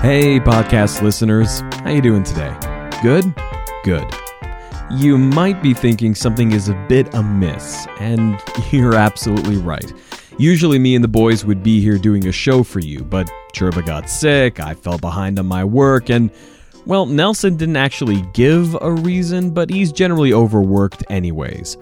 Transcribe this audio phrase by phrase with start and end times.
[0.00, 1.60] Hey, podcast listeners.
[1.84, 2.56] How you doing today?
[3.02, 3.34] Good?
[3.84, 4.10] Good.
[4.90, 9.92] You might be thinking something is a bit amiss, and you're absolutely right.
[10.38, 13.82] Usually me and the boys would be here doing a show for you, but Churba
[13.82, 16.30] got sick, I fell behind on my work, and
[16.86, 21.76] well, Nelson didn't actually give a reason, but he's generally overworked anyways.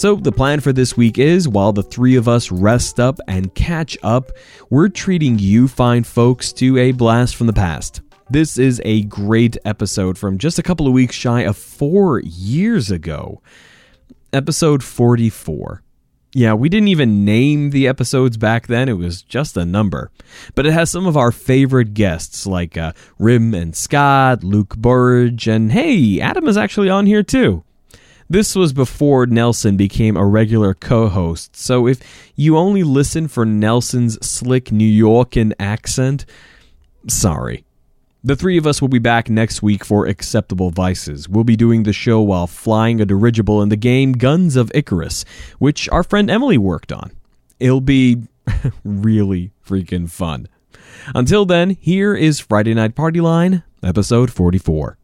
[0.00, 3.54] So, the plan for this week is while the three of us rest up and
[3.54, 4.32] catch up,
[4.70, 8.00] we're treating you fine folks to a blast from the past.
[8.30, 12.90] This is a great episode from just a couple of weeks shy of four years
[12.90, 13.42] ago.
[14.32, 15.82] Episode 44.
[16.32, 20.10] Yeah, we didn't even name the episodes back then, it was just a number.
[20.54, 25.46] But it has some of our favorite guests like uh, Rym and Scott, Luke Burrage,
[25.46, 27.64] and hey, Adam is actually on here too.
[28.30, 32.00] This was before Nelson became a regular co host, so if
[32.36, 36.24] you only listen for Nelson's slick New Yorkan accent,
[37.08, 37.64] sorry.
[38.22, 41.28] The three of us will be back next week for Acceptable Vices.
[41.28, 45.24] We'll be doing the show while flying a dirigible in the game Guns of Icarus,
[45.58, 47.10] which our friend Emily worked on.
[47.58, 48.28] It'll be
[48.84, 50.46] really freaking fun.
[51.16, 54.99] Until then, here is Friday Night Party Line, episode 44.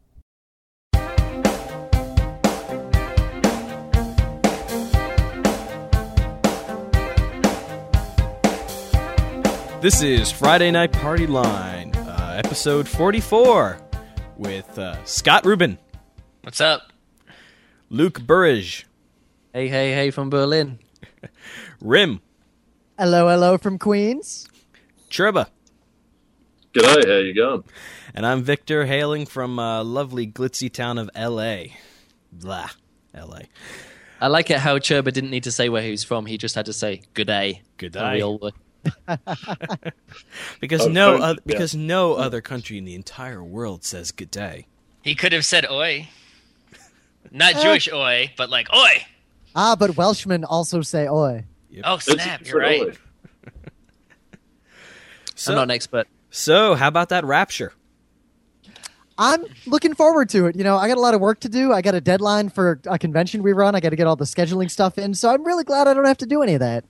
[9.87, 13.79] This is Friday Night Party Line, uh, episode 44,
[14.37, 15.79] with uh, Scott Rubin,
[16.42, 16.92] What's up?
[17.89, 18.84] Luke Burrage,
[19.53, 20.81] Hey, hey, hey from Berlin.
[21.81, 22.20] Rym,
[22.98, 24.48] Hello, hello from Queens.
[25.09, 25.47] Churba,
[26.75, 27.62] G'day, how you going?
[28.12, 31.77] and I'm Victor, hailing from uh, lovely glitzy town of L.A.
[32.33, 32.70] Blah,
[33.14, 33.42] L.A.
[34.20, 36.27] I like it how Churba didn't need to say where he was from.
[36.27, 37.62] He just had to say good day.
[37.77, 38.51] Good And we day.
[39.09, 39.92] All were.
[40.61, 41.42] Because Oh, no, so- oth- yeah.
[41.47, 44.67] because no other country in the entire world says good day.
[45.02, 46.08] He could have said oi.
[47.30, 49.05] Not Jewish oi, but like oi.
[49.55, 51.45] Ah, but Welshmen also say oi.
[51.85, 52.80] Oh snap, it's you're right.
[52.80, 52.97] annoying.
[55.39, 56.08] So, I'm not an expert.
[56.30, 57.74] so how about that rapture?
[59.18, 60.57] I'm looking forward to it.
[60.57, 61.73] You know, I got a lot of work to do.
[61.74, 63.74] I got a deadline for a convention we run.
[63.74, 65.14] I got to get all the scheduling stuff in.
[65.14, 66.85] So I'm really glad I don't have to do any of that.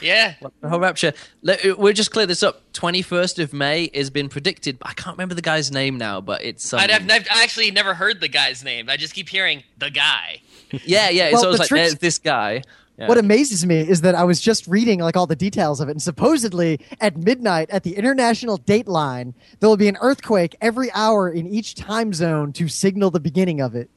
[0.00, 0.34] Yeah.
[0.60, 1.12] The whole rapture.
[1.42, 2.60] Let, uh, we'll just clear this up.
[2.72, 4.78] 21st of May has been predicted.
[4.82, 6.72] I can't remember the guy's name now, but it's.
[6.72, 8.88] Um, I'd have, I've actually never heard the guy's name.
[8.90, 10.40] I just keep hearing the guy.
[10.84, 11.26] Yeah, yeah.
[11.26, 12.62] It's Well, always the like, tricks- there's this guy.
[12.98, 13.06] Yeah.
[13.08, 15.92] What amazes me is that I was just reading like all the details of it,
[15.92, 20.90] and supposedly at midnight at the international date line, there will be an earthquake every
[20.92, 23.88] hour in each time zone to signal the beginning of it.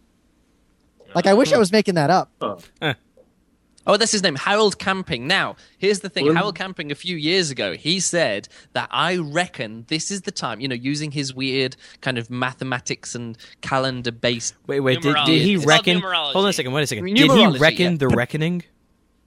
[1.15, 2.31] Like I wish I was making that up.
[2.41, 2.59] Oh,
[3.87, 5.27] Oh, that's his name, Harold Camping.
[5.27, 9.15] Now, here's the thing Well- Harold Camping, a few years ago, he said that I
[9.15, 14.11] reckon this is the time, you know, using his weird kind of mathematics and calendar
[14.11, 14.55] based.
[14.67, 16.01] Wait, wait, did, did he reckon?
[16.01, 17.05] Hold on a second, wait a second.
[17.05, 17.97] Did he reckon yeah.
[17.97, 18.63] the reckoning?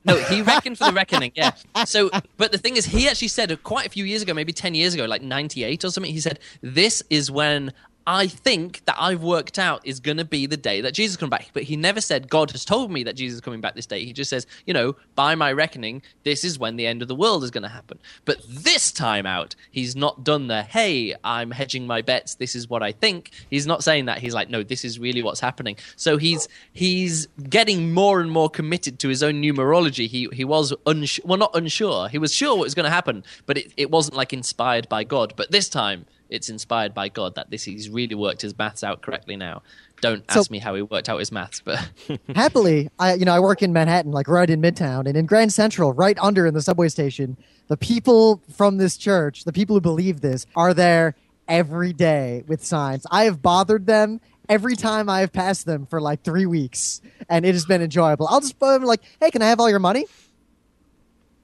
[0.05, 1.53] No, he reckoned for the reckoning, yeah.
[1.87, 4.75] So, but the thing is, he actually said quite a few years ago, maybe 10
[4.75, 7.73] years ago, like 98 or something, he said, This is when
[8.07, 11.31] I think that I've worked out is going to be the day that Jesus comes
[11.31, 11.51] back.
[11.53, 14.05] But he never said, God has told me that Jesus is coming back this day.
[14.05, 17.15] He just says, you know, by my reckoning, this is when the end of the
[17.15, 17.99] world is going to happen.
[18.25, 22.35] But this time out, he's not done the, hey, I'm hedging my bets.
[22.35, 23.31] This is what I think.
[23.51, 24.19] He's not saying that.
[24.19, 25.77] He's like, no, this is really what's happening.
[25.97, 30.09] So he's he's getting more and more committed to his own numerology.
[30.09, 32.09] He he was unsure, well, not unsure.
[32.09, 35.05] He was sure what was going to happen, but it, it wasn't like inspired by
[35.05, 35.35] God.
[35.37, 39.03] But this time, it's inspired by God that this he's really worked his maths out
[39.03, 39.63] correctly now.
[40.01, 41.91] Don't So- ask me how he worked out his maths, but
[42.35, 45.53] Happily, I you know I work in Manhattan, like right in Midtown, and in Grand
[45.53, 47.37] Central, right under in the subway station.
[47.69, 51.15] The people from this church, the people who believe this, are there
[51.49, 53.07] every day with signs.
[53.11, 57.45] I have bothered them every time I have passed them for like three weeks, and
[57.45, 58.27] it has been enjoyable.
[58.29, 60.07] I'll just put them like, "Hey, can I have all your money?"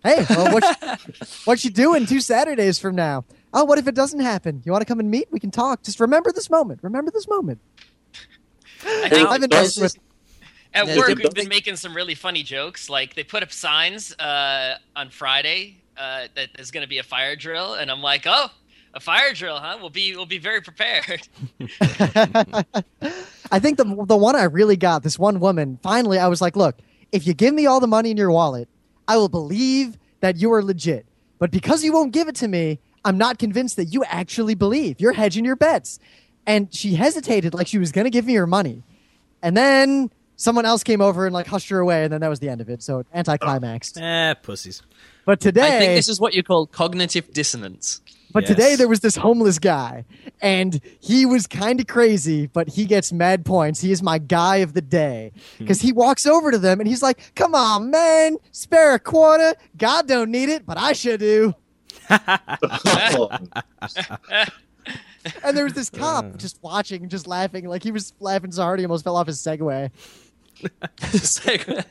[0.03, 1.01] Hey, well, what,
[1.45, 3.25] what you doing two Saturdays from now?
[3.53, 4.63] Oh, what if it doesn't happen?
[4.65, 5.29] You want to come and meet?
[5.31, 5.83] We can talk.
[5.83, 6.81] Just remember this moment.
[6.83, 7.61] Remember this moment.
[8.85, 10.03] I think I've been Does nice with-
[10.75, 12.91] at Yeah, work we've been making some really funny jokes.
[12.91, 17.03] Like they put up signs uh, on Friday uh, that there's going to be a
[17.03, 18.49] fire drill, and I'm like, oh,
[18.93, 19.79] a fire drill, huh?
[19.81, 21.27] We'll be we'll be very prepared.
[23.51, 26.57] I think the the one I really got, this one woman, finally I was like,
[26.57, 26.77] look,
[27.13, 28.69] if you give me all the money in your wallet,
[29.09, 31.07] I will believe that you are legit.
[31.39, 35.01] But because you won't give it to me, I'm not convinced that you actually believe.
[35.01, 35.99] You're hedging your bets.
[36.45, 38.83] And she hesitated like she was going to give me her money.
[39.43, 42.41] And then someone else came over and like hushed her away and then that was
[42.41, 42.83] the end of it.
[42.83, 44.01] So anticlimaxed.
[44.01, 44.83] Eh, pussies.
[45.25, 48.01] But today I think this is what you call cognitive dissonance.
[48.33, 48.49] But Yes.
[48.51, 50.05] today there was this homeless guy,
[50.43, 53.81] and he was kind of crazy, but he gets mad points.
[53.81, 57.03] He is my guy of the day because he walks over to them and he's
[57.03, 59.55] like, "Come on, man, spare a quarter.
[59.79, 61.55] God don't need it, but I sure do."
[65.45, 68.79] And there was this cop just watching, just laughing, like he was laughing so hard
[68.79, 69.91] he almost fell off his Segway.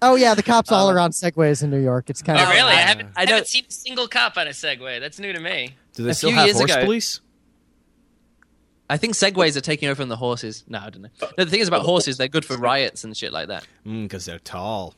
[0.00, 2.08] Oh yeah, the cops all are on Segways in New York.
[2.08, 2.60] It's kind Oh, of really?
[2.70, 5.00] I I- haven't, I I haven't seen a single cop on a Segway.
[5.00, 5.74] That's new to me.
[5.94, 7.20] Do they A still few have horse ago- police?
[8.88, 10.62] I think segways are taking over from the horses.
[10.68, 11.08] No, I don't know.
[11.38, 13.66] No, the thing is about horses, they're good for riots and shit like that.
[13.82, 14.94] Because Mm, they're tall.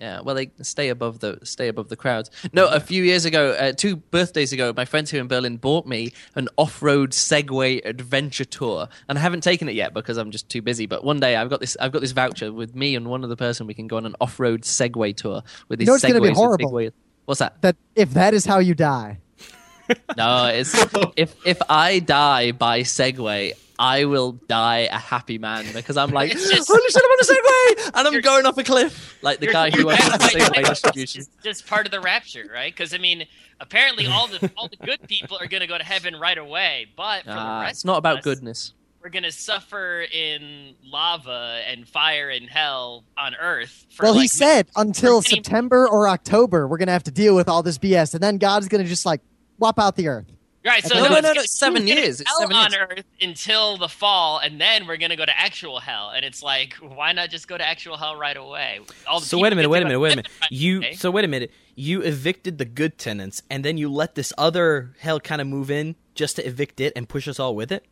[0.00, 2.30] Yeah, well, they stay above the stay above the crowds.
[2.52, 5.86] No, a few years ago, uh, two birthdays ago, my friends here in Berlin bought
[5.86, 10.48] me an off-road Segway adventure tour, and I haven't taken it yet because I'm just
[10.48, 10.86] too busy.
[10.86, 13.36] But one day, I've got this I've got this voucher with me and one other
[13.36, 13.66] person.
[13.66, 16.08] We can go on an off-road Segway tour with these know what's Segways.
[16.08, 16.72] gonna be horrible?
[16.72, 16.92] wheels.
[17.24, 17.62] What's that?
[17.62, 17.76] that.
[17.94, 19.18] If that is how you die,
[20.16, 20.74] No, it's
[21.16, 26.32] if if I die by Segway, I will die a happy man because I'm like,
[26.32, 28.64] It's just- oh, holy shit, I'm on a Segway, and I'm You're- going off a
[28.64, 31.20] cliff like the You're- guy who you're went on the Segway distribution.
[31.22, 32.72] It's just part of the rapture, right?
[32.74, 33.26] Because I mean,
[33.60, 36.86] apparently all the all the good people are going to go to heaven right away,
[36.96, 38.72] but for the ah, rest it's not of about us, goodness.
[39.02, 43.86] We're going to suffer in lava and fire and hell on Earth.
[43.90, 47.48] For well, he said until for September or October, we're gonna have to deal with
[47.48, 49.20] all this BS, and then God's gonna just like
[49.58, 50.26] wop out the earth.
[50.66, 52.70] Right, so No, no, no, no, no, gonna- it's seven years, it's hell seven on
[52.72, 52.86] years.
[52.90, 56.10] Earth until the fall, and then we're gonna go to actual hell.
[56.16, 58.80] And it's like, why not just go to actual hell right away?
[59.06, 60.30] All the So wait a minute, wait a minute, wait a minute.
[60.40, 60.88] right You away.
[60.92, 60.96] Eh?
[60.96, 61.50] so wait a minute.
[61.74, 65.70] You evicted the good tenants, and then you let this other hell kind of move
[65.70, 67.84] in just to evict it and push us all with it.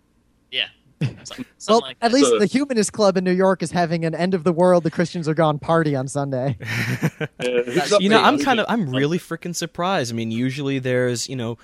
[0.51, 0.69] yeah,
[1.25, 2.13] something, Well, like at that.
[2.17, 4.83] least So- the Humanist Club in New York is having an end of the world,
[4.85, 6.57] the Christians are gone party on Sunday.
[8.01, 10.13] You know, I'm kind of, I'm really freaking surprised.
[10.13, 11.59] I mean, usually there's, you know,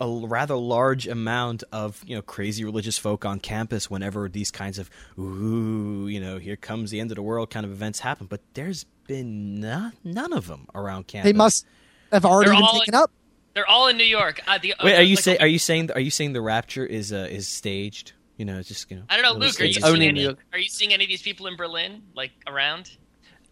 [0.00, 4.50] a, a rather large amount of, you know, crazy religious folk on campus whenever these
[4.50, 8.00] kinds of, ooh, you know, here comes the end of the world kind of events
[8.00, 8.26] happen.
[8.26, 11.30] But there's been no, none of them around campus.
[11.30, 11.66] They must
[12.12, 13.10] have already They're been taken in- up.
[13.54, 14.40] They're all in New York.
[14.48, 16.40] Uh, the, Wait, uh, are you like, say, are you saying, are you saying the
[16.40, 18.12] rapture is uh, is staged?
[18.36, 19.04] You know, it's just you know.
[19.08, 19.60] I don't know, Luke.
[19.60, 22.90] Are you, seeing any, are you seeing any of these people in Berlin, like around?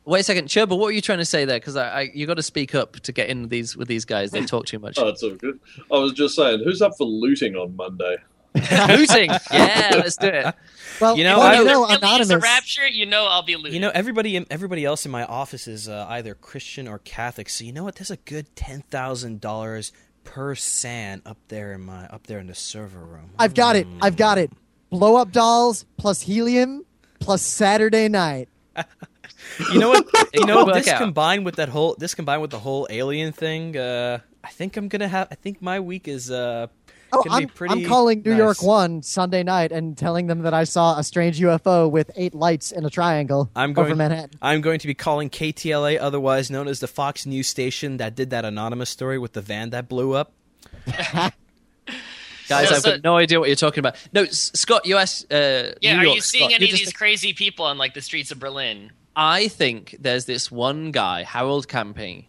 [0.05, 1.59] Wait a second, Churba, what were you trying to say there?
[1.61, 4.33] Because I, I, you got to speak up to get in these with these guys.
[4.33, 4.99] They talk too much.
[4.99, 5.61] Oh, it's all good.
[5.93, 8.17] I was just saying, who's up for looting on Monday?
[8.55, 10.55] Looting, yeah, let's do it.
[11.01, 13.43] Well, You know, well, I- you If know, there really a rapture, you know I'll
[13.43, 13.73] be looting.
[13.73, 17.49] You know, everybody everybody else in my office is uh, either Christian or Catholic.
[17.49, 17.95] So you know what?
[17.95, 19.91] There's a good ten thousand dollars
[20.25, 23.31] per san up there in my up there in the server room.
[23.39, 23.87] I've got it.
[24.03, 24.51] I've got it.
[24.91, 26.85] Blow up dolls plus helium
[27.21, 28.51] plus Saturday night.
[29.73, 30.07] You know what?
[30.35, 30.75] You know what?
[30.75, 30.99] This out.
[30.99, 33.77] combined with that whole this combined with the whole alien thing.
[33.77, 35.29] Uh, I think I'm gonna have.
[35.31, 36.31] I think my week is.
[36.31, 36.69] Uh,
[37.15, 38.39] Oh, gonna be I'm, pretty I'm calling New nice.
[38.39, 42.35] York One Sunday night and telling them that I saw a strange UFO with eight
[42.35, 43.99] lights in a triangle I'm over going.
[43.99, 44.31] Manhattan.
[44.41, 48.31] I'm going to be calling KTLA, otherwise known as the Fox News station that did
[48.31, 50.33] that anonymous story with the van that blew up.
[52.49, 53.97] Guys, So- I've so- got no idea what you're talking about.
[54.13, 55.31] No, Scott, you asked.
[55.33, 57.77] Uh, yeah, New are York, you seeing Scott, any of just- these crazy people on
[57.79, 58.91] like the streets of Berlin?
[59.17, 62.27] I think there's this one guy, Harold Camping,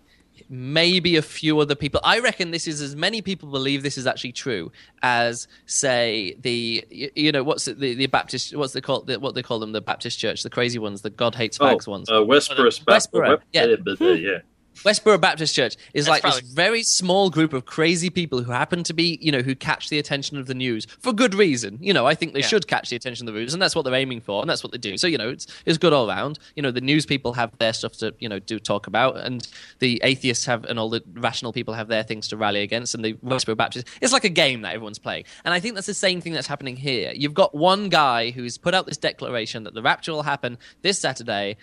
[0.49, 2.01] maybe a few other people.
[2.03, 6.85] I reckon this is as many people believe this is actually true as, say, the
[7.15, 9.71] you know what's it, the the Baptist what's they call the, what they call them
[9.71, 12.09] the Baptist church, the crazy ones, the God hates Oh, ones.
[12.09, 13.65] uh, Westboro, Westboro, yeah.
[13.99, 14.13] yeah.
[14.13, 14.37] yeah.
[14.83, 18.51] Westboro Baptist Church is That's like probably- this very small group of crazy people who
[18.51, 21.77] happen to be, you know, who catch the attention of the news for good reason.
[21.81, 22.47] You know, I think they Yeah.
[22.47, 24.63] should catch the attention of the news, and that's what they're aiming for, and that's
[24.63, 24.97] what they do.
[24.97, 26.39] So, you know, it's it's good all round.
[26.55, 29.47] You know, the news people have their stuff to, you know, do talk about, and
[29.79, 33.03] the atheists have, and all the rational people have their things to rally against, and
[33.05, 33.87] the Westboro Baptist.
[34.01, 36.47] It's like a game that everyone's playing, and I think that's the same thing that's
[36.47, 37.13] happening here.
[37.15, 40.99] You've got one guy who's put out this declaration that the rapture will happen this
[40.99, 41.57] Saturday,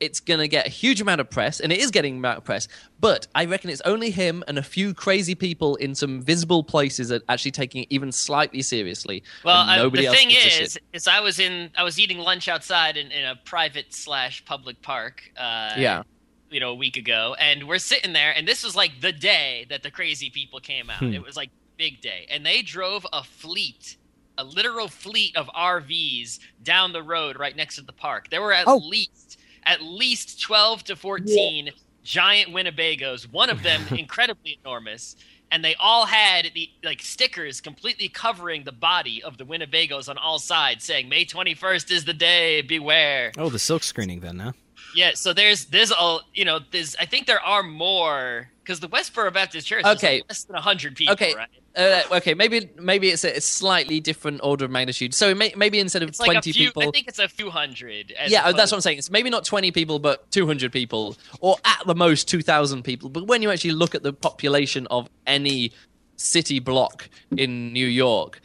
[0.00, 2.44] it's going to get a huge amount of press, and it is getting amount of
[2.44, 2.66] press.
[2.98, 7.08] But I reckon it's only him and a few crazy people in some visible places
[7.10, 9.22] that actually taking it even slightly seriously.
[9.44, 13.10] Well, I, the thing is, is I was in, I was eating lunch outside in,
[13.12, 15.22] in a private slash public park.
[15.36, 16.02] Uh, yeah,
[16.50, 19.66] you know, a week ago, and we're sitting there, and this was like the day
[19.68, 20.98] that the crazy people came out.
[20.98, 21.12] Hmm.
[21.12, 23.96] It was like big day, and they drove a fleet,
[24.38, 28.30] a literal fleet of RVs down the road right next to the park.
[28.30, 28.78] There were at Oh.
[28.78, 29.19] least
[29.64, 31.70] at least twelve to fourteen
[32.02, 33.30] giant Winnebagos.
[33.30, 35.16] One of them incredibly enormous.
[35.52, 40.16] And they all had the like stickers completely covering the body of the Winnebagos on
[40.16, 42.62] all sides, saying "May twenty first is the day.
[42.62, 44.52] Beware." Oh, the silk screening then, huh?
[44.94, 48.88] Yeah, so there's there's all you know there's I think there are more because the
[48.88, 50.16] Westboro Baptist Church Okay.
[50.16, 51.34] is like less than hundred people, Okay.
[51.34, 51.48] right?
[51.76, 55.14] Uh, okay, maybe maybe it's a, slightly different order of magnitude.
[55.14, 56.66] So may, maybe instead of It's twenty a few.
[56.66, 58.12] people, I think it's a few hundred.
[58.12, 58.98] as yeah, oh, that's what I'm saying.
[58.98, 63.08] It's maybe not 20 people, but 200 people, or at the most 2,000 people.
[63.08, 65.72] But when you actually look at the population of any
[66.16, 68.40] city block in New York,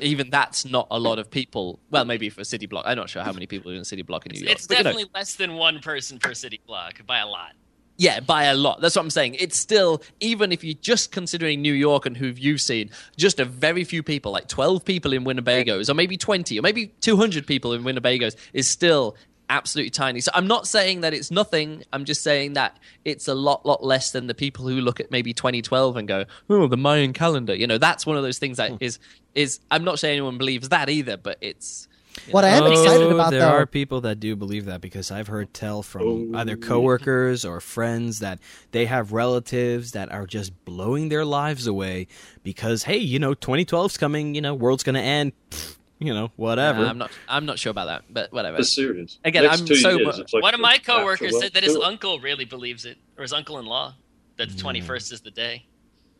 [0.00, 1.78] even that's not a lot of people.
[1.90, 3.84] Well, maybe for a city block, I'm not sure how many people are in a
[3.84, 4.52] city block in New York.
[4.52, 7.52] It's but, you know, definitely less than one person per city block by a lot.
[7.96, 8.80] Yeah, by a lot.
[8.80, 9.36] That's what I'm saying.
[9.38, 13.44] It's still, even if you're just considering New York and who you've seen, just a
[13.44, 17.72] very few people, like 12 people in Winnebago's, or maybe 20, or maybe 200 people
[17.72, 19.16] in Winnebago's, is still
[19.50, 20.20] absolutely tiny.
[20.20, 21.84] So I'm not saying that it's nothing.
[21.92, 25.10] I'm just saying that it's a lot, lot less than the people who look at
[25.10, 27.54] maybe 2012 and go, oh, the Mayan calendar.
[27.54, 28.76] You know, that's one of those things that hmm.
[28.80, 28.98] is,
[29.34, 31.88] is, I'm not saying anyone believes that either, but it's,
[32.30, 35.10] What I am excited Oh, about there though, are people that do believe that because
[35.10, 38.38] I've heard tell from either coworkers or friends that
[38.70, 42.06] they have relatives that are just blowing their lives away
[42.42, 46.30] because hey, you know, 2012's coming, you know, world's going to end, pfft, you know,
[46.36, 46.84] whatever.
[46.84, 48.58] I'm not, I'm not sure about that, but whatever.
[48.58, 49.18] It's serious.
[49.24, 51.84] Again, Next I'm so- years, like One of my coworkers said that his world.
[51.84, 53.94] uncle really believes it, or his uncle-in-law,
[54.36, 55.64] that the twenty-first is the day.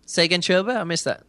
[0.06, 0.72] Say again, Churba?
[0.76, 1.24] I missed that.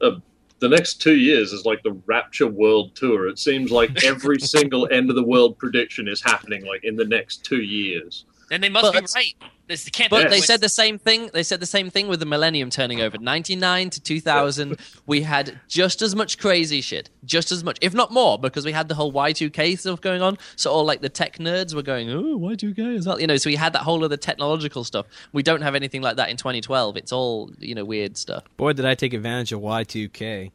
[0.00, 0.12] Uh,
[0.60, 3.28] the next two years is like the Rapture World Tour.
[3.28, 7.04] It seems like every single end of the world prediction is happening like in the
[7.04, 8.24] next two years.
[8.48, 9.50] Then they must But be right.
[9.68, 11.28] This can't But they said the same thing.
[11.34, 13.18] They said the same thing with the millennium turning over.
[13.18, 18.10] 99 to 2000, we had just as much crazy shit, just as much, if not
[18.10, 20.38] more, because we had the whole Y2K stuff going on.
[20.56, 23.50] So all like the tech nerds were going, "Oh, Y2K is that?" You know, so
[23.50, 25.04] we had that whole other technological stuff.
[25.32, 26.96] We don't have anything like that in 2012.
[26.96, 28.44] It's all you know weird stuff.
[28.56, 30.50] Boy, did I take advantage of Y2K.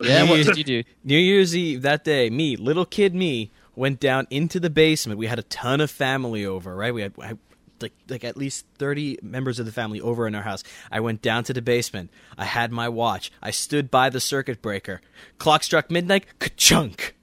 [0.00, 0.82] Yeah, what did you do?
[1.02, 5.18] New Year's Eve that day, me, little kid me, went down into the basement.
[5.18, 6.92] We had a ton of family over, right?
[6.92, 7.36] We had I,
[7.80, 10.64] like like at least thirty members of the family over in our house.
[10.90, 12.10] I went down to the basement.
[12.38, 13.30] I had my watch.
[13.42, 15.00] I stood by the circuit breaker.
[15.38, 16.26] Clock struck midnight.
[16.38, 17.16] Ka-chunk.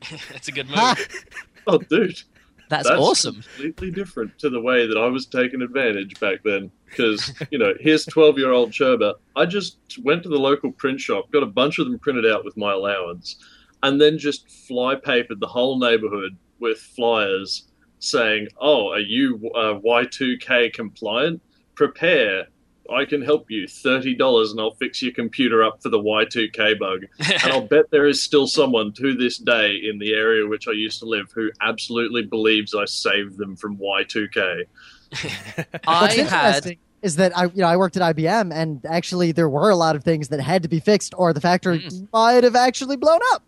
[0.32, 1.08] That's a good move.
[1.70, 2.18] Oh, dude,
[2.70, 3.42] That's, awesome.
[3.42, 6.70] Completely different to the way that I was taking advantage back then.
[6.86, 9.16] Because you know, here's twelve-year-old Churba.
[9.36, 12.42] I just went to the local print shop, got a bunch of them printed out
[12.42, 13.36] with my allowance,
[13.82, 17.66] and then just fly papered the whole neighborhood with flyers
[18.00, 21.40] saying, "Oh, are you uh, Y2K compliant?
[21.74, 22.46] Prepare."
[22.90, 23.68] I can help you.
[23.68, 27.00] Thirty dollars, and I'll fix your computer up for the Y2K bug.
[27.44, 30.72] And I'll bet there is still someone to this day in the area which I
[30.72, 34.64] used to live who absolutely believes I saved them from Y2K.
[35.12, 39.32] I What's had interesting is that I, you know, I worked at IBM, and actually
[39.32, 42.08] there were a lot of things that had to be fixed, or the factory Mm.
[42.12, 43.42] might have actually blown up.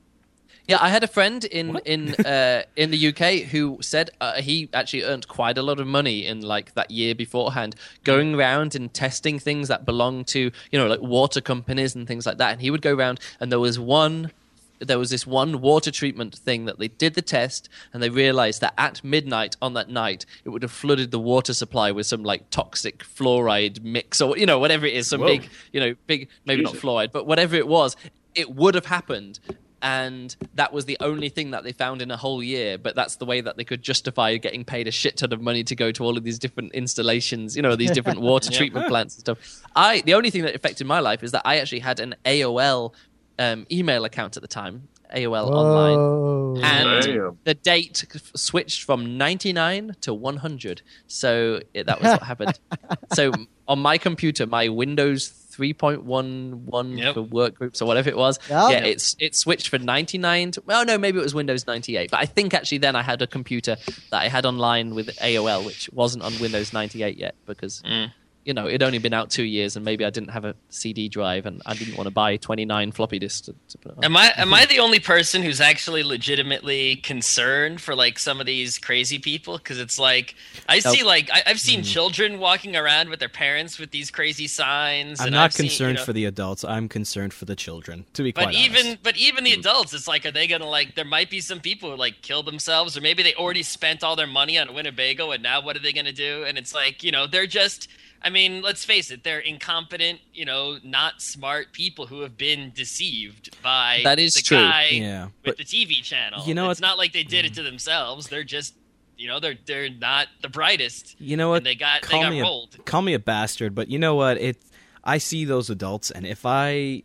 [0.70, 4.68] Yeah, I had a friend in in uh, in the UK who said uh, he
[4.72, 7.74] actually earned quite a lot of money in like that year beforehand,
[8.04, 12.24] going around and testing things that belong to you know like water companies and things
[12.24, 12.52] like that.
[12.52, 14.30] And he would go around, and there was one.
[14.78, 18.60] There was this one water treatment thing that they did the test, and they realized
[18.60, 22.22] that at midnight on that night, it would have flooded the water supply with some
[22.22, 25.26] like toxic fluoride mix or you know whatever it is, some Whoa.
[25.26, 27.96] big you know big maybe not fluoride, but whatever it was,
[28.36, 29.40] it would have happened
[29.82, 33.16] and that was the only thing that they found in a whole year but that's
[33.16, 35.90] the way that they could justify getting paid a shit ton of money to go
[35.90, 39.62] to all of these different installations you know these different water treatment plants and stuff.
[39.74, 42.92] I the only thing that affected my life is that i actually had an aol
[43.38, 46.62] um, email account at the time aol online.
[46.62, 47.38] And Damn.
[47.44, 48.04] the date
[48.36, 52.58] switched from 99 to 100 so it, that was what happened.
[53.12, 53.32] So
[53.66, 57.14] on my computer my windows 3.11 Yep.
[57.14, 58.70] for work groups or whatever it was Yep.
[58.70, 62.20] yeah it's it switched from 99 to well no maybe it was windows 98 but
[62.20, 63.76] i think actually then i had a computer
[64.10, 68.12] that i had online with aol which wasn't on windows 98 yet because Mm.
[68.44, 71.08] You know it'd only been out two years and maybe i didn't have a cd
[71.08, 74.04] drive and i didn't want to buy 29 floppy disks to, to put it on.
[74.04, 78.46] Am I am I the only person who's actually legitimately concerned for like some of
[78.46, 79.58] these crazy people?
[79.58, 80.34] Because it's like
[80.68, 80.94] I Nope.
[80.94, 81.90] see like I, I've seen mm-hmm.
[81.90, 85.20] children walking around with their parents with these crazy signs.
[85.20, 86.64] I'm and not I've seen, you concerned know- for the adults.
[86.64, 88.04] I'm concerned for the children.
[88.14, 89.02] To be But quite even honest.
[89.02, 89.60] but even the mm-hmm.
[89.60, 90.94] adults, it's like, are they gonna like?
[90.94, 94.16] There might be some people who like kill themselves, or maybe they already spent all
[94.16, 96.44] their money on Winnebago, and now what are they gonna do?
[96.46, 97.88] And it's like, you know, they're just.
[98.22, 102.70] I mean, let's face it, they're incompetent, you know, not smart people who have been
[102.74, 104.58] deceived by That is the true.
[104.58, 106.42] guy Yeah, with but the TV channel.
[106.46, 107.56] you know it's what- not like they did it mm.
[107.56, 108.28] to themselves.
[108.28, 108.74] They're just,
[109.16, 111.16] you know, they're they're not the brightest.
[111.18, 111.58] you know what?
[111.58, 112.84] And they got they Call got me a- rolled.
[112.84, 114.36] call me a bastard, but you know what?
[114.38, 114.58] It
[115.02, 117.02] I see those adults and if I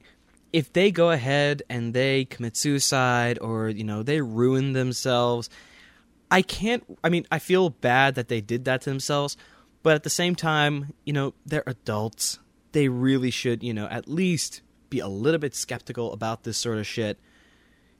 [0.51, 5.49] if they go ahead and they commit suicide or you know they ruin themselves,
[6.29, 9.37] I can't I mean, I feel bad that they did that to themselves,
[9.85, 12.39] But at the same time, you know, they're adults.
[12.71, 16.79] They really should, you know, at least be a little bit skeptical about this sort
[16.79, 17.19] of shit.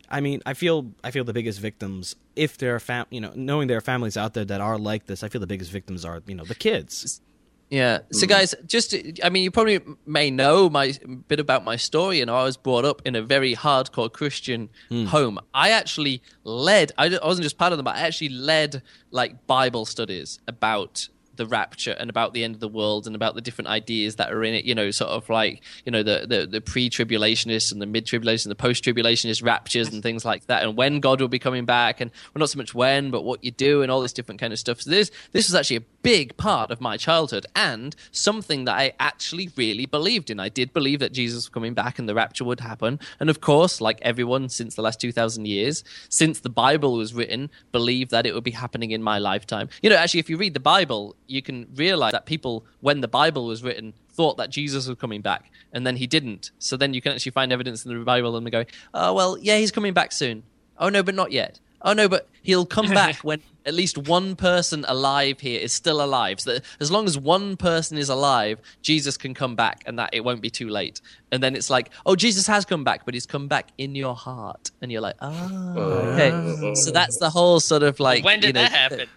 [0.09, 3.33] I mean, I feel I feel the biggest victims if there are fam- you know,
[3.35, 6.03] knowing there are families out there that are like this, I feel the biggest victims
[6.03, 7.21] are, you know, the kids.
[7.69, 7.99] Yeah.
[8.11, 8.31] So, hmm.
[8.31, 10.91] guys, just I mean, you probably may know my
[11.27, 12.17] bit about my story.
[12.17, 15.05] You know, I was brought up in a very hardcore Christian mm.
[15.05, 15.37] home.
[15.53, 16.93] I actually led.
[16.97, 17.83] I wasn't just part of them.
[17.83, 22.61] but I actually led like Bible studies about the rapture and about the end of
[22.61, 24.65] the world and about the different ideas that are in it.
[24.65, 28.51] You know, sort of like you know the the, the pre-tribulationists and the mid-tribulationists and
[28.51, 32.11] the post-tribulationist raptures and things like that, and when God will be coming back, and
[32.33, 34.59] well, not so much when, but what you do and all this different kind of
[34.59, 34.81] stuff.
[34.81, 38.93] So this this was actually a big part of my childhood and something that I
[38.99, 40.39] actually really believed in.
[40.39, 43.41] I did believe that Jesus was coming back and the rapture would happen, and of
[43.41, 48.11] course, like everyone since the last two thousand years, since the Bible was written, believed
[48.11, 49.69] that it would be happening in my lifetime.
[49.81, 53.07] You know, actually, if you read the Bible you can realize that people, when the
[53.07, 56.51] Bible was written, thought that Jesus was coming back, and then he didn't.
[56.59, 59.37] So then you can actually find evidence in the Bible and they go, oh, well,
[59.39, 60.43] yeah, he's coming back soon.
[60.77, 61.59] Oh, no, but not yet.
[61.81, 66.01] Oh, no, but he'll come back when at least one person alive here is still
[66.01, 66.39] alive.
[66.39, 70.11] So that as long as one person is alive, Jesus can come back and that
[70.13, 71.01] it won't be too late.
[71.31, 74.15] And then it's like, oh, Jesus has come back, but he's come back in your
[74.15, 74.71] heart.
[74.81, 75.77] And you're like, oh,
[76.13, 76.75] okay.
[76.75, 78.23] So that's the whole sort of like.
[78.23, 79.07] When did you know, that happen?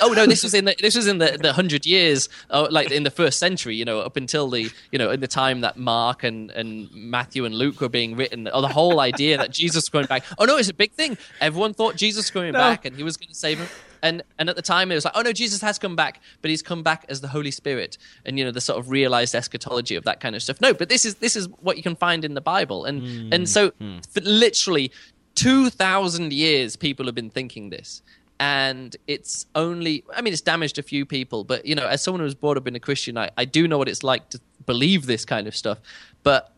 [0.00, 2.90] Oh no, this was in the this was in the, the hundred years, uh, like
[2.90, 3.76] in the first century.
[3.76, 7.44] You know, up until the you know in the time that Mark and and Matthew
[7.44, 8.48] and Luke were being written.
[8.48, 10.24] Or the whole idea that Jesus was coming back.
[10.38, 11.18] Oh no, it's a big thing.
[11.40, 12.58] Everyone thought Jesus was coming no.
[12.58, 13.68] back and he was going to save him.
[14.02, 16.50] And and at the time it was like, oh no, Jesus has come back, but
[16.50, 19.96] he's come back as the Holy Spirit, and you know the sort of realized eschatology
[19.96, 20.60] of that kind of stuff.
[20.60, 23.34] No, but this is this is what you can find in the Bible, and mm.
[23.34, 24.02] and so mm.
[24.22, 24.92] literally
[25.34, 28.02] two thousand years people have been thinking this
[28.38, 32.20] and it's only i mean it's damaged a few people but you know as someone
[32.20, 34.40] who was brought up in a christian I, I do know what it's like to
[34.66, 35.78] believe this kind of stuff.
[36.22, 36.52] But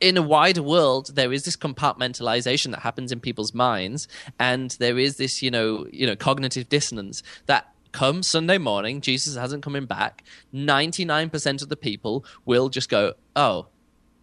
[0.00, 4.08] in a wider world there is this compartmentalization that happens in people's minds.
[4.38, 9.36] And there is this you know you know cognitive dissonance that come sunday morning jesus
[9.36, 10.24] hasn't coming back.
[10.54, 13.66] 99% of the people will just go oh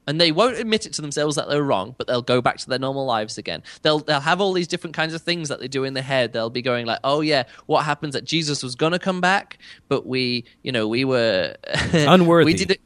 [0.07, 2.69] and they won't admit it to themselves that they're wrong, but they'll go back to
[2.69, 3.61] their normal lives again.
[3.81, 6.33] They'll they'll have all these different kinds of things that they do in their head.
[6.33, 10.07] They'll be going like, "Oh yeah, what happens that Jesus was gonna come back, but
[10.07, 11.55] we, you know, we were
[11.93, 12.45] unworthy.
[12.45, 12.81] we did it,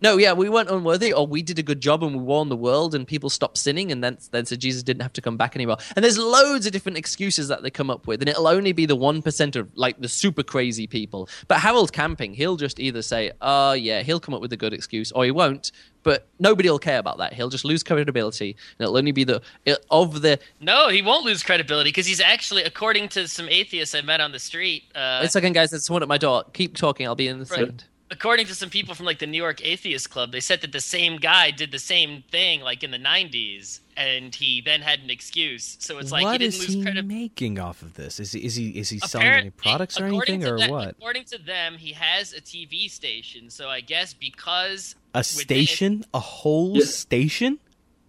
[0.00, 2.56] no, yeah, we weren't unworthy, or we did a good job and we warned the
[2.56, 5.56] world, and people stopped sinning, and then then said Jesus didn't have to come back
[5.56, 5.78] anymore.
[5.94, 8.86] And there's loads of different excuses that they come up with, and it'll only be
[8.86, 11.28] the one percent of like the super crazy people.
[11.48, 14.74] But Harold Camping, he'll just either say, "Oh yeah," he'll come up with a good
[14.74, 15.72] excuse, or he won't.
[16.02, 17.32] But nobody will care about that.
[17.32, 19.42] He'll just lose credibility, and it'll only be the
[19.90, 20.38] of the.
[20.60, 24.30] No, he won't lose credibility because he's actually, according to some atheists I met on
[24.32, 24.84] the street.
[24.94, 25.70] Uh, Wait a second, guys.
[25.70, 26.44] There's someone at my door.
[26.52, 27.06] Keep talking.
[27.06, 27.60] I'll be in the right.
[27.60, 30.72] second according to some people from like the New York Atheist Club, they said that
[30.72, 35.00] the same guy did the same thing like in the '90s, and he then had
[35.00, 35.76] an excuse.
[35.80, 37.04] So it's like what he didn't is lose he credit.
[37.04, 38.20] making off of this?
[38.20, 40.90] Is he is he is he selling any products or anything or them, what?
[40.90, 43.50] According to them, he has a TV station.
[43.50, 46.84] So I guess because a station, it, a whole yeah.
[46.84, 47.58] station.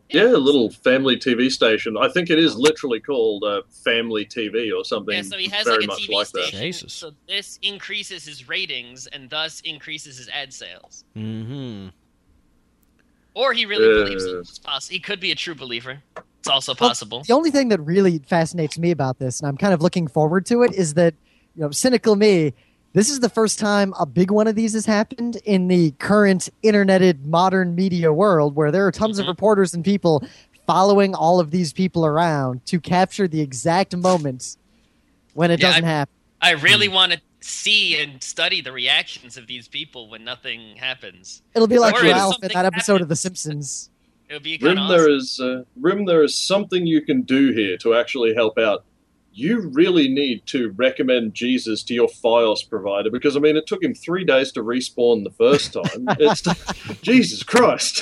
[0.09, 1.97] Yeah, a little family TV station.
[1.97, 5.15] I think it is literally called uh, Family TV or something.
[5.15, 6.59] Yeah, so he has very like a much TV like station.
[6.59, 6.65] That.
[6.65, 6.93] Jesus.
[6.93, 11.03] So this increases his ratings and thus increases his ad sales.
[11.15, 11.89] Mm-hmm.
[13.33, 14.93] Or he really uh, believes it's possible.
[14.93, 16.01] He could be a true believer.
[16.39, 17.19] It's also possible.
[17.19, 20.07] Well, the only thing that really fascinates me about this, and I'm kind of looking
[20.07, 21.13] forward to it, is that
[21.55, 22.53] you know, cynical me
[22.93, 26.49] this is the first time a big one of these has happened in the current
[26.63, 29.23] interneted modern media world where there are tons mm-hmm.
[29.23, 30.23] of reporters and people
[30.65, 34.57] following all of these people around to capture the exact moments
[35.33, 36.13] when it yeah, doesn't I, happen.
[36.41, 41.41] I really want to see and study the reactions of these people when nothing happens.
[41.55, 43.01] It'll be like or Ralph in that episode happens.
[43.03, 43.89] of The Simpsons.
[44.29, 44.97] It'll be Rym, awesome.
[44.97, 48.83] there is uh, Rym, there is something you can do here to actually help out
[49.37, 53.83] you really need to recommend Jesus to your FiOS provider because I mean it took
[53.83, 56.07] him three days to respawn the first time.
[56.19, 58.01] It's Jesus Christ.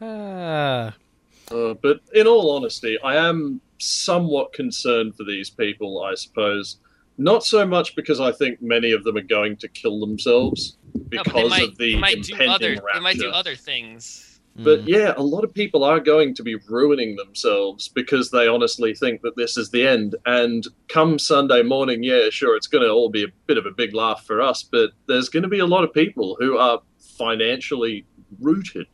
[0.00, 0.90] uh.
[1.48, 6.02] Uh, but in all honesty, I am somewhat concerned for these people.
[6.02, 6.78] I suppose
[7.18, 10.76] not so much because I think many of them are going to kill themselves
[11.08, 12.82] because no, might, of the impending other, rapture.
[12.94, 14.35] They might do other things.
[14.58, 14.88] But mm.
[14.88, 19.22] yeah, a lot of people are going to be ruining themselves because they honestly think
[19.22, 20.16] that this is the end.
[20.24, 23.70] And come Sunday morning, yeah, sure, it's going to all be a bit of a
[23.70, 26.80] big laugh for us, but there's going to be a lot of people who are
[27.18, 28.06] financially
[28.40, 28.86] rooted.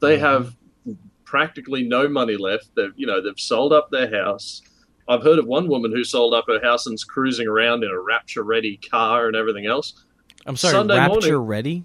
[0.00, 0.20] They mm.
[0.20, 0.56] have
[1.24, 2.70] practically no money left.
[2.76, 4.62] They've, you know, they've sold up their house
[5.08, 8.00] I've heard of one woman who sold up her house and's cruising around in a
[8.00, 10.04] rapture ready car and everything else.
[10.46, 11.84] I'm sorry, Sunday rapture morning- ready?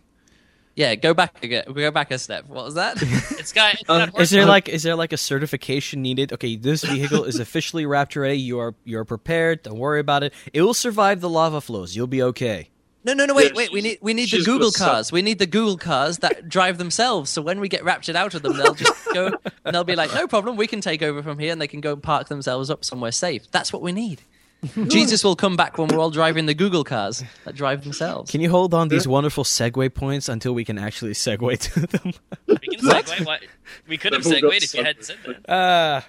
[0.80, 1.66] Yeah, go back again.
[1.74, 2.46] Go back a step.
[2.48, 2.96] What was that?
[3.38, 3.74] It's got.
[3.74, 6.32] It's um, got Is there like is there like a certification needed?
[6.32, 8.40] Okay, this vehicle is officially rapture ready.
[8.40, 9.64] You are you are prepared.
[9.64, 10.34] Don't worry about it.
[10.54, 11.98] It will survive the lava flows.
[11.98, 12.70] You'll be okay.
[13.04, 13.34] No, no, no.
[13.34, 13.72] Wait, Yeah, wait.
[13.74, 15.12] We need we need the Google some- cars.
[15.12, 17.30] We need the Google cars that drive themselves.
[17.30, 19.34] So when we get raptured out of them, they'll just go
[19.66, 20.56] and they'll be like, "No problem.
[20.56, 23.12] We can take over from here," and they can go and park themselves up somewhere
[23.12, 23.52] safe.
[23.52, 24.22] That's what we need.
[24.88, 28.30] Jesus will come back when we're all driving the Google cars that drive themselves.
[28.32, 32.14] Can you hold on these wonderful segue points until we can actually segue to them?
[32.48, 33.26] We can segue.
[33.26, 33.42] What?
[33.88, 35.50] We could have They've all got segued if you hadn't said that.
[35.50, 36.02] Uh,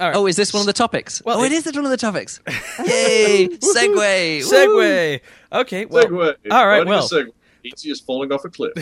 [0.00, 1.20] Oh, is this one of the topics?
[1.24, 2.38] Well, oh, it- it is one of the topics.
[2.86, 3.48] Yay!
[3.48, 4.42] Segway.
[4.44, 4.48] Woo!
[4.48, 5.20] segue.
[5.52, 6.36] Okay, well, Segway.
[6.52, 7.08] all right, Riding well.
[7.08, 7.32] Segway.
[7.64, 8.72] Easy as falling off a cliff.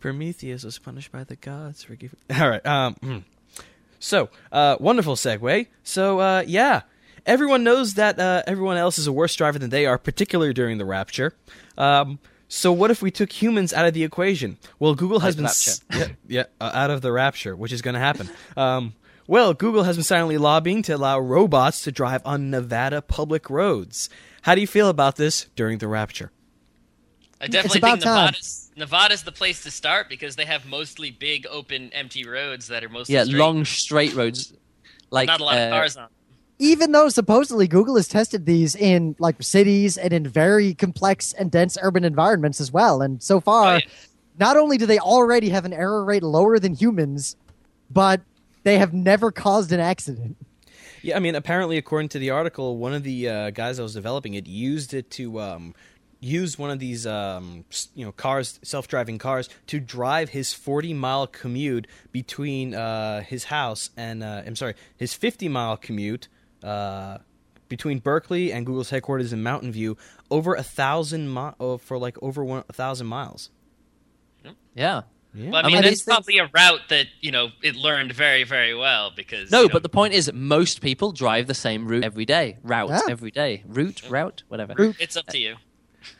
[0.00, 2.18] Prometheus was punished by the gods for giving.
[2.34, 2.64] All right.
[2.64, 2.94] Um.
[2.94, 3.18] hmm.
[3.98, 5.66] So, uh, wonderful segue.
[5.82, 6.82] So, uh, yeah,
[7.26, 10.78] everyone knows that uh, everyone else is a worse driver than they are, particularly during
[10.78, 11.34] the rapture.
[11.78, 12.18] Um.
[12.52, 14.58] So, what if we took humans out of the equation?
[14.80, 17.80] Well, Google has Like been s- yeah, yeah uh, out of the rapture, which is
[17.82, 18.28] going to happen.
[18.56, 18.94] Um.
[19.28, 24.10] Well, Google has been silently lobbying to allow robots to drive on Nevada public roads.
[24.42, 26.32] How do you feel about this during the rapture?
[27.40, 28.16] I definitely about think time.
[28.26, 32.82] Nevada's, Nevada's the place to start because they have mostly big, open, empty roads that
[32.82, 33.38] are mostly Yeah, straight.
[33.38, 34.52] long straight roads.
[35.10, 36.08] Like not a lot uh, of cars on.
[36.62, 41.50] Even though supposedly Google has tested these in like cities and in very complex and
[41.50, 43.80] dense urban environments as well, and so far, Oh, yeah.
[44.38, 47.34] not only do they already have an error rate lower than humans,
[47.90, 48.20] but
[48.62, 50.36] they have never caused an accident.
[51.02, 53.94] Yeah, I mean, apparently, according to the article, one of the uh, guys that was
[53.94, 55.74] developing it used it to um,
[56.20, 61.86] use one of these, um, you know, cars, self-driving cars, to drive his forty-mile commute
[62.12, 66.28] between uh, his house and, uh, I'm sorry, his fifty-mile commute
[66.62, 67.18] uh,
[67.68, 69.96] between Berkeley and Google's headquarters in Mountain View
[70.30, 73.50] over a thousand mi- oh, for like over one, a thousand miles.
[74.44, 74.52] Yeah.
[74.74, 75.02] Yeah.
[75.50, 77.76] Well, I I mean, mean, that's these things- probably a route that you know it
[77.76, 81.46] learned very, very well because No, you know, but the point is, most people drive
[81.46, 82.58] the same route every day.
[82.64, 83.00] Route Yeah.
[83.08, 83.62] every day.
[83.66, 84.74] Route, route, whatever.
[84.76, 84.96] Route.
[84.98, 85.54] it's up to you.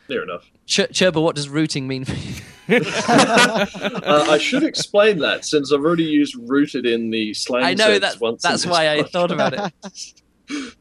[0.07, 0.49] Fair enough.
[0.65, 2.35] Ch- Churba, what does routing mean for you?
[3.03, 7.99] Uh, I should explain that since I've already used rooted in the slang I know
[7.99, 8.21] sense that.
[8.21, 8.41] once.
[8.43, 9.73] That's why I thought about it.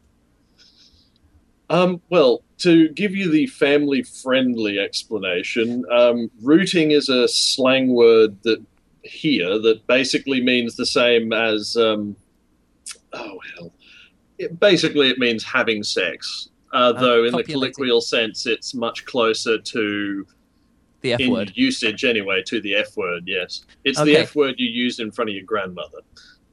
[1.71, 8.37] Um, well, to give you the family friendly explanation, um, rooting is a slang word
[8.43, 8.61] that
[9.05, 12.17] here that basically means the same as, um,
[13.13, 13.73] oh, hell.
[14.39, 16.49] It, basically, it means having sex.
[16.73, 20.27] Uh, though in the colloquial sense, it's much closer to,
[21.03, 21.53] The F in word.
[21.55, 23.65] usage anyway, to the F word, yes.
[23.85, 24.15] It's Okay.
[24.15, 25.99] the F word you used in front of your grandmother.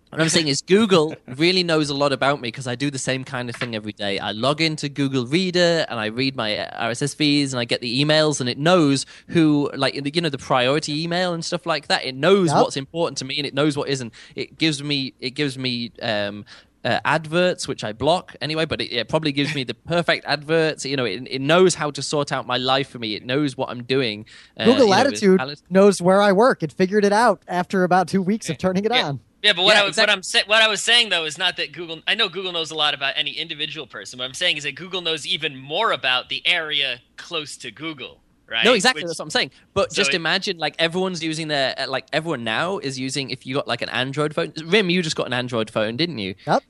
[0.10, 2.98] What I'm saying is, Google really knows a lot about me because I do the
[2.98, 4.20] same kind of thing every day.
[4.20, 8.04] I log into Google Reader and I read my RSS feeds and I get the
[8.04, 12.06] emails, and it knows who, like, you know, the priority email and stuff like that.
[12.06, 12.56] It knows Yep.
[12.63, 14.13] what's important to me and it knows what isn't.
[14.36, 16.46] It gives me, it gives me, um,
[16.86, 20.86] uh, adverts which I block anyway, but it, it probably gives me the perfect adverts.
[20.86, 23.15] You know, it, it knows how to sort out my life for me.
[23.15, 24.26] It knows what I'm doing.
[24.56, 26.63] Uh, Google you know, Latitude knows where I work.
[26.63, 29.08] It figured it out after about two weeks of turning it Yeah.
[29.08, 29.20] on.
[29.43, 30.12] Yeah, but what Yeah, I was exactly.
[30.12, 32.02] what I'm sa- what I was saying though is not that Google.
[32.08, 34.17] I know Google knows a lot about any individual person.
[34.19, 38.21] What I'm saying is that Google knows even more about the area close to Google.
[38.50, 38.63] Right?
[38.63, 39.02] No, exactly.
[39.04, 39.52] Which- that's what I'm saying.
[39.73, 43.30] But So just it- imagine, like everyone's using their, uh, like everyone now is using.
[43.30, 46.17] If you got like an Android phone, Rym, you just got an Android phone, didn't
[46.19, 46.34] you?
[46.47, 46.63] Yep.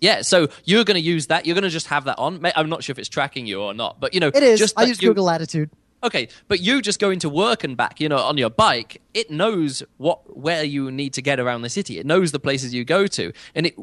[0.00, 0.20] Yeah.
[0.22, 1.46] So you're going to use that.
[1.46, 2.44] You're going to just have that on.
[2.54, 4.58] I'm not sure if it's tracking you or not, but you know, It is.
[4.60, 5.70] Just I use you- Google Latitude.
[6.04, 9.30] Okay, but you just going to work and back, you know, on your bike, it
[9.30, 11.98] knows what where you need to get around the city.
[11.98, 13.74] It knows the places you go to, and it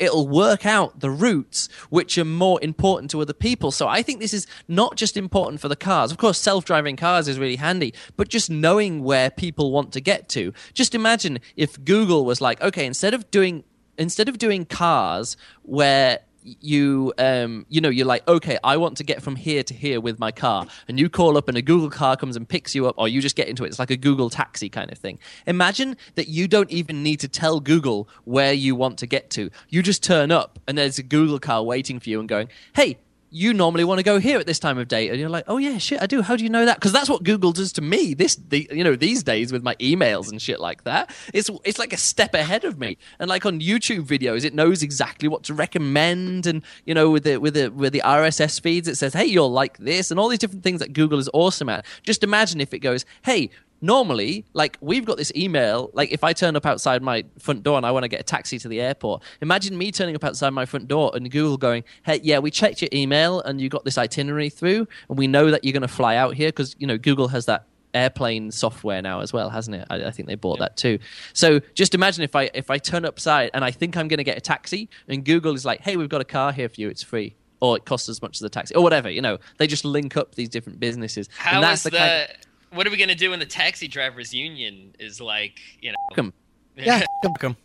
[0.00, 3.70] it'll work out the routes which are more important to other people.
[3.70, 6.10] So I think this is not just important for the cars.
[6.10, 10.28] Of course, self-driving cars is really handy, but just knowing where people want to get
[10.30, 10.52] to.
[10.74, 13.62] Just imagine if Google was like, okay, instead of doing
[13.98, 16.20] instead of doing cars where
[16.60, 20.00] you um you know you're like okay i want to get from here to here
[20.00, 20.66] with my car.
[20.88, 23.20] And you call up and a google car comes and picks you up or you
[23.20, 23.68] just get into it.
[23.68, 25.18] It's like a google taxi kind of thing.
[25.46, 29.50] Imagine that you don't even need to tell google where you want to get to.
[29.68, 32.98] You just turn up and there's a google car waiting for you and going hey
[33.30, 35.58] you normally want to go here at this time of day and you're like oh
[35.58, 36.22] yeah shit i do.
[36.22, 36.76] How do you know that?
[36.76, 39.74] Because that's what google does to me this the, you know these days with my
[39.76, 41.14] emails and shit like that.
[41.34, 42.98] It's it's like a step ahead of me.
[43.18, 47.24] And like on youtube videos it knows exactly what to recommend and you know with
[47.24, 50.28] the with the with the rss feeds it says hey you'll like this and all
[50.28, 51.84] these different things that google is awesome at.
[52.02, 55.90] Just imagine if it goes hey normally, like we've got this email.
[55.92, 58.24] Like if I turn up outside my front door and I want to get a
[58.24, 61.84] taxi to the airport, imagine me turning up outside my front door and Google going,
[62.04, 65.50] "Hey, yeah, we checked your email and you got this itinerary through, and we know
[65.50, 69.00] that you're going to fly out here because you know Google has that." airplane software
[69.00, 70.98] now as well hasn't it I, I think they bought that too
[71.32, 74.24] so just imagine if i if i turn upside and i think i'm going to
[74.24, 76.90] get a taxi and google is like hey we've got a car here for you
[76.90, 79.66] it's free or it costs as much as a taxi or whatever you know they
[79.66, 82.28] just link up these different businesses How and that's is the, the, kind
[82.72, 85.96] what are we gonna do when the taxi drivers union is like, you know?
[86.10, 86.32] Welcome.
[86.76, 87.02] Yeah.
[87.24, 87.56] Welcome.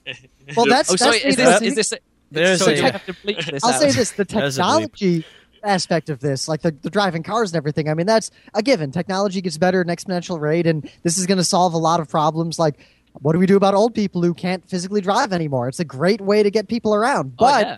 [0.58, 1.94] Well, that's oh sorry that's is this, is this
[2.32, 3.80] There's so a- you have to bleep this I'll out.
[3.82, 4.66] say this: the There's a bleep.
[4.66, 5.26] technology
[5.62, 7.89] aspect of this, like the, the driving cars and everything.
[7.89, 8.89] I mean, that's a given.
[8.92, 12.00] Technology gets better at an exponential rate, and this is going to solve a lot
[12.00, 12.58] of problems.
[12.58, 12.80] Like,
[13.22, 15.68] what do we do about old people who can't physically drive anymore?
[15.68, 17.78] It's a great way to get people around, Oh, but yeah.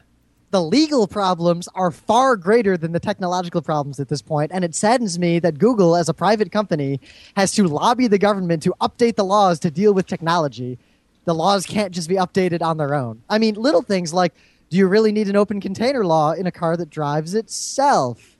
[0.55, 4.73] The legal problems are far greater than the technological problems at this point, and it
[4.73, 7.01] saddens me that Google, as a private company,
[7.35, 10.79] has to lobby the government to update the laws to deal with technology.
[11.25, 13.21] The laws can't just be updated on their own.
[13.29, 14.33] I mean, little things like
[14.69, 18.37] do you really need an open container law in a car that drives itself?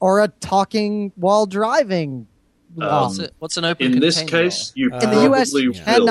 [0.00, 2.26] Or a talking while driving
[2.74, 3.02] law?
[3.04, 5.62] What's, a- what's an open In this container case, you Uh, in the US, probably
[5.62, 6.06] you will.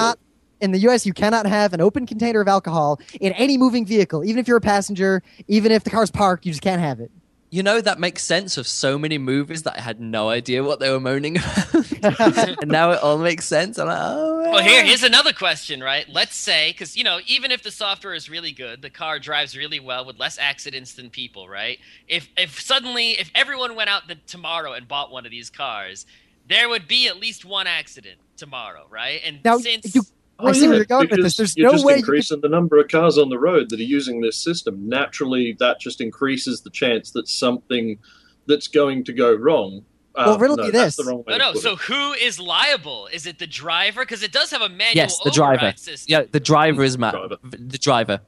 [0.62, 0.66] Cannot.
[0.66, 4.24] In the U.S., you cannot have an open container of alcohol in any moving vehicle,
[4.24, 6.46] even if you're a passenger, even if the car's parked.
[6.46, 7.12] You just can't have it.
[7.54, 10.80] You know that makes sense of so many movies that I had no idea what
[10.80, 11.92] they were moaning about,
[12.62, 13.78] and now it all makes sense.
[13.78, 14.52] I'm like, oh.
[14.52, 16.08] Well, here, here's another question, right?
[16.08, 19.58] Let's say, because you know, even if the software is really good, the car drives
[19.58, 21.78] really well with less accidents than people, right?
[22.08, 26.06] If if suddenly, if everyone went out the, tomorrow and bought one of these cars,
[26.48, 29.20] there would be at least one accident tomorrow, right?
[29.26, 30.04] And Now, since you-
[30.42, 31.38] I Well, see where yeah, you're going with because this.
[31.38, 33.70] There's you're no just way you could- increasing the number of cars on the road
[33.70, 34.90] that are using this system.
[34.90, 38.00] Naturally, that just increases the chance that something
[38.48, 39.86] that's going to go wrong.
[40.16, 41.06] Uh, Well, riddle no, me that's this.
[41.06, 41.54] the wrong way no, no.
[41.54, 41.80] So it.
[41.80, 43.08] who is liable?
[43.14, 44.02] Is it the driver?
[44.02, 45.74] Because it does have a manual yes, the driver.
[45.78, 46.06] system.
[46.12, 47.14] Yeah, the driver is Matt.
[47.14, 47.38] Driver.
[47.44, 48.20] The driver.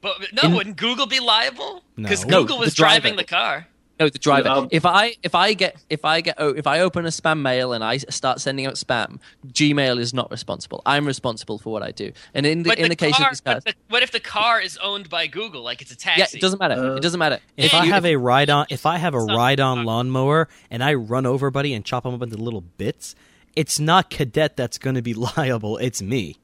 [0.00, 1.82] But no, In- wouldn't Google be liable?
[1.96, 3.00] Because No, Google the was driver.
[3.00, 3.68] driving the car.
[4.00, 4.48] No, the driver.
[4.48, 7.40] Um, if I if I get if I get oh, if I open a spam
[7.42, 10.82] mail and I start sending out spam, Gmail is not responsible.
[10.84, 12.10] I'm responsible for what I do.
[12.34, 14.10] And in the But in the, case car, of this guy, but the, what if
[14.10, 15.62] the car is owned by Google?
[15.62, 16.20] Like it's a taxi.
[16.20, 16.74] yeah, it doesn't matter.
[16.74, 17.38] Uh, it doesn't matter.
[17.56, 20.48] If Yeah, I you- have a ride on, if I have a ride on lawnmower
[20.70, 23.14] and I run over buddy and chop him up into little bits,
[23.54, 25.76] it's not cadet that's going to be liable.
[25.78, 26.38] It's me.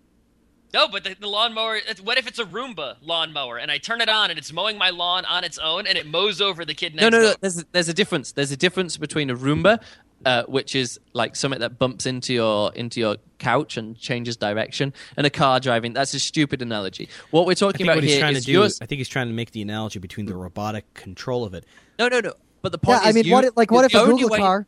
[0.72, 1.80] No, but the, the lawnmower.
[2.02, 4.90] What if it's a Roomba lawnmower and I turn it on and it's mowing my
[4.90, 7.34] lawn on its own and it mows over the kid next No, no, no.
[7.40, 8.32] There's a, there's a difference.
[8.32, 9.82] There's a difference between a Roomba,
[10.24, 14.92] uh, which is like something that bumps into your into your couch and changes direction,
[15.16, 15.92] and a car driving.
[15.92, 17.08] That's a stupid analogy.
[17.30, 18.52] What we're talking about what he's trying to do.
[18.52, 18.78] yours.
[18.80, 21.64] I think he's trying to make the analogy between the robotic control of it.
[21.98, 22.34] No, no, no.
[22.62, 23.98] But the point is, Yeah, point I mean, you- what if, like what if a
[23.98, 24.66] only Google way- car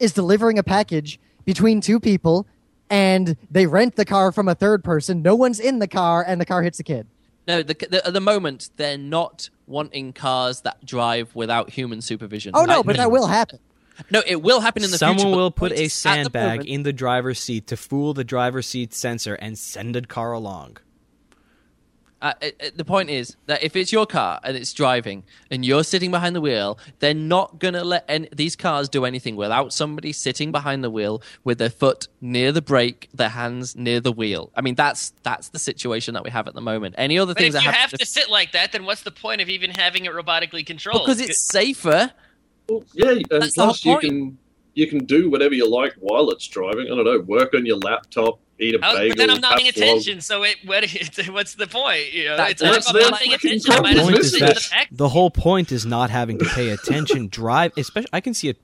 [0.00, 2.46] is delivering a package between two people
[2.90, 5.22] and they rent the car from a third person?
[5.22, 7.06] No one's in the car, and the car hits a kid.
[7.48, 12.52] No, the, the, at the moment they're not wanting cars that drive without human supervision.
[12.54, 13.58] Oh no, I- but that will happen.
[14.10, 15.30] No, it will happen in the Someone future.
[15.30, 15.88] but will put a is, at the
[16.24, 20.32] sandbag in the driver's seat to fool the driver's seat sensor and send a car
[20.32, 20.76] along.
[22.22, 25.66] Uh, uh, uh, the point is that if it's your car and it's driving and
[25.66, 29.36] you're sitting behind the wheel, they're not going to let any, these cars do anything
[29.36, 34.00] without somebody sitting behind the wheel with their foot near the brake, their hands near
[34.00, 34.50] the wheel.
[34.56, 36.94] I mean, that's that's the situation that we have at the moment.
[36.96, 39.10] Any other But things if that you have to sit like that, then what's the
[39.10, 41.02] point of even having it robotically controlled?
[41.04, 42.12] because it's safer.
[42.68, 44.38] Well, yeah, and That's the whole plus you can
[44.74, 46.86] you can do whatever you like while it's driving.
[46.86, 49.08] I don't know, work on your laptop, eat a bagel.
[49.10, 50.20] but then I'm not paying attention.
[50.20, 50.84] So it, what,
[51.30, 52.12] what's the point?
[52.12, 53.72] You know, That- it's that's not paying attention.
[53.72, 54.88] The as point well point is sit in that the taxi.
[54.96, 57.28] the whole point is not having to pay attention.
[57.30, 58.08] Drive, especially.
[58.12, 58.54] I can see a,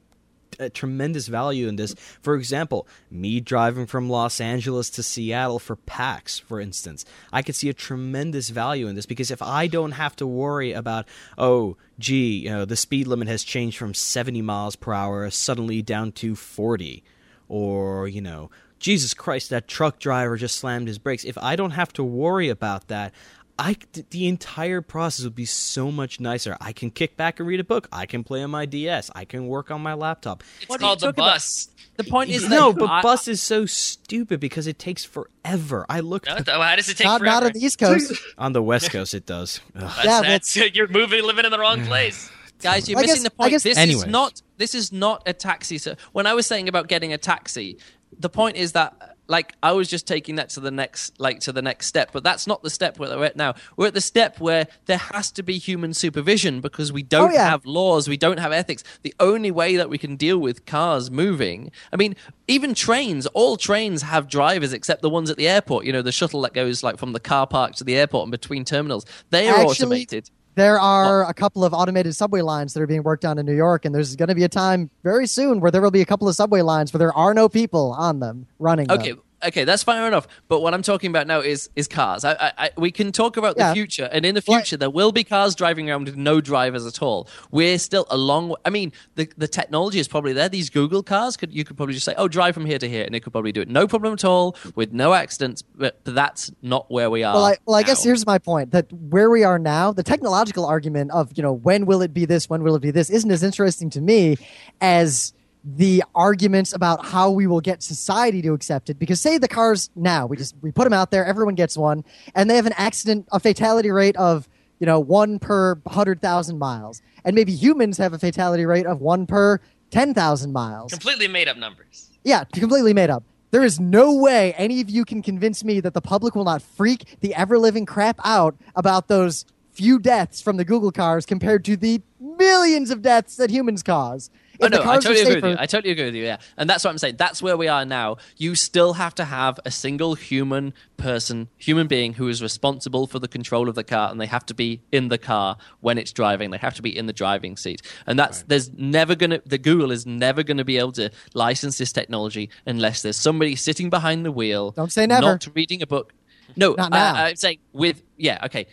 [0.59, 1.95] a tremendous value in this.
[2.21, 7.55] For example, me driving from Los Angeles to Seattle for PAX, for instance, I could
[7.55, 11.07] see a tremendous value in this because if I don't have to worry about,
[11.39, 15.81] oh, gee, you know, the speed limit has changed from 70 miles per hour suddenly
[15.83, 17.03] down to 40,
[17.49, 18.51] or you know.
[18.83, 21.25] Jesus Christ, that truck driver just slammed his brakes.
[21.25, 23.15] If I don't have to worry about that,
[23.59, 23.77] I
[24.11, 26.57] the entire process would be so much nicer.
[26.61, 27.87] I can kick back and read a book.
[27.93, 29.11] I can play on my DS.
[29.15, 30.43] I can work on my laptop.
[30.61, 31.35] It's What are called the talking about?
[31.35, 31.69] bus.
[31.97, 35.85] The point is no, that but I- bus is so stupid because it takes forever.
[35.89, 37.35] I looked No, th- how does it take Not, forever?
[37.35, 38.13] not on the East Coast.
[38.39, 39.13] on the West Coast.
[39.15, 39.61] It does.
[39.77, 39.83] Ugh.
[39.83, 42.31] That's, Yeah, that's, you're moving, living in the wrong place.
[42.63, 43.51] Guys, you're I missing guess- the point.
[43.51, 44.05] guess- this Anyways.
[44.05, 45.77] is not this is not a taxi.
[45.79, 47.77] So when I was saying about getting a taxi,
[48.19, 51.53] the point is that like I was just taking that to the next like to
[51.53, 53.55] the next step, but that's not the step where we're at now.
[53.77, 57.33] We're at the step where there has to be human supervision because we don't Oh,
[57.35, 57.49] yeah.
[57.49, 58.83] have laws, we don't have ethics.
[59.03, 62.17] The only way that we can deal with cars moving, I mean,
[62.49, 65.87] even trains, all trains have drivers except the ones at the airport.
[65.87, 68.33] You know, the shuttle that goes like from the car park to the airport and
[68.33, 69.07] between terminals.
[69.31, 70.31] They are Actually- automated.
[70.55, 73.55] There are a couple of automated subway lines that are being worked on in New
[73.57, 76.07] York, and there's going to be a time very soon where there will be a
[76.07, 78.91] couple of subway lines where there are no people on them running.
[78.91, 79.23] them.
[79.45, 80.29] Okay, that's fair enough.
[80.49, 82.25] But what I'm talking about now is is cars.
[82.25, 83.69] I, I, I, we can talk about Yeah.
[83.71, 86.87] the future, and in the future, there will be cars driving around with no drivers
[86.87, 87.29] at all.
[87.51, 88.49] We're still a long.
[88.51, 90.49] way- I mean, the the technology is probably there.
[90.49, 93.05] These Google cars could you could probably just say, "Oh, drive from here to here,"
[93.05, 95.63] and it could probably do it, no problem at all, with no accidents.
[95.63, 97.35] But, but that's not where we are.
[97.35, 100.65] Well, I, well, I guess here's my point: that where we are now, the technological
[100.65, 103.31] argument of you know when will it be this, when will it be this, isn't
[103.31, 104.37] as interesting to me
[104.81, 105.33] as
[105.65, 108.99] the arguments about how we will get society to accept it.
[108.99, 112.05] Because say the cars now, we just we put them out there, everyone gets one,
[112.35, 114.49] and they have an accident, a fatality rate of
[114.81, 119.01] you know one per hundred thousand miles, and maybe humans have a fatality rate of
[119.01, 120.93] one per ten thousand miles.
[120.93, 122.11] Completely made up numbers.
[122.25, 123.25] Yeah, completely made up.
[123.53, 126.63] There is no way any of you can convince me that the public will not
[126.63, 131.65] freak the ever living crap out about those few deaths from the Google cars compared
[131.67, 134.31] to the millions of deaths that humans cause.
[134.63, 135.63] Oh, If the no, I cars totally were agree with you.
[135.63, 136.25] I totally agree with you.
[136.25, 137.17] Yeah, and that's what I'm saying.
[137.17, 138.17] That's where we are now.
[138.37, 143.19] You still have to have a single human person, human being who is responsible for
[143.19, 146.13] the control of the car, and they have to be in the car when it's
[146.13, 146.51] driving.
[146.51, 149.41] They have to be in the driving seat, and that's there's never gonna.
[149.45, 153.91] The Google is never gonna be able to license this technology unless there's somebody sitting
[153.91, 154.71] behind the wheel.
[154.71, 155.23] Don't say never.
[155.23, 156.13] Not reading a book.
[156.57, 158.67] No, Not I- I'm saying with yeah, okay.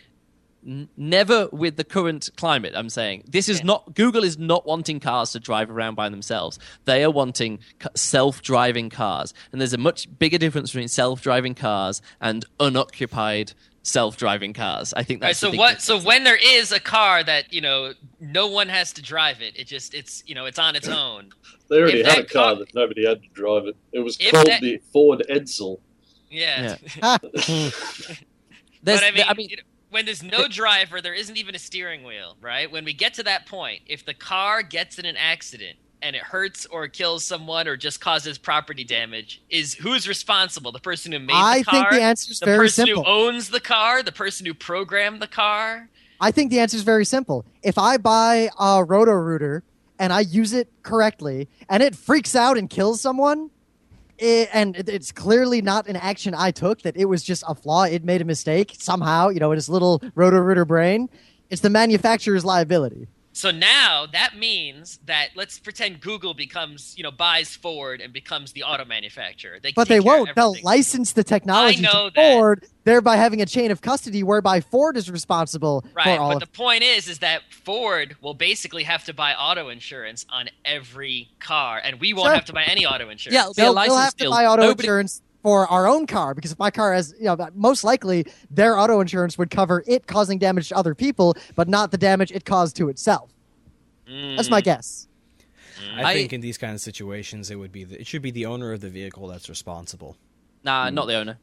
[0.66, 5.00] N- never with the current climate i'm saying this is not google is not wanting
[5.00, 7.60] cars to drive around by themselves they are wanting
[7.94, 14.92] self-driving cars and there's a much bigger difference between self-driving cars and unoccupied self-driving cars
[14.94, 15.68] i think All right, that's the so big what?
[15.78, 15.84] difference.
[15.84, 19.58] So when there is a car that you know no one has to drive it,
[19.58, 21.30] it just it's you know it's on its own.
[21.70, 23.76] They already If had a car car- that nobody had to drive it.
[23.92, 25.80] It was called that- the Ford Edsel.
[26.30, 26.76] Yeah.
[27.00, 28.12] There's-
[28.82, 31.58] but I mean, I mean you know, when there's no driver, there isn't even a
[31.58, 32.70] steering wheel, right?
[32.70, 36.22] When we get to that point, if the car gets in an accident and it
[36.22, 40.72] hurts or kills someone or just causes property damage, is who's responsible?
[40.72, 42.86] The person who made I the car, I think the answer is the very person
[42.86, 45.88] who owns the car, the person who programmed the car.
[46.20, 47.44] I think the answer is very simple.
[47.62, 49.62] If I buy a Roto Rooter
[49.98, 53.50] and I use it correctly and it freaks out and kills someone,
[54.20, 57.84] it, and it's clearly not an action I took, that it was just a flaw,
[57.84, 61.08] it made a mistake somehow, you know, in its little Roto Rooter brain,
[61.48, 63.08] it's the manufacturer's liability.
[63.32, 68.52] So now that means that let's pretend Google becomes, you know, buys Ford and becomes
[68.52, 69.58] the auto manufacturer.
[69.62, 70.34] They But they won't.
[70.34, 72.32] They'll license the technology to that.
[72.32, 76.42] Ford, thereby having a chain of custody whereby Ford is responsible Right, for all but
[76.42, 80.48] of the point is, is that Ford will basically have to buy auto insurance on
[80.64, 82.34] every car, and we won't Sure.
[82.34, 83.32] have to buy any auto insurance.
[83.34, 84.30] Yeah, they'll, they'll have to deal.
[84.32, 87.36] buy auto Nobody- insurance for our own car because if my car has, you know,
[87.54, 91.90] most likely their auto insurance would cover it causing damage to other people, but not
[91.90, 93.30] the damage it caused to itself.
[94.06, 94.50] That's Mm.
[94.50, 95.06] my guess.
[95.96, 98.30] I, I- think in these kind of situations, it would be the, it should be
[98.30, 100.16] the owner of the vehicle that's responsible.
[100.62, 101.38] nah not the owner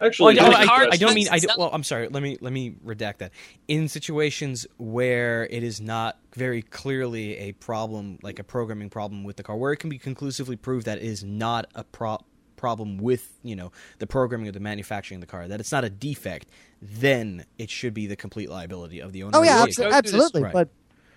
[0.00, 1.28] Actually, Well, I, the I- I don't mean.
[1.30, 2.08] I do, well, I'm sorry.
[2.08, 3.30] Let me let me redact that.
[3.68, 9.36] In situations where it is not very clearly a problem, like a programming problem with
[9.36, 12.18] the car, where it can be conclusively proved that it is not a pro-
[12.56, 15.84] problem with you know the programming or the manufacturing of the car, that it's not
[15.84, 16.48] a defect,
[16.80, 19.38] then it should be the complete liability of the owner.
[19.38, 19.84] Oh yeah, the abso- vehicle.
[19.84, 20.42] go through this- absolutely.
[20.44, 20.52] Right.
[20.52, 20.68] But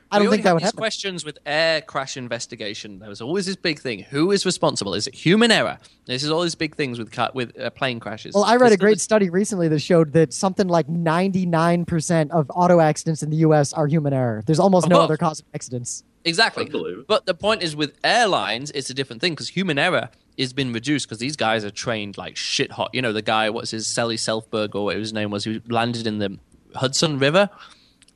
[0.10, 0.78] I don't already think that had would these happen.
[0.78, 3.00] questions with air crash investigation.
[3.00, 4.94] There was always this big thing: who is responsible?
[4.94, 5.80] Is it human error?
[6.06, 8.34] This is all these big things with ca- with uh, plane crashes.
[8.34, 12.50] Well, I read a great is- study recently that showed that something like 99% of
[12.56, 13.74] auto accidents in the U.S.
[13.74, 14.44] are human error.
[14.46, 15.04] There's almost no Above.
[15.06, 16.04] other cause of accidents.
[16.26, 16.66] Exactly.
[16.66, 17.08] I believe it.
[17.08, 20.10] But the point is, with airlines, it's a different thing because human error
[20.44, 22.92] has been reduced because these guys are trained like shit hot.
[22.94, 26.06] You know, the guy, what's his, Sally Selfberg or what his name was, who landed
[26.08, 26.38] in the
[26.76, 27.50] Hudson River.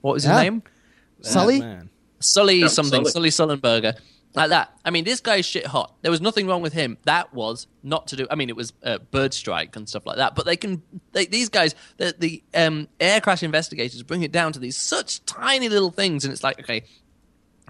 [0.01, 0.41] What was his Yeah.
[0.41, 0.63] name?
[1.21, 1.59] Sully?
[1.59, 1.89] Man.
[2.19, 3.29] Sully Yeah, something, Sully.
[3.31, 3.97] Sully Sullenberger.
[4.33, 4.71] Like that.
[4.85, 5.93] I mean, this guy's shit hot.
[6.03, 6.97] There was nothing wrong with him.
[7.03, 8.27] That was not to do.
[8.31, 10.35] I mean, it was uh, bird strike and stuff like that.
[10.35, 10.81] But they can.
[11.11, 15.25] They, these guys, the, the um, air crash investigators, bring it down to these such
[15.25, 16.83] tiny little things, and it's like, okay,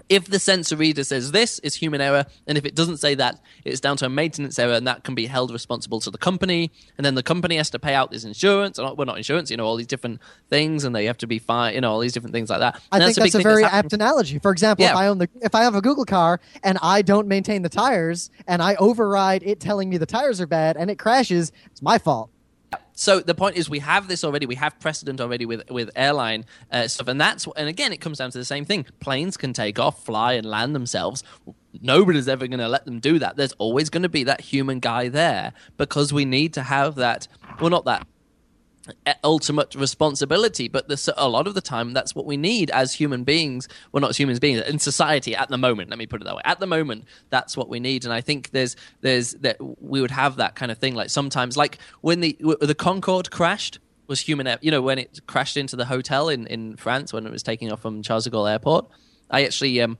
[0.08, 3.40] if the sensor reader says this is human error and if it doesn't say that
[3.64, 6.70] it's down to a maintenance error and that can be held responsible to the company
[6.96, 9.56] and then the company has to pay out this insurance or well not insurance you
[9.56, 12.12] know all these different things and they have to be fine you know all these
[12.12, 13.78] different things like that I And think that's a, big thing very happening.
[13.78, 14.38] apt analogy.
[14.38, 17.28] For example, if I own the if I have a Google car and I don't
[17.28, 20.98] maintain the tires and I override it telling me the tires are bad and it
[20.98, 22.30] crashes, it's my fault.
[22.94, 26.44] So the point is we have this already we have precedent already with with airline
[26.70, 28.86] uh, stuff and that's and again it comes down to the same thing.
[29.00, 31.22] Planes can take off fly and land themselves.
[31.80, 33.36] Nobody's ever going to let them do that.
[33.36, 37.28] There's always going to be that human guy there because we need to have that
[37.60, 38.06] well not that
[39.22, 43.24] ultimate responsibility but this, a lot of the time that's what we need as human
[43.24, 43.68] beings.
[43.92, 46.34] Well not as human beings in society at the moment let me put it that
[46.34, 46.42] way.
[46.44, 50.10] At the moment that's what we need and i think there's there's that we would
[50.10, 53.78] have that kind of thing like sometimes like when the the concorde crashed
[54.08, 57.32] was human you know when it crashed into the hotel in in france when it
[57.32, 58.88] was taking off from charles de gaulle airport.
[59.30, 59.98] I actually um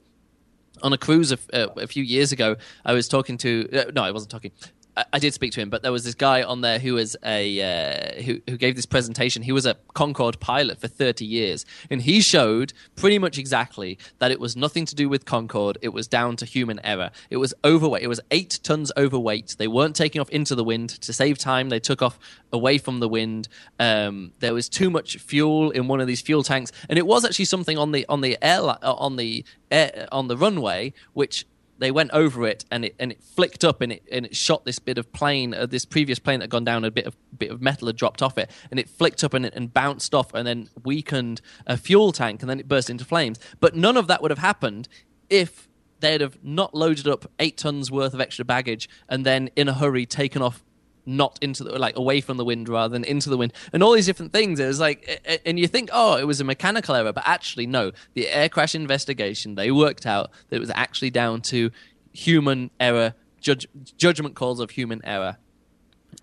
[0.83, 4.11] on a cruise a, a few years ago, I was talking to uh, no, I
[4.11, 4.53] wasn't talking.
[4.97, 7.61] I, did speak to him, but there was this guy on there who was a
[7.63, 9.43] uh, who who gave this presentation.
[9.43, 14.31] He was a Concorde pilot for thirty years, and he showed pretty much exactly that
[14.31, 15.79] it was nothing to do with Concorde.
[15.81, 17.11] It was down to human error.
[17.31, 18.03] It was overweight.
[18.03, 19.57] It was eight tons overweight.
[19.59, 21.71] They weren't taking off into the wind to save time.
[21.71, 22.19] They took off
[22.53, 23.49] away from the wind.
[23.79, 27.25] Um, there was too much fuel in one of these fuel tanks, and it was
[27.25, 31.47] actually something on the on the air on the air, on the runway which
[31.83, 34.65] they went over it and it and it flicked up and it and it shot
[34.65, 37.17] this bit of plane uh, this previous plane that had gone down a bit of
[37.37, 40.15] bit of metal had dropped off it and it flicked up and it and bounced
[40.15, 43.39] off and then weakened a fuel tank and then it burst into flames.
[43.61, 44.89] But none of that would have happened
[45.29, 45.69] if
[46.01, 49.75] they'd have not loaded up eight tons worth of extra baggage and then in a
[49.75, 50.65] hurry taken off
[51.05, 53.93] not into the like away from the wind rather than into the wind and all
[53.93, 57.13] these different things it was like and you think oh it was a mechanical error
[57.13, 61.41] but actually no the air crash investigation they worked out that it was actually down
[61.41, 61.71] to
[62.13, 65.37] human error judge, judgment calls of human error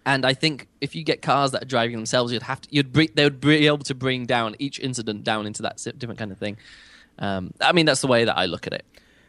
[0.05, 2.93] and I think if you get cars that are driving themselves, you'd have to, you'd
[2.93, 6.37] they would be able to bring down each incident down into that different kind of
[6.37, 6.57] thing.
[7.17, 8.85] Um, I mean, that's the way that I look at it.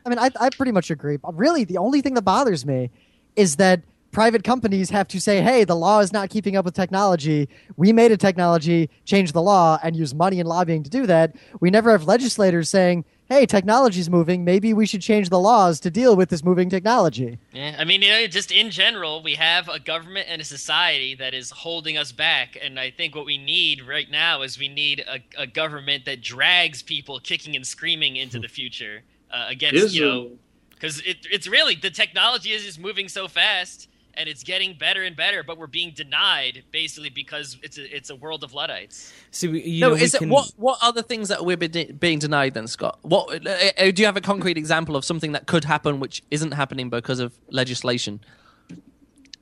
[0.06, 1.18] I mean, I, I pretty much agree.
[1.32, 2.90] Really, the only thing that bothers me
[3.36, 3.82] is that
[4.12, 7.48] private companies have to say, hey, the law is not keeping up with technology.
[7.76, 11.36] We made a technology, change the law, and use money and lobbying to do that.
[11.60, 14.44] We never have legislators saying, hey, technology's moving.
[14.44, 17.38] Maybe we should change the laws to deal with this moving technology.
[17.52, 21.14] Yeah, I mean, you know, just in general, we have a government and a society
[21.14, 24.68] that is holding us back, and I think what we need right now is we
[24.68, 29.76] need a, a government that drags people kicking and screaming into the future uh, against,
[29.76, 30.30] Here's you know,
[30.70, 35.02] because it, it's really the technology is just moving so fast and it's getting better
[35.02, 39.12] and better, but we're being denied basically because it's a it's a world of luddites.
[39.30, 40.50] So we- you no, know, we is can- it what?
[40.56, 42.98] What are the things that we're be- being denied then, Scott?
[43.02, 46.22] What uh, uh, do you have a concrete example of something that could happen which
[46.30, 48.20] isn't happening because of legislation?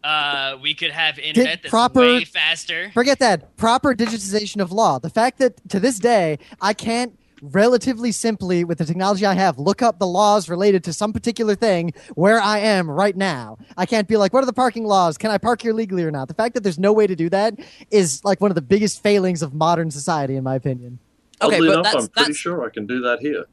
[0.05, 2.91] Uh, we could have internet that's proper- way faster.
[2.95, 3.57] Forget that.
[3.57, 4.99] Proper digitization of law.
[4.99, 9.59] The fact that to this day, I can't relatively simply, with the technology I have,
[9.59, 13.59] look up the laws related to some particular thing where I am right now.
[13.76, 15.18] I can't be like, what are the parking laws?
[15.18, 16.28] Can I park here legally or not?
[16.28, 17.59] The fact that there's no way to do that
[17.91, 20.99] is like one of the biggest failings of modern society, in my opinion.
[21.41, 23.45] Okay, Oddly but enough, that's- I'm pretty that's- sure I can do that here.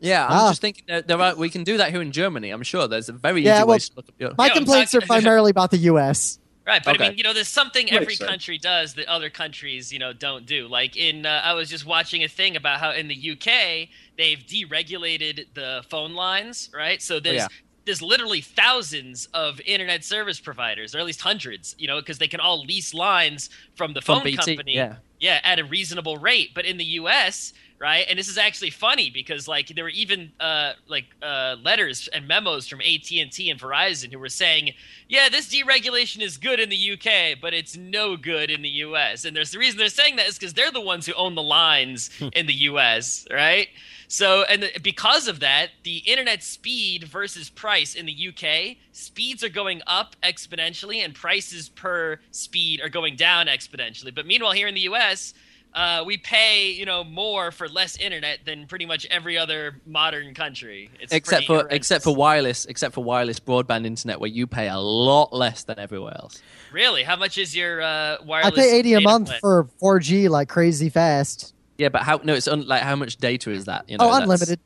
[0.00, 0.48] Yeah, I'm Ah.
[0.50, 2.50] just thinking that there are, we can do that here in Germany.
[2.50, 4.30] I'm sure there's a very Yeah, easy well, way to look up your.
[4.36, 6.38] My Yeah, I'm complaints are primarily about the U.S.
[6.66, 7.04] Right, but Okay.
[7.04, 8.30] I mean, you know, there's something Makes every sense.
[8.30, 10.66] country does that other countries, you know, don't do.
[10.66, 14.38] Like in, uh, I was just watching a thing about how in the UK they've
[14.38, 17.02] deregulated the phone lines, right?
[17.02, 17.48] So there's yeah.
[17.84, 22.28] there's literally thousands of internet service providers, or at least hundreds, you know, because they
[22.28, 24.96] can all lease lines from the From phone BT, company, yeah.
[25.20, 26.52] yeah, at a reasonable rate.
[26.54, 27.52] But in the U.S.,
[27.84, 32.08] right, and this is actually funny because like there were even uh, like uh, letters
[32.14, 34.72] and memos from AT and T and Verizon who were saying,
[35.06, 39.26] yeah, this deregulation is good in the UK, but it's no good in the U.S.
[39.26, 41.42] And there's the reason they're saying that is because they're the ones who own the
[41.42, 43.26] lines in the U.S.
[43.30, 43.68] Right.
[44.08, 49.44] So, and the, because of that, the internet speed versus price in the UK, speeds
[49.44, 54.14] are going up exponentially and prices per speed are going down exponentially.
[54.14, 55.34] But meanwhile, here in the US,
[55.74, 60.34] uh, we pay you know more for less internet than pretty much every other modern
[60.34, 60.90] country.
[61.00, 61.76] It's except for horrendous.
[61.76, 65.78] except for wireless, except for wireless broadband internet, where you pay a lot less than
[65.78, 66.40] everywhere else.
[66.72, 69.40] really, how much is your uh, I pay 80 a month plan?
[69.40, 71.54] for 4G like crazy fast.
[71.78, 72.20] Yeah, but how?
[72.22, 73.88] No, it's un, like how much data is that?
[73.90, 74.60] You know, Oh, that's- unlimited.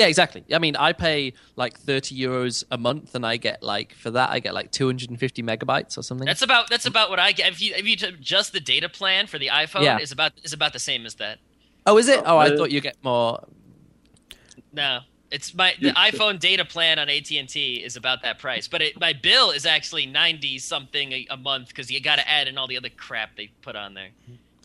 [0.00, 0.42] Yeah, exactly.
[0.50, 4.30] I mean, I pay like thirty euros a month, and I get like for that,
[4.30, 6.24] I get like two hundred and fifty megabytes or something.
[6.26, 7.52] That's about that's about what I get.
[7.52, 9.98] If you if you just the data plan for the iPhone Yeah.
[9.98, 11.38] is about is about the same as that.
[11.86, 12.22] oh, is it?
[12.24, 13.46] Oh, I Uh, thought you get more.
[14.72, 18.68] No, It's my the iPhone data plan on AT and T is about that price,
[18.68, 22.26] but it, my bill is actually ninety something a, a month because you got to
[22.28, 24.08] add in all the other crap they put on there.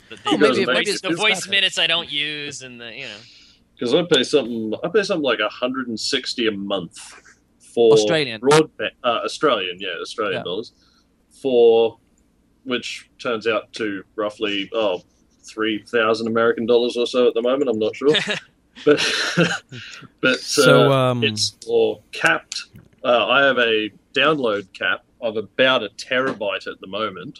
[0.09, 3.05] The, Oh, maybe- the, maybe the it's voice minutes I don't use, and the you
[3.05, 3.17] know.
[3.77, 4.73] Because I pay something.
[4.83, 6.97] I pay something like hundred and sixty a month
[7.73, 8.41] for Australian.
[8.41, 8.91] broadband.
[9.03, 10.43] Uh, Australian, yeah, Australian Yeah.
[10.43, 10.73] dollars
[11.41, 11.97] for
[12.63, 15.01] which turns out to roughly oh
[15.47, 17.69] three thousand American dollars or so at the moment.
[17.69, 18.15] I'm not sure,
[18.85, 18.99] but
[20.21, 22.63] but So, uh, um, it's for capped.
[23.03, 27.39] Uh, I have a download cap of about a terabyte at the moment.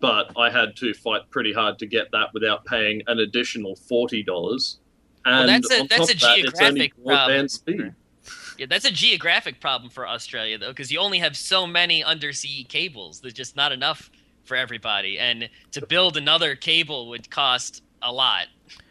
[0.00, 4.22] But I had to fight pretty hard to get that without paying an additional forty
[4.22, 4.78] dollars.
[5.28, 7.48] And that's a- that's a of that, geographic problem.
[7.48, 7.92] speed.
[8.58, 12.64] Yeah, that's a geographic problem for Australia though, because you only have so many undersea
[12.64, 13.20] cables.
[13.20, 14.10] There's just not enough
[14.44, 18.46] for everybody, and to build another cable would cost a lot.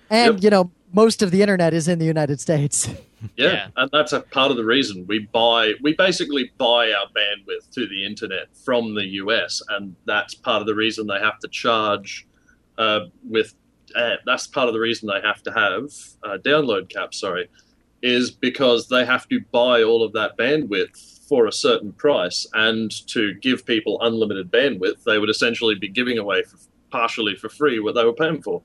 [0.09, 0.43] And Yep.
[0.43, 2.87] you know, most of the internet is in the United States.
[3.35, 3.67] Yeah, Yeah.
[3.77, 5.73] and that's a part of the reason we buy.
[5.81, 10.67] We basically buy our bandwidth to the internet from the US, and that's part of
[10.67, 12.27] the reason they have to charge
[12.77, 13.55] uh, with.
[13.95, 15.83] Uh, that's part of the reason they have to have
[16.23, 17.19] uh, download caps.
[17.19, 17.49] Sorry,
[18.01, 22.91] is because they have to buy all of that bandwidth for a certain price, and
[23.07, 26.57] to give people unlimited bandwidth, they would essentially be giving away for,
[26.89, 28.61] partially for free what they were paying for.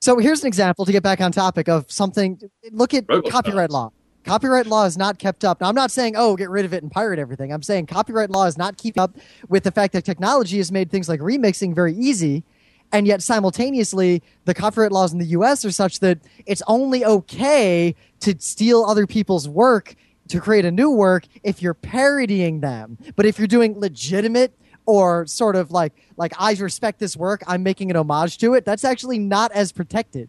[0.00, 2.40] So here's an example to get back on topic of something.
[2.72, 3.30] Look at Robocop.
[3.30, 3.92] copyright law.
[4.24, 5.60] Copyright law is not kept up.
[5.60, 7.52] Now, I'm not saying, oh, get rid of it and pirate everything.
[7.52, 9.16] I'm saying copyright law is not keeping up
[9.48, 12.44] with the fact that technology has made things like remixing very easy.
[12.92, 17.94] And yet, simultaneously, the copyright laws in the US are such that it's only okay
[18.20, 19.94] to steal other people's work
[20.28, 22.98] to create a new work if you're parodying them.
[23.16, 24.52] But if you're doing legitimate
[24.86, 28.64] or sort of like like I respect this work, I'm making an homage to it,
[28.64, 30.28] that's actually not as protected.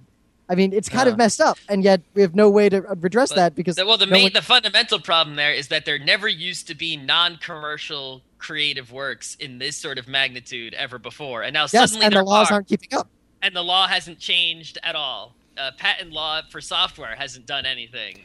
[0.49, 1.13] I mean, it's kind Yeah.
[1.13, 3.97] of messed up, and yet we have no way to redress that because The- well,
[3.97, 6.97] the no main, one- the fundamental problem there is that there never used to be
[6.97, 12.13] non-commercial creative works in this sort of magnitude ever before, and now yes, suddenly and
[12.13, 13.07] there the laws are, aren't keeping up.
[13.41, 15.33] and the law hasn't changed at all.
[15.57, 18.19] Uh, patent law for software hasn't done anything.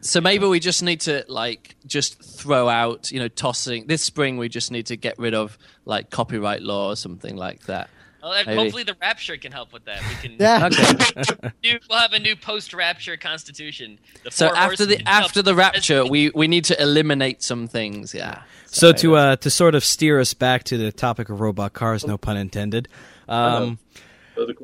[0.00, 4.38] So maybe we just need to like just throw out, you know, tossing this spring.
[4.38, 7.90] We just need to get rid of like copyright law or something like that.
[8.22, 10.00] Well, hopefully the Rapture can help with that.
[10.08, 10.36] We can.
[10.40, 10.68] Yeah.
[10.72, 11.50] Okay.
[11.62, 13.98] New, we'll have a new post-Rapture constitution.
[14.24, 18.14] The so after the after the rapture, we we need to eliminate some things.
[18.14, 18.42] Yeah.
[18.66, 22.06] So to uh, to sort of steer us back to the topic of robot cars,
[22.06, 22.88] no pun intended.
[23.28, 23.78] Um,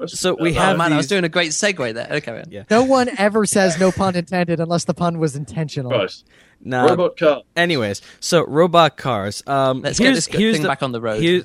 [0.06, 2.08] So we Uh, Oh have man, I was doing a great segue there.
[2.10, 2.32] Okay.
[2.32, 2.44] Man.
[2.50, 2.62] Yeah.
[2.70, 5.90] No one ever says no pun intended unless the pun was intentional.
[5.90, 6.14] Right.
[6.60, 7.42] now, Robot car.
[7.56, 9.42] anyways, so robot cars.
[9.46, 11.20] Um, Let's get this here's thing the, back on the road.
[11.22, 11.44] here's-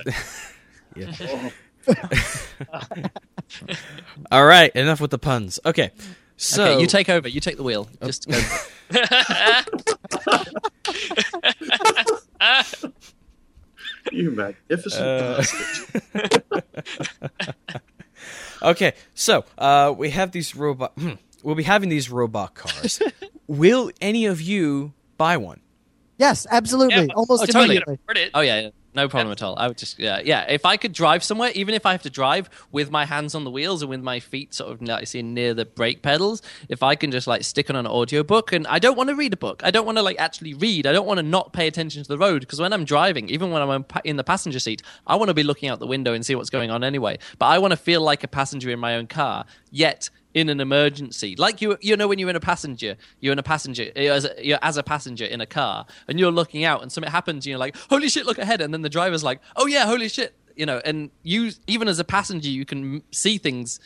[4.32, 5.60] All right, enough with the puns.
[5.66, 5.92] Okay,
[6.38, 7.28] so okay, you take over.
[7.28, 7.90] You take the wheel.
[8.04, 8.40] Just go.
[14.12, 15.44] You magnificent Uh.
[18.62, 20.92] Okay, so uh, we have these robot.
[20.98, 21.12] hmm,
[21.44, 23.02] we'll be having these robot cars.
[23.48, 25.62] Will any of you buy one?
[26.18, 27.78] Yes, absolutely, Yeah, almost oh, totally.
[27.78, 28.32] immediately.
[28.34, 28.70] Oh yeah, yeah.
[28.94, 29.56] No problem at all.
[29.58, 30.46] I would just yeah, yeah.
[30.50, 33.44] If I could drive somewhere, even if I have to drive with my hands on
[33.44, 36.82] the wheels and with my feet sort of like see near the brake pedals, if
[36.82, 39.38] I can just like stick on an audiobook and I don't want to read a
[39.38, 39.62] book.
[39.64, 40.88] I don't want to like actually read.
[40.88, 43.52] I don't want to not pay attention to the road because when I'm driving, even
[43.52, 46.26] when I'm in the passenger seat, I want to be looking out the window and
[46.26, 47.20] see what's going on anyway.
[47.38, 49.46] But I want to feel like a passenger in my own car.
[49.72, 53.40] Yet in an emergency, like you, you know, when you're in a passenger, you're in
[53.40, 56.82] a passenger, as a, you're as a passenger in a car, and you're looking out,
[56.82, 59.42] and something happens, and you're like, "Holy shit, look ahead!" And then the driver's like,
[59.56, 60.82] "Oh yeah, holy shit," you know.
[60.86, 63.80] And you, even as a passenger, you can see things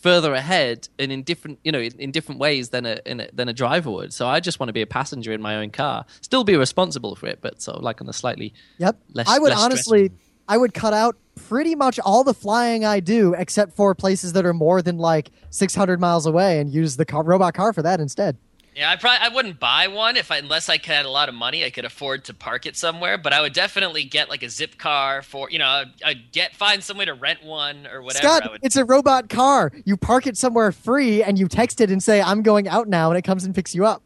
[0.00, 3.28] further ahead and in different, you know, in, in different ways than a, in a
[3.32, 4.12] than a driver would.
[4.12, 7.14] So I just want to be a passenger in my own car, still be responsible
[7.16, 8.96] for it, but sort of like on a slightly Yep.
[9.12, 10.10] Less- I would honestly,
[10.48, 14.44] I would cut out pretty much all the flying I do, except for places that
[14.44, 18.00] are more than like 600 miles away, and use the car, robot car for that
[18.00, 18.36] instead.
[18.78, 21.34] Yeah, I probably I wouldn't buy one if I unless I had a lot of
[21.34, 21.64] money.
[21.64, 24.78] I could afford to park it somewhere, but I would definitely get like a zip
[24.78, 28.22] car for you know I'd, get find some way to rent one or whatever.
[28.22, 29.72] Scott, would, it's a robot car.
[29.84, 33.10] You park it somewhere free, and you text it and say, "I'm going out now,"
[33.10, 34.04] and it comes and picks you up.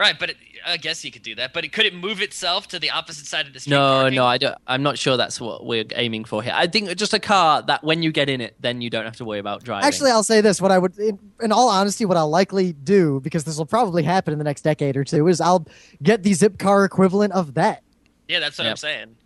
[0.00, 0.36] Right, but it,
[0.66, 1.52] I guess you could do that.
[1.52, 3.70] But it, could it move itself to the opposite side of the street?
[3.72, 4.16] No, parking?
[4.16, 4.56] no, I don't.
[4.66, 6.52] I'm not sure that's what we're aiming for here.
[6.54, 9.16] I think just a car that when you get in it, then you don't have
[9.16, 9.86] to worry about driving.
[9.86, 13.20] Actually, I'll say this: what I would, in, in all honesty, what I'll likely do,
[13.20, 15.66] because this will probably happen in the next decade or two, is I'll
[16.02, 17.82] get the zip car equivalent of that.
[18.28, 18.70] Yeah, that's what Yep.
[18.72, 19.16] I'm saying.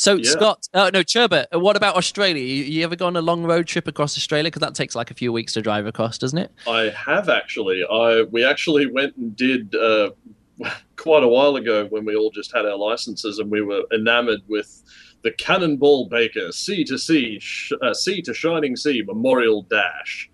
[0.00, 0.30] So Yeah.
[0.30, 1.46] Scott, uh, no Churba.
[1.54, 2.42] uh, What about Australia?
[2.42, 4.44] You, you ever gone a long road trip across Australia?
[4.50, 6.50] Because that takes like a few weeks to drive across, doesn't it?
[6.66, 7.84] I have actually.
[7.84, 10.12] I we actually went and did uh,
[10.96, 14.40] quite a while ago when we all just had our licenses and we were enamored
[14.48, 14.82] with
[15.20, 20.30] the Cannonball Baker Sea to Sea, sh- uh, Sea to Shining Sea Memorial Dash.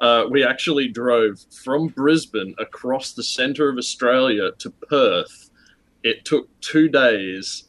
[0.00, 5.48] Uh, we actually drove from Brisbane across the centre of Australia to Perth.
[6.02, 7.64] It took two days,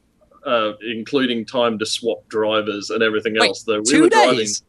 [0.50, 3.64] uh, including time to swap drivers and everything Wait, else.
[3.64, 4.64] Though we Two were driving, days.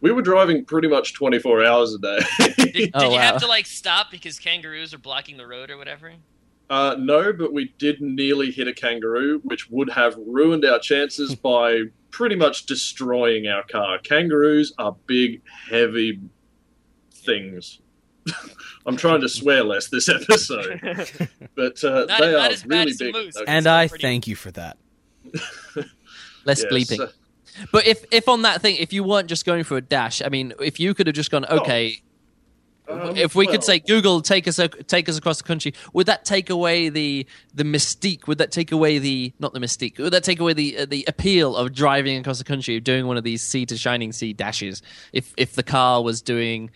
[0.00, 2.18] we were driving pretty much twenty four hours a day.
[2.56, 3.18] Did, did Oh, you wow.
[3.32, 6.12] have to like stop because kangaroos are blocking the road or whatever?
[6.68, 11.34] Uh, no, but we did nearly hit a kangaroo, which would have ruined our chances
[11.50, 13.98] by pretty much destroying our car.
[13.98, 16.18] Kangaroos are big, heavy
[17.12, 17.80] things.
[18.86, 20.80] I'm trying to swear less this episode,
[21.54, 23.14] but uh, Not- they not are really big.
[23.14, 23.36] moose.
[23.46, 24.76] And I thank you for that.
[26.44, 27.12] Less Yeah, bleeping.
[27.72, 30.28] But if if on that thing, if you weren't just going for a dash, I
[30.28, 32.02] mean, if you could have just gone, okay,
[32.88, 36.06] um, if we well, could say Google take us take us across the country, would
[36.06, 38.26] that take away the the mystique?
[38.26, 39.98] Would that take away the not the mystique?
[39.98, 43.06] Would that take away the uh, the appeal of driving across the country, of doing
[43.06, 44.82] one of these sea to shining sea dashes?
[45.12, 46.70] If if the car was doing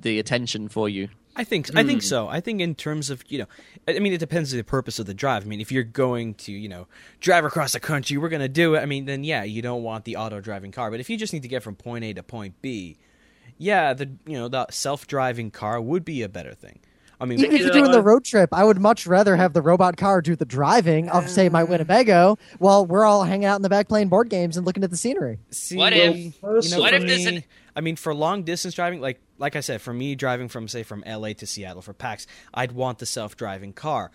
[0.00, 2.06] the attention for you, I think I think hmm.
[2.06, 2.28] so.
[2.28, 3.46] I think in terms of you know,
[3.88, 5.44] I I mean, it depends on the purpose of the drive.
[5.44, 6.86] I mean, if you're going to you know
[7.20, 8.80] drive across the country, we're gonna do it.
[8.80, 10.90] I mean, then yeah, you don't want the auto driving car.
[10.90, 12.98] But if you just need to get from point A to point B,
[13.56, 16.80] yeah, the you know the self driving car would be a better thing.
[17.20, 19.52] I mean, Even if you're Yeah, doing the road trip, I would much rather have
[19.52, 21.66] the robot car do the driving of, say, my ah.
[21.66, 24.90] Winnebago, while we're all hanging out in the back playing board games and looking at
[24.90, 25.38] the scenery.
[25.52, 27.44] See, What well, if- you What know, for if there's me, an-
[27.76, 30.84] I mean, for long distance driving, like like I said, for me driving from say
[30.84, 34.10] from LA to Seattle for PAX, I'd want the self driving car.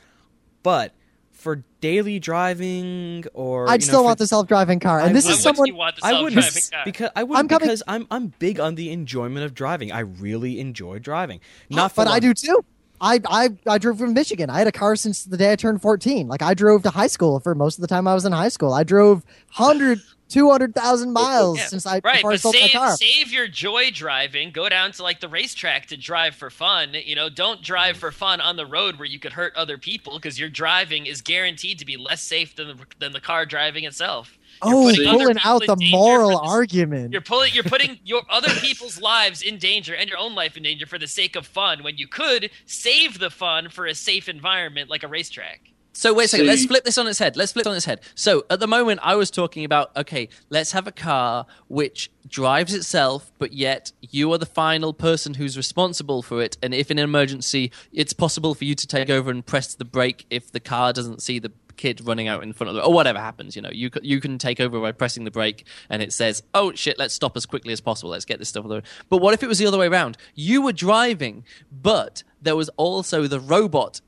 [0.64, 0.94] But
[1.32, 5.14] for daily driving or I'd you know, still for- want the self-driving car, and I
[5.14, 5.68] this Why is someone.
[5.68, 6.82] you want the I wouldn't car?
[6.84, 9.92] because I would I'm coming- because I'm I'm big on the enjoyment of driving.
[9.92, 11.42] I really enjoy driving.
[11.70, 12.66] Not for but I do too.
[13.00, 14.50] I, I I drove from Michigan.
[14.50, 16.28] I had a car since the day I turned 14.
[16.28, 18.50] Like I drove to high school for most of the time I was in high
[18.50, 18.74] school.
[18.74, 19.24] I drove
[19.56, 20.00] 100
[20.30, 22.96] 200,000 miles Yeah, since I Right, but sold my save car.
[22.98, 24.52] save your joy driving.
[24.52, 26.94] Go down to like the racetrack to drive for fun.
[26.94, 30.16] You know, don't drive for fun on the road where you could hurt other people
[30.18, 33.84] because your driving is guaranteed to be less safe than the, than the car driving
[33.86, 34.38] itself.
[34.62, 37.12] oh, putting other pulling out the moral argument.
[37.14, 40.64] You're pulling you're putting your other people's lives in danger and your own life in
[40.64, 44.28] danger for the sake of fun when you could save the fun for a safe
[44.28, 45.67] environment like a racetrack.
[45.98, 46.46] So wait a second.
[46.46, 47.36] Let's See- flip this on its head.
[47.36, 48.02] Let's flip it on its head.
[48.14, 52.72] So at the moment, I was talking about okay, let's have a car which drives
[52.76, 56.56] itself, but yet you are the final person who's responsible for it.
[56.62, 59.86] And if in an emergency, it's possible for you to take over and press the
[59.86, 62.94] brake if the car doesn't see the kid running out in front of the or
[62.94, 63.56] whatever happens.
[63.56, 66.74] You know, you you can take over by pressing the brake, and it says, "Oh
[66.74, 68.12] shit, let's stop as quickly as possible.
[68.12, 69.88] Let's get this stuff." on the road." But what if it was the other way
[69.88, 70.16] around?
[70.36, 74.02] You were driving, but there was also the robot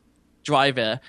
[0.43, 0.99] driver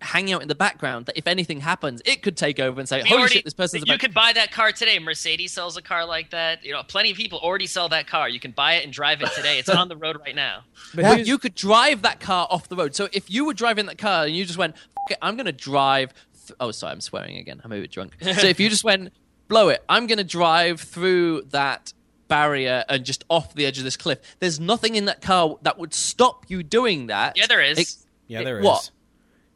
[0.00, 3.02] hanging out in the background that if anything happens, it could take over and say,
[3.02, 4.98] We "Holy already- shit, this person's You about." could buy that car today.
[4.98, 6.64] Mercedes sells a car like that.
[6.64, 8.28] You know, plenty of people already sell that car.
[8.28, 9.58] You can buy it and drive it today.
[9.58, 10.64] It's on the road right now.
[10.94, 11.14] But Yeah.
[11.16, 12.94] you could drive that car off the road.
[12.94, 15.46] So if you were driving that car and you just went, F- it, I'm going
[15.46, 16.12] to drive.
[16.46, 17.60] Th- oh, sorry, I'm swearing again.
[17.64, 18.16] I'm a bit drunk.
[18.22, 19.12] so if you just went,
[19.48, 21.92] blow it, I'm going to drive through that
[22.28, 24.18] barrier and just off the edge of this cliff.
[24.38, 27.36] There's nothing in that car that would stop you doing that.
[27.36, 27.78] Yeah, there is.
[27.78, 28.64] Ex- Yeah, it- there is.
[28.64, 28.90] what?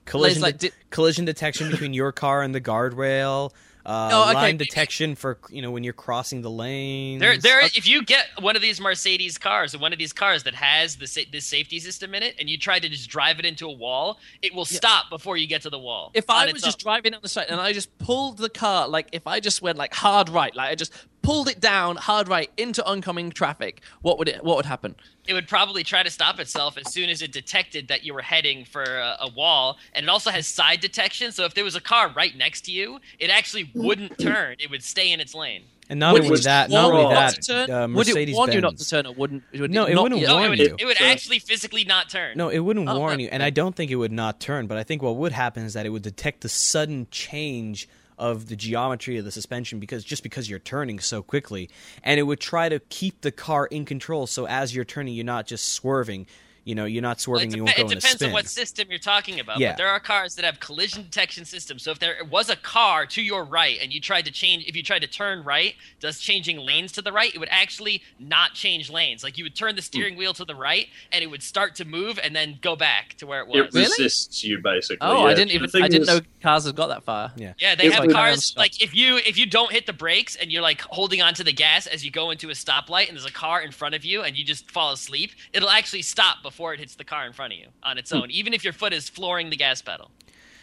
[0.05, 3.53] Collision, like, de- di- collision detection between your car and the guardrail.
[3.84, 7.18] Uh, No, okay, line detection for you know when you're crossing the lane.
[7.18, 7.62] There, there.
[7.64, 10.96] If you get one of these Mercedes cars or one of these cars that has
[10.96, 13.66] the sa- this safety system in it, and you try to just drive it into
[13.66, 16.12] a wall, it will stop before you get to the wall.
[16.14, 16.92] If I was just own.
[16.92, 19.78] driving down the street and I just pulled the car, like if I just went
[19.78, 20.92] like hard right, like I just
[21.23, 24.43] pulled it down hard right into oncoming traffic, what would it?
[24.45, 24.95] What would happen?
[25.25, 28.23] it would probably try to stop itself as soon as it detected that you were
[28.23, 29.79] heading for a, a wall.
[29.95, 32.73] And it also has side detection, so if there was a car right next to
[32.73, 35.62] you, it actually wouldn't turn; it would stay in its lane.
[35.89, 37.70] and not would only it that, not you only that, to turn?
[37.70, 39.45] uh, would it Mercedes warn you not to turn, or wouldn't?
[39.55, 40.27] Would No, it not wouldn't yet?
[40.27, 40.77] No, warn it would, you.
[40.81, 42.37] it would So- actually physically not turn.
[42.37, 43.23] No, it wouldn't Oh, warn no.
[43.23, 44.66] you, and I don't think it would not turn.
[44.66, 47.89] But I think what would happen is that it would detect the sudden change
[48.23, 51.68] of the geometry of the suspension because just because you're turning so quickly,
[52.05, 54.29] and it would try to keep the car in control.
[54.29, 56.29] So as you're turning, you're not just swerving.
[56.64, 57.48] You know, you're not swerving.
[57.48, 59.58] Well, you won't go it depends in on what system you're talking about.
[59.58, 59.72] Yeah.
[59.72, 61.82] But there are cars that have collision detection systems.
[61.82, 64.76] So if there was a car to your right and you tried to change, if
[64.76, 68.54] you tried to turn right, does changing lanes to the right, it would actually not
[68.54, 69.24] change lanes.
[69.24, 69.86] Like you would turn the hmm.
[69.86, 73.14] steering wheel to the right and it would start to move and then go back
[73.18, 73.74] to where it was.
[73.74, 74.98] It resists you basically.
[75.00, 75.32] Oh, yeah.
[75.32, 75.68] I didn't even.
[75.68, 77.32] thing I didn't is- know cars have got that far.
[77.36, 77.54] Yeah.
[77.58, 80.52] Yeah, they It's have cars like if you if you don't hit the brakes and
[80.52, 83.32] you're like holding onto the gas as you go into a stoplight and there's a
[83.32, 86.80] car in front of you and you just fall asleep, it'll actually stop before it
[86.80, 88.18] hits the car in front of you on its hmm.
[88.18, 90.11] own, even if your foot is flooring the gas pedal.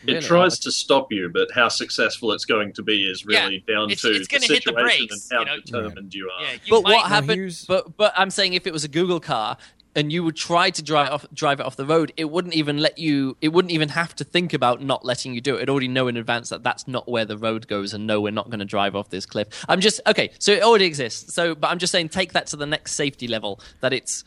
[0.05, 0.25] It Really?
[0.25, 4.01] tries to stop you, but how successful it's going to be is really down it's-
[4.01, 5.61] to it's the gonna hit the situation brakes, and how you know?
[5.61, 6.41] determined you are.
[6.41, 7.31] Yeah, you But might, what Now, happened?
[7.31, 9.57] here's- But but I'm saying if it was a Google car
[9.95, 12.77] and you would try to drive off drive it off the road, it wouldn't even
[12.77, 13.35] let you.
[13.41, 15.63] It wouldn't even have to think about not letting you do it.
[15.63, 18.31] It already know in advance that that's not where the road goes, and no, we're
[18.31, 19.47] not going to drive off this cliff.
[19.67, 20.29] I'm just okay.
[20.39, 21.33] So it already exists.
[21.33, 23.59] So, but I'm just saying, take that to the next safety level.
[23.81, 24.23] That it's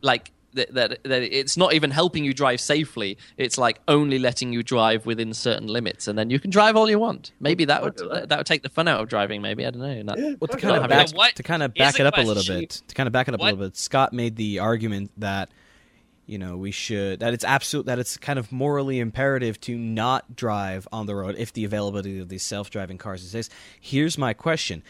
[0.00, 0.32] like.
[0.54, 3.18] That, that, that it's not even helping you drive safely.
[3.36, 6.90] It's like only letting you drive within certain limits, and then you can drive all
[6.90, 7.30] you want.
[7.38, 9.42] Maybe that would Okay, that- that would take the fun out of driving.
[9.42, 10.02] Maybe I don't know.
[10.02, 10.60] Not- Yeah, Well, to okay.
[10.62, 11.36] kind of You back know what?
[11.36, 12.58] to kind of back it up a little question.
[12.60, 15.12] bit, to kind of back it up What- a little bit, Scott made the argument
[15.18, 15.50] that
[16.26, 20.34] you know we should that it's absolute that it's kind of morally imperative to not
[20.36, 23.52] drive on the road if the availability of these self-driving cars exists.
[23.80, 24.82] Here's my question.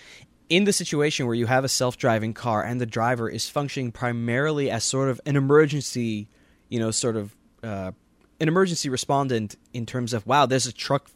[0.50, 4.68] In the situation where you have a self-driving car and the driver is functioning primarily
[4.68, 6.28] as sort of an emergency,
[6.68, 7.92] you know, sort of uh,
[8.40, 11.08] an emergency respondent in terms of wow, there's a truck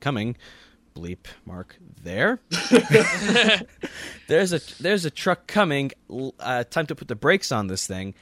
[0.00, 0.34] coming,
[0.94, 2.40] bleep mark there.
[4.28, 5.90] there's a there's a truck coming.
[6.38, 8.14] Uh, time to put the brakes on this thing.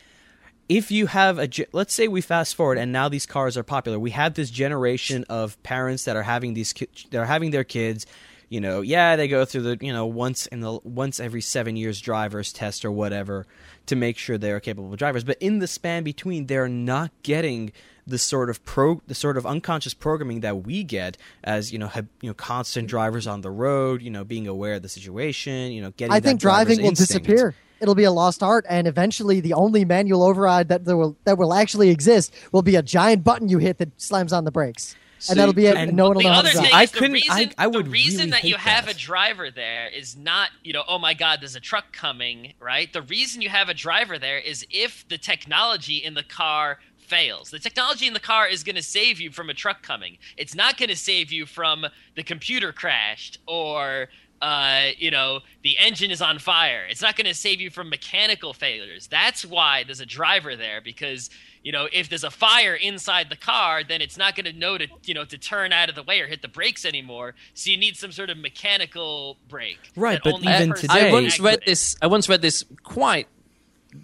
[0.69, 3.99] If you have a, let's say we fast forward and now these cars are popular.
[3.99, 6.75] We have this generation of parents that are having these,
[7.11, 8.05] that are having their kids.
[8.49, 11.77] You know, yeah, they go through the, you know, once in the once every seven
[11.77, 13.47] years drivers test or whatever
[13.87, 15.25] to make sure they are capable drivers.
[15.25, 17.73] But in the span between, they're not getting
[18.07, 21.91] the sort of pro, the sort of unconscious programming that we get as you know,
[22.23, 24.01] you know, constant drivers on the road.
[24.01, 25.73] You know, being aware of the situation.
[25.73, 26.13] You know, getting.
[26.13, 27.27] I think driving will instinct.
[27.27, 27.55] disappear.
[27.81, 31.39] It'll be a lost art, and eventually, the only manual override that there will that
[31.39, 34.97] will actually exist will be a giant button you hit that slams on the brakes,
[35.19, 35.77] See, and that'll be it.
[35.77, 36.73] and and no one will know how to drive.
[36.73, 38.95] I couldn't- reason, I- I would the reason really that you hate have that.
[38.95, 42.93] a driver there is not, you know, oh my God, there's a truck coming, right?
[42.93, 47.51] The reason you have a driver there is if the technology in the car fails.
[47.51, 50.19] The technology in the car is going to save you from a truck coming.
[50.37, 54.09] It's not going to save you from the computer crashed or
[54.41, 56.87] uh, you know, the engine is on fire.
[56.89, 59.09] It's not going to save you from mechanical failures.
[59.09, 61.29] That's why there's a driver there because
[61.63, 64.79] you know if there's a fire inside the car, then it's not going to know
[64.79, 67.35] to you know to turn out of the way or hit the brakes anymore.
[67.55, 69.91] So you need some sort of mechanical brake.
[69.97, 71.97] Right, but even that today- I once read this.
[72.03, 73.29] I once read this quite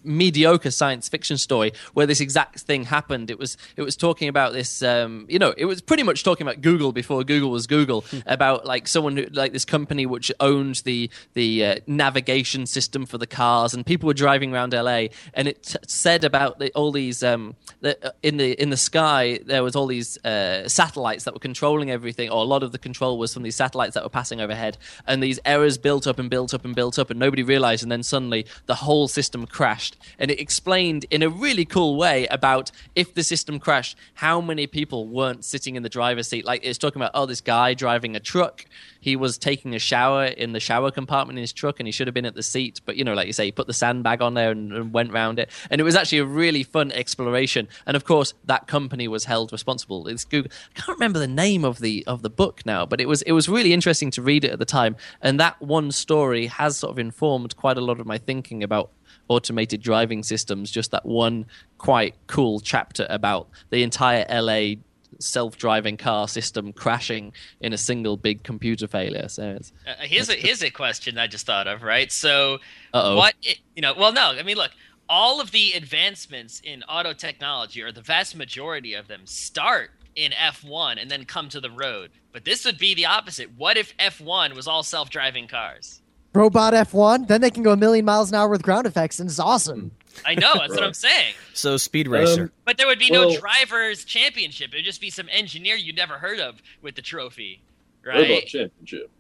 [0.03, 3.31] mediocre science fiction story where this exact thing happened.
[3.31, 4.83] It was it was talking about this.
[4.83, 8.05] Um, you know, it was pretty much talking about Google before Google was Google.
[8.11, 8.19] Hmm.
[8.27, 13.19] about like someone who, like this company which owned the the uh, navigation system for
[13.19, 16.93] the cars, and people were driving around LA, and it t- said about the, all
[16.93, 21.25] these um, the, uh, in the in the sky there was all these uh, satellites
[21.25, 24.03] that were controlling everything, or a lot of the control was from these satellites that
[24.03, 24.77] were passing overhead,
[25.07, 27.91] and these errors built up and built up and built up, and nobody realized, and
[27.91, 29.74] then suddenly the whole system crashed,
[30.19, 34.67] and it explained in a really cool way about if the system crashed, how many
[34.67, 36.45] people weren't sitting in the driver's seat.
[36.45, 38.65] Like it's talking about, oh, this guy driving a truck,
[39.01, 42.07] he was taking a shower in the shower compartment in his truck, and he should
[42.07, 44.23] have been at the seat, but you know, like you say, he put the sandbag
[44.23, 47.69] on there and, and went round it, and it was actually a really fun exploration.
[47.87, 50.09] And of course, that company was held responsible.
[50.09, 50.51] It's Google.
[50.75, 53.33] I can't remember the name of the of the book now, but it was it
[53.33, 54.97] was really interesting to read it at the time.
[55.21, 58.91] And that one story has sort of informed quite a lot of my thinking about
[59.29, 60.71] automated driving systems.
[60.71, 61.47] Just that one
[61.79, 64.75] quite cool chapter about the entire LA
[65.21, 69.29] self-driving car system crashing in a single big computer failure.
[69.29, 71.83] So it's Uh, here's a here's a question I just thought of.
[71.83, 72.59] Right, so
[72.93, 73.17] Uh-oh.
[73.17, 73.35] what
[73.75, 73.95] you know?
[73.95, 74.73] Well, no, I mean, look,
[75.09, 80.33] all of the advancements in auto technology, or the vast majority of them, start in
[80.33, 82.11] F1 and then come to the road.
[82.33, 83.51] But this would be the opposite.
[83.57, 86.01] What if F1 was all self-driving cars?
[86.35, 89.31] Robot F1, then they can go a million miles an hour with ground effects, and
[89.31, 89.93] it's awesome.
[90.27, 91.35] I know that's what I'm saying.
[91.55, 92.43] So Speed Racer.
[92.45, 94.73] Um, But there would be Well- no drivers' championship.
[94.73, 97.63] It would just be some engineer you'd never heard of with the trophy,
[98.05, 98.29] right?
[98.29, 98.47] Robot?
[98.47, 99.11] Championship.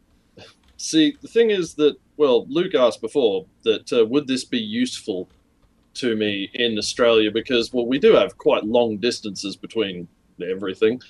[0.76, 5.28] See, the thing is that, well, Luke asked before that uh, would this be useful
[5.94, 10.08] to me in Australia because, well, we do have quite long distances between
[10.42, 11.00] everything.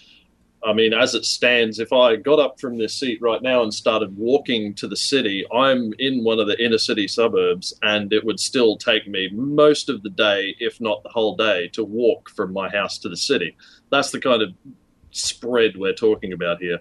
[0.65, 3.73] I mean, as it stands, if I got up from this seat right now and
[3.73, 8.25] started walking to the city, I'm in one of the inner city suburbs, and it
[8.25, 12.31] would still take me most of the day, if not the whole day, to walk
[12.31, 13.57] from my house to the city.
[13.91, 14.55] That's the kind of
[15.11, 16.81] spread we're talking about here.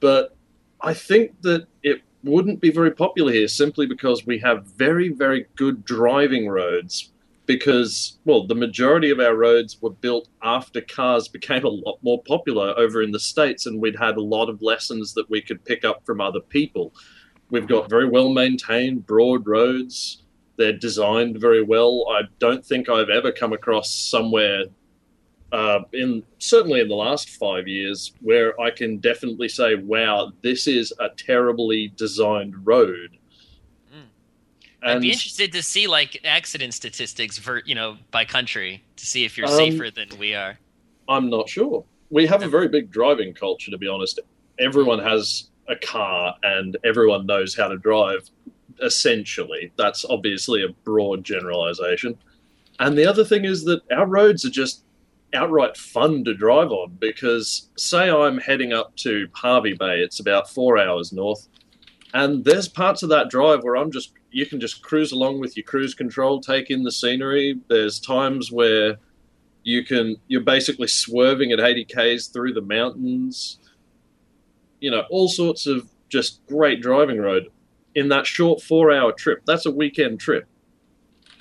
[0.00, 0.36] But
[0.80, 5.46] I think that it wouldn't be very popular here simply because we have very, very
[5.54, 7.12] good driving roads
[7.50, 12.22] because, well, the majority of our roads were built after cars became a lot more
[12.22, 15.64] popular over in the States, and we'd had a lot of lessons that we could
[15.64, 16.94] pick up from other people.
[17.50, 20.22] We've got very well maintained, broad roads.
[20.58, 22.06] They're designed very well.
[22.08, 24.66] I don't think I've ever come across somewhere
[25.50, 30.68] uh, in certainly in the last five years where I can definitely say, wow, this
[30.68, 33.18] is a terribly designed road.
[34.82, 39.06] And I'd be interested to see like accident statistics for you know by country to
[39.06, 40.58] see if you're um, safer than we are.
[41.08, 41.84] I'm not sure.
[42.10, 44.20] We have a very big driving culture, to be honest.
[44.58, 48.28] Everyone has a car and everyone knows how to drive.
[48.82, 52.18] Essentially, that's obviously a broad generalization.
[52.78, 54.84] And the other thing is that our roads are just
[55.34, 60.50] outright fun to drive on because, say, I'm heading up to Hervey Bay, it's about
[60.50, 61.46] four hours north,
[62.12, 65.56] and there's parts of that drive where I'm just you can just cruise along with
[65.56, 67.60] your cruise control, take in the scenery.
[67.68, 68.98] There's times where
[69.62, 73.58] you can you're basically swerving at 80 k's through the mountains.
[74.80, 77.48] You know, all sorts of just great driving road
[77.94, 79.42] in that short four hour trip.
[79.46, 80.46] That's a weekend trip.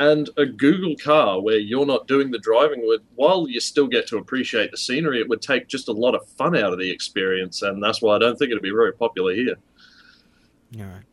[0.02, 4.08] And a Google car where you're not doing the driving would, while you still get
[4.08, 6.90] to appreciate the scenery, it would take just a lot of fun out of the
[6.90, 7.62] experience.
[7.62, 9.58] And that's why I don't think it'd be very popular here.
[10.78, 11.04] All right.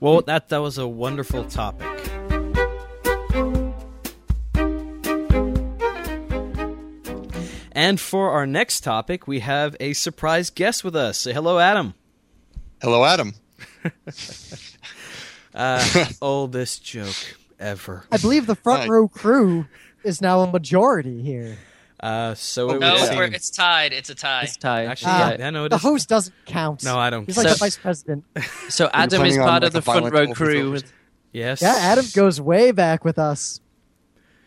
[0.00, 1.88] Well, that that was a wonderful topic.
[7.72, 11.18] And for our next topic, we have a surprise guest with us.
[11.18, 11.94] Say hello, Adam.
[12.80, 13.34] Hello, Adam.
[15.54, 18.04] uh, oldest joke ever.
[18.12, 19.66] I believe the front row crew
[20.04, 21.58] is now a majority here.
[22.04, 23.32] Uh, so it no, seem...
[23.32, 23.94] it's tied.
[23.94, 24.42] It's a tie.
[24.42, 24.88] It's tied.
[24.88, 26.84] Actually, uh, yeah, no, the host doesn't count.
[26.84, 27.24] No, I don't.
[27.24, 28.24] He's like so, the vice president.
[28.68, 30.72] So Adam is part of the front row crew.
[30.72, 30.92] With...
[31.32, 31.62] Yes.
[31.62, 33.62] Yeah, Adam goes way back with us.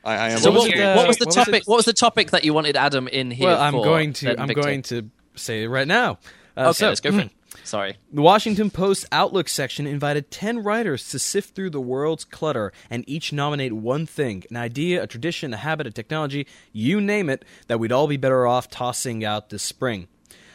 [0.03, 0.38] I, I am.
[0.38, 1.53] So what, what, what, was the what topic?
[1.53, 3.47] Was what was the topic that you wanted Adam in here?
[3.47, 4.39] Well, I'm for, going to.
[4.39, 6.20] I'm going to say it right now.
[6.55, 7.32] Uh, okay, so, let's go for it.
[7.68, 7.97] Sorry.
[8.13, 13.03] The Washington Post Outlook section invited 10 writers to sift through the world's clutter and
[13.07, 17.43] each nominate one thing an idea, a tradition, a habit, a technology, you name it,
[17.68, 20.07] that we'd all be better off tossing out this spring.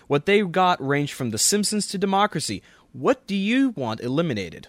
[0.06, 2.62] What they got ranged from The Simpsons to democracy.
[2.94, 4.68] What do you want eliminated?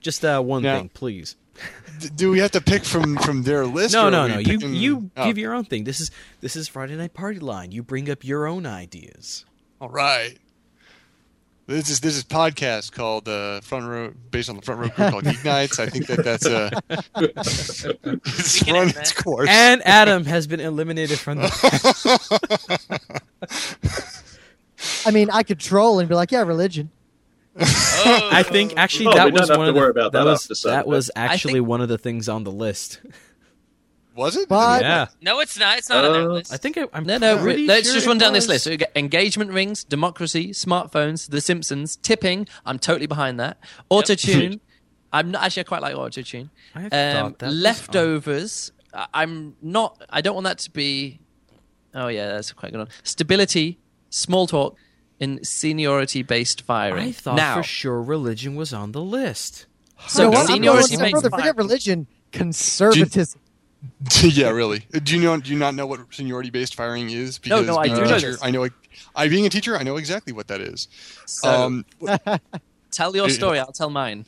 [0.00, 1.34] Just uh, one now, thing, please.
[2.14, 3.94] do we have to pick from from their list?
[3.94, 4.38] No, no, no.
[4.38, 5.24] You you oh.
[5.24, 5.84] give your own thing.
[5.84, 7.72] This is this is Friday Night Party Line.
[7.72, 9.44] You bring up your own ideas.
[9.80, 10.38] All right.
[11.66, 15.10] This is this is podcast called uh, Front Row, based on the Front Row Crew
[15.10, 15.78] called Geek Nights.
[15.78, 16.70] I think that that's uh,
[17.16, 19.48] it's run its course.
[19.48, 21.50] And Adam has been eliminated from the.
[25.06, 26.90] I mean, I could troll and be like, "Yeah, religion."
[27.56, 28.28] Oh.
[28.32, 31.54] I think actually oh, that was one of the, that, that was that was actually
[31.54, 33.00] think, one of the things on the list.
[34.14, 34.48] Was it?
[34.48, 35.06] But, yeah.
[35.20, 35.78] No, it's not.
[35.78, 36.52] It's not uh, on their list.
[36.52, 37.36] I think it, I'm no, no.
[37.36, 38.44] let's sure just run down was.
[38.44, 38.64] this list.
[38.64, 42.46] So we get engagement rings, democracy, smartphones, The Simpsons, tipping.
[42.66, 43.58] I'm totally behind that.
[43.88, 44.52] Auto tune.
[44.52, 44.60] Yep.
[45.14, 45.60] I'm not actually.
[45.60, 46.50] I quite like auto tune.
[46.74, 48.72] Um, leftovers.
[49.12, 50.02] I'm not.
[50.08, 51.20] I don't want that to be.
[51.94, 52.88] Oh yeah, that's quite good one.
[53.02, 54.76] Stability, small talk,
[55.20, 57.08] and seniority-based firing.
[57.08, 59.66] I thought now, for sure religion was on the list.
[60.08, 61.22] So no, seniority-based.
[61.22, 62.06] Forget religion.
[62.32, 63.41] Conservatism.
[64.22, 64.86] yeah, really.
[64.90, 65.38] Do you know?
[65.40, 67.38] Do you not know what seniority based firing is?
[67.38, 68.68] Because no, no, I do know teacher, I know.
[69.14, 70.88] I being a teacher, I know exactly what that is.
[71.26, 71.84] So, um,
[72.90, 73.58] tell your story.
[73.58, 74.24] I'll tell mine.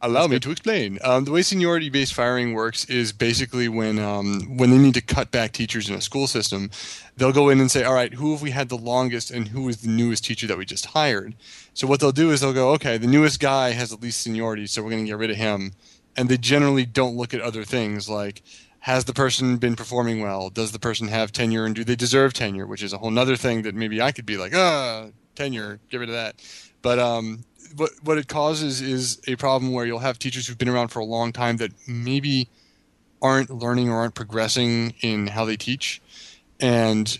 [0.00, 0.98] Allow me to explain.
[1.02, 5.00] Um, the way seniority based firing works is basically when um, when they need to
[5.00, 6.70] cut back teachers in a school system,
[7.16, 9.68] they'll go in and say, "All right, who have we had the longest, and who
[9.68, 11.34] is the newest teacher that we just hired?"
[11.72, 14.66] So what they'll do is they'll go, "Okay, the newest guy has the least seniority,
[14.66, 15.72] so we're going to get rid of him."
[16.16, 18.42] And they generally don't look at other things like
[18.84, 20.50] has the person been performing well?
[20.50, 22.66] Does the person have tenure and do they deserve tenure?
[22.66, 26.00] Which is a whole other thing that maybe I could be like, ah, tenure, get
[26.00, 26.34] rid of that.
[26.82, 27.44] But um,
[27.76, 30.98] what what it causes is a problem where you'll have teachers who've been around for
[30.98, 32.46] a long time that maybe
[33.22, 36.02] aren't learning or aren't progressing in how they teach,
[36.60, 37.18] and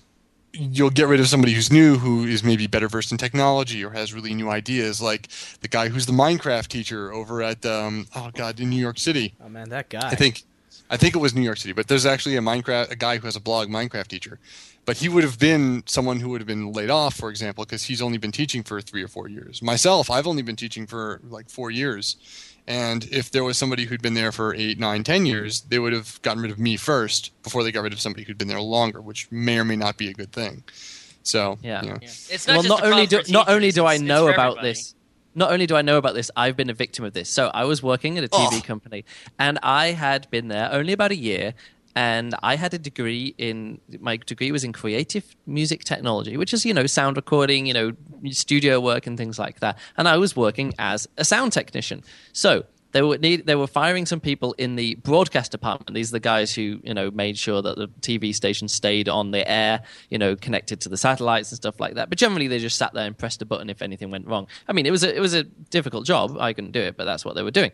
[0.53, 3.91] you'll get rid of somebody who's new who is maybe better versed in technology or
[3.93, 5.29] has really new ideas like
[5.63, 9.35] the guy who's the minecraft teacher over at um, oh god in new york city
[9.45, 10.45] oh man that guy i think
[10.91, 13.27] I think it was New York City, but there's actually a Minecraft a guy who
[13.27, 14.39] has a blog, Minecraft teacher.
[14.85, 17.85] But he would have been someone who would have been laid off, for example, because
[17.85, 19.63] he's only been teaching for three or four years.
[19.63, 22.17] Myself, I've only been teaching for like four years.
[22.67, 25.93] And if there was somebody who'd been there for eight, nine, ten years, they would
[25.95, 28.61] have gotten rid of me first before they got rid of somebody who'd been there
[28.61, 30.65] longer, which may or may not be a good thing.
[31.23, 31.99] So yeah, you know.
[32.01, 32.09] yeah.
[32.09, 34.69] it's not well, just not only do not only do I know about everybody.
[34.69, 34.94] this,
[35.35, 37.29] not only do I know about this, I've been a victim of this.
[37.29, 38.61] So I was working at a TV Oh.
[38.61, 39.05] company,
[39.39, 41.55] and I had been there only about a year.
[41.97, 46.67] And I had a degree in my degree was in creative music technology, which is
[46.67, 47.93] you know sound recording, you know
[48.31, 49.79] studio work and things like that.
[49.97, 52.03] And I was working as a sound technician.
[52.33, 52.65] So
[52.95, 55.95] they were need, they were firing some people in the broadcast department.
[55.95, 59.33] These are the guys who you know made sure that the TV station stayed on
[59.33, 62.09] the air, you know, connected to the satellites and stuff like that.
[62.09, 64.47] But generally, they just sat there and pressed a button if anything went wrong.
[64.69, 66.37] I mean, it was a, it was a difficult job.
[66.39, 67.73] I couldn't do it, but that's what they were doing.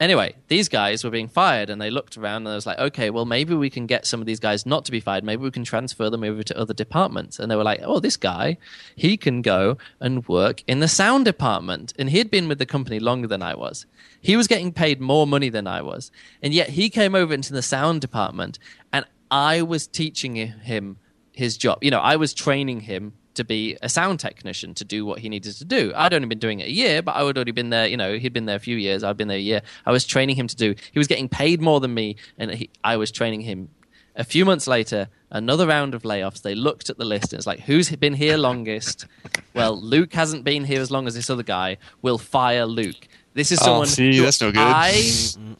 [0.00, 3.10] Anyway, these guys were being fired, and they looked around and I was like, okay,
[3.10, 5.24] well, maybe we can get some of these guys not to be fired.
[5.24, 7.38] Maybe we can transfer them over to other departments.
[7.38, 8.56] And they were like, oh, this guy,
[8.96, 11.92] he can go and work in the sound department.
[11.98, 13.84] And he'd been with the company longer than I was.
[14.22, 16.10] He was getting paid more money than I was.
[16.42, 18.58] And yet he came over into the sound department,
[18.94, 20.96] and I was teaching him
[21.32, 21.84] his job.
[21.84, 25.28] You know, I was training him to be a sound technician to do what he
[25.28, 25.92] needed to do.
[25.94, 27.86] I'd only been doing it a year, but I would already been there.
[27.86, 29.04] You know, he'd been there a few years.
[29.04, 29.62] I'd been there a year.
[29.86, 30.74] I was training him to do.
[30.92, 33.68] He was getting paid more than me, and he, I was training him.
[34.16, 36.42] A few months later, another round of layoffs.
[36.42, 39.06] They looked at the list and it's like, who's been here longest?
[39.52, 41.78] Well, Luke hasn't been here as long as this other guy.
[42.02, 43.08] We'll fire Luke.
[43.34, 43.82] This is someone.
[43.82, 44.60] Oh, someone see, who that's no good.
[44.60, 45.10] I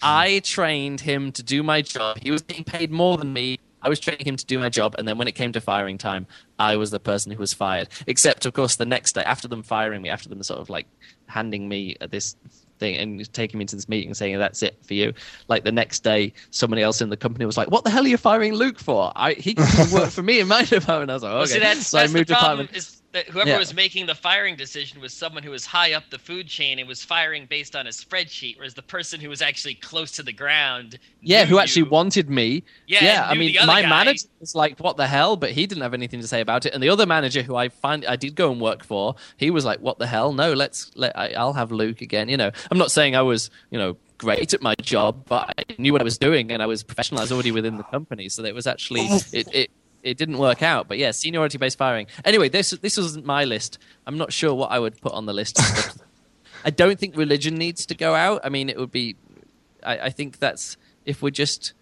[0.01, 2.19] I trained him to do my job.
[2.21, 3.59] He was getting paid more than me.
[3.83, 5.99] I was training him to do my job, and then when it came to firing
[5.99, 6.27] time,
[6.59, 7.89] I was the person who was fired.
[8.07, 10.87] Except, of course, the next day, after them firing me, after them sort of like
[11.27, 12.37] handing me this
[12.79, 15.13] thing and taking me to this meeting saying that's it for you,
[15.49, 18.09] like the next day, somebody else in the company was like, "What the hell are
[18.09, 19.13] you firing Luke for?
[19.17, 21.87] I, he can work for me in my department." I was like, "Okay." See, that's,
[21.87, 22.71] so I that's the moved department.
[22.75, 23.59] is that whoever Yeah.
[23.59, 26.87] was making the firing decision was someone who was high up the food chain and
[26.87, 30.33] was firing based on a spreadsheet, whereas the person who was actually close to the
[30.33, 30.99] ground.
[31.21, 32.63] Yeah, who actually wanted me.
[32.87, 33.27] Yeah, yeah.
[33.29, 33.89] I mean, my guy.
[33.89, 36.75] manager was like, "What the hell?" But he didn't have anything to say about it.
[36.75, 39.65] And the other manager, who I find I did go and work for, he was
[39.65, 40.33] like, "What the hell?
[40.33, 43.51] No, let's let I, I'll have Luke again." You know, I'm not saying I was,
[43.71, 46.67] you know, great at my job, but I knew what I was doing and I
[46.67, 47.21] was professional.
[47.21, 49.21] I was already within the company, so it was actually oh.
[49.33, 49.49] it.
[49.53, 49.71] it
[50.03, 52.07] it didn't work out, but yeah, seniority based firing.
[52.25, 53.79] Anyway, this this wasn't my list.
[54.07, 55.59] I'm not sure what I would put on the list.
[56.65, 58.41] I don't think religion needs to go out.
[58.45, 59.17] I mean, it would be.
[59.83, 61.73] I, I think that's if we're just.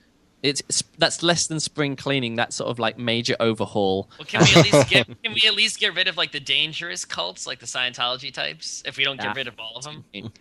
[0.41, 2.37] It's it's- that's less than spring cleaning.
[2.37, 4.09] That sort of like major overhaul.
[4.19, 6.41] Well, can we at least get can we at least get rid of like the
[6.41, 9.25] dangerous cults, like the Scientology types, if we don't Nah.
[9.25, 9.35] get ah.
[9.35, 10.05] rid of all of them?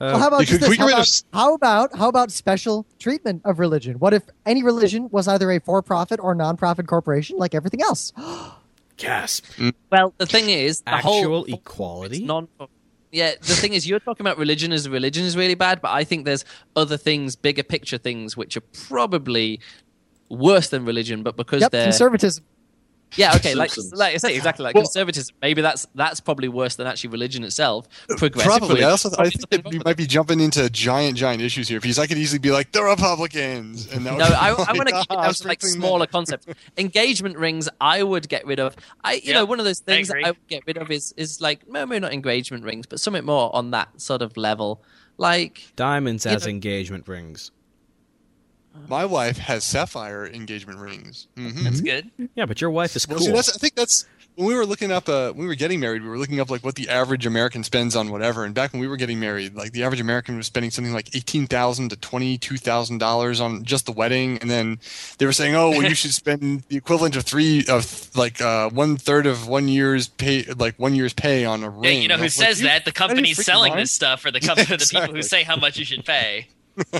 [0.00, 3.58] Well, how about you could- we How about, how about how about special treatment of
[3.58, 3.98] religion?
[3.98, 8.12] What if any religion was either a for-profit or non-profit corporation, like everything else?
[8.98, 9.44] Gasp.
[9.90, 12.24] Well, the thing is, the Actual whole equality?
[12.24, 12.48] non.
[13.12, 16.04] Yeah, the thing is, you're talking about religion as religion is really bad, but I
[16.04, 16.44] think there's
[16.74, 19.60] other things, bigger picture things, which are probably
[20.28, 22.44] worse than religion, but because yep, they're conservatism.
[23.14, 25.34] Yeah, okay, like like I say, exactly like Well- conservatism.
[25.40, 27.86] Maybe that's that's probably worse than actually religion itself.
[28.18, 28.82] Probably.
[28.84, 31.68] I also I probably think that wrong we might be jumping into giant, giant issues
[31.68, 34.48] here because I could easily be like the Republicans, and that No, would be I,
[34.50, 36.10] I want to keep it ah, down to like smaller that.
[36.12, 36.46] concepts.
[36.76, 38.76] Engagement rings, I would get rid of.
[39.04, 40.24] I, you Yeah, know, one of those things that agree.
[40.24, 43.24] I would get rid of is is like no, maybe not engagement rings, but something
[43.24, 44.82] more on that sort of level.
[45.18, 47.50] Like, Diamonds as know- engagement rings.
[48.88, 51.26] My wife has sapphire engagement rings.
[51.36, 52.10] hmm That's good.
[52.34, 53.16] Yeah, but your wife is cool.
[53.16, 54.06] Well, see, that's, I think that's
[54.36, 55.08] when we were looking up.
[55.08, 57.64] Uh, when we were getting married, we were looking up like what the average American
[57.64, 58.44] spends on whatever.
[58.44, 61.14] And back when we were getting married, like the average American was spending something like
[61.16, 64.38] eighteen thousand to twenty two thousand dollars on just the wedding.
[64.38, 64.78] And then
[65.18, 68.68] they were saying, "Oh, well, you should spend the equivalent of three of like uh,
[68.70, 72.08] one third of one year's pay, like one year's pay on a ring." Yeah, you
[72.08, 72.84] know who was like, says that?
[72.84, 75.56] The out company selling mind?" this stuff, or the company, the people who say how
[75.56, 76.48] much you should pay.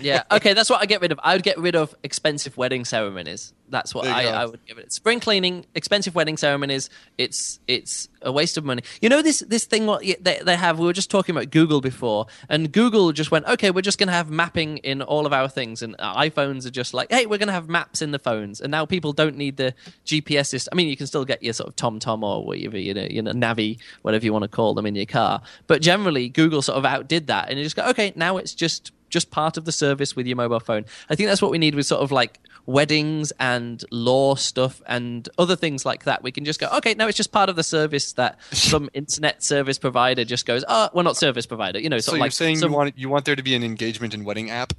[0.01, 1.21] Yeah, okay, that's what I get rid of.
[1.23, 3.53] I would get rid of expensive wedding ceremonies.
[3.69, 4.27] That's what I.
[4.27, 4.93] I would get rid of.
[4.93, 6.89] Spring cleaning, expensive wedding ceremonies.
[7.19, 8.83] It's it's a waste of money.
[9.01, 10.79] You know this this thing what they they have.
[10.79, 14.09] We were just talking about Google before, and Google just went, okay, we're just going
[14.09, 17.27] to have mapping in all of our things, and our iPhones are just like, hey,
[17.27, 19.75] we're going to have maps in the phones, and now people don't need the
[20.05, 20.71] GPS system.
[20.73, 23.23] I mean, you can still get your sort of TomTom or whatever you know, you
[23.23, 26.79] know, Navi, whatever you want to call them in your car, but generally Google sort
[26.79, 29.73] of outdid that, and you just go, okay, now it's just just part of the
[29.73, 30.85] service with your mobile phone.
[31.09, 35.29] I think that's what we need with sort of like weddings and law stuff and
[35.39, 36.23] other things like that.
[36.23, 39.43] We can just go, okay, now it's just part of the service that some internet
[39.43, 42.33] service provider just goes, oh, well, not service provider, you know, So of you're like
[42.33, 44.73] saying some- you want you want there to be an engagement and wedding app?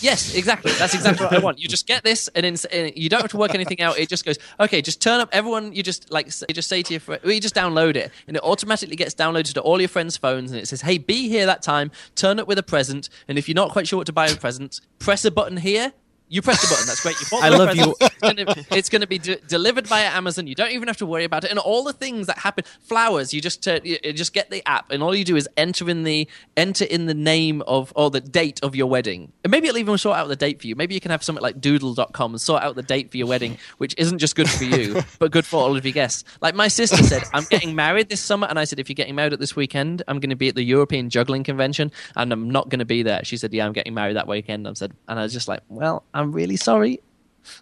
[0.00, 0.72] Yes, exactly.
[0.72, 1.60] That's exactly what I want.
[1.60, 3.98] You just get this, and, in, and you don't have to work anything out.
[3.98, 5.28] It just goes, okay, just turn up.
[5.30, 8.36] Everyone, you just like you just say to your friend, you just download it, and
[8.36, 11.46] it automatically gets downloaded to all your friends' phones, and it says, hey, be here
[11.46, 11.90] that time.
[12.16, 14.36] Turn up with a present, and if you're not quite sure what to buy a
[14.36, 15.92] present, press a button here,
[16.28, 16.86] you press the button.
[16.86, 17.20] That's great.
[17.20, 17.94] You I love you.
[18.22, 20.46] It's going to be de- delivered via Amazon.
[20.46, 21.50] You don't even have to worry about it.
[21.50, 23.32] And all the things that happen, flowers.
[23.34, 26.04] You just uh, you just get the app, and all you do is enter in
[26.04, 29.32] the enter in the name of or the date of your wedding.
[29.42, 30.76] And maybe it'll even sort out the date for you.
[30.76, 33.58] Maybe you can have something like Doodle.com and sort out the date for your wedding,
[33.78, 36.24] which isn't just good for you, but good for all of your guests.
[36.40, 39.14] Like my sister said, I'm getting married this summer, and I said, if you're getting
[39.14, 42.50] married at this weekend, I'm going to be at the European Juggling Convention, and I'm
[42.50, 43.24] not going to be there.
[43.24, 44.66] She said, yeah, I'm getting married that weekend.
[44.68, 47.00] I said, and I was just like, well, I'm really sorry.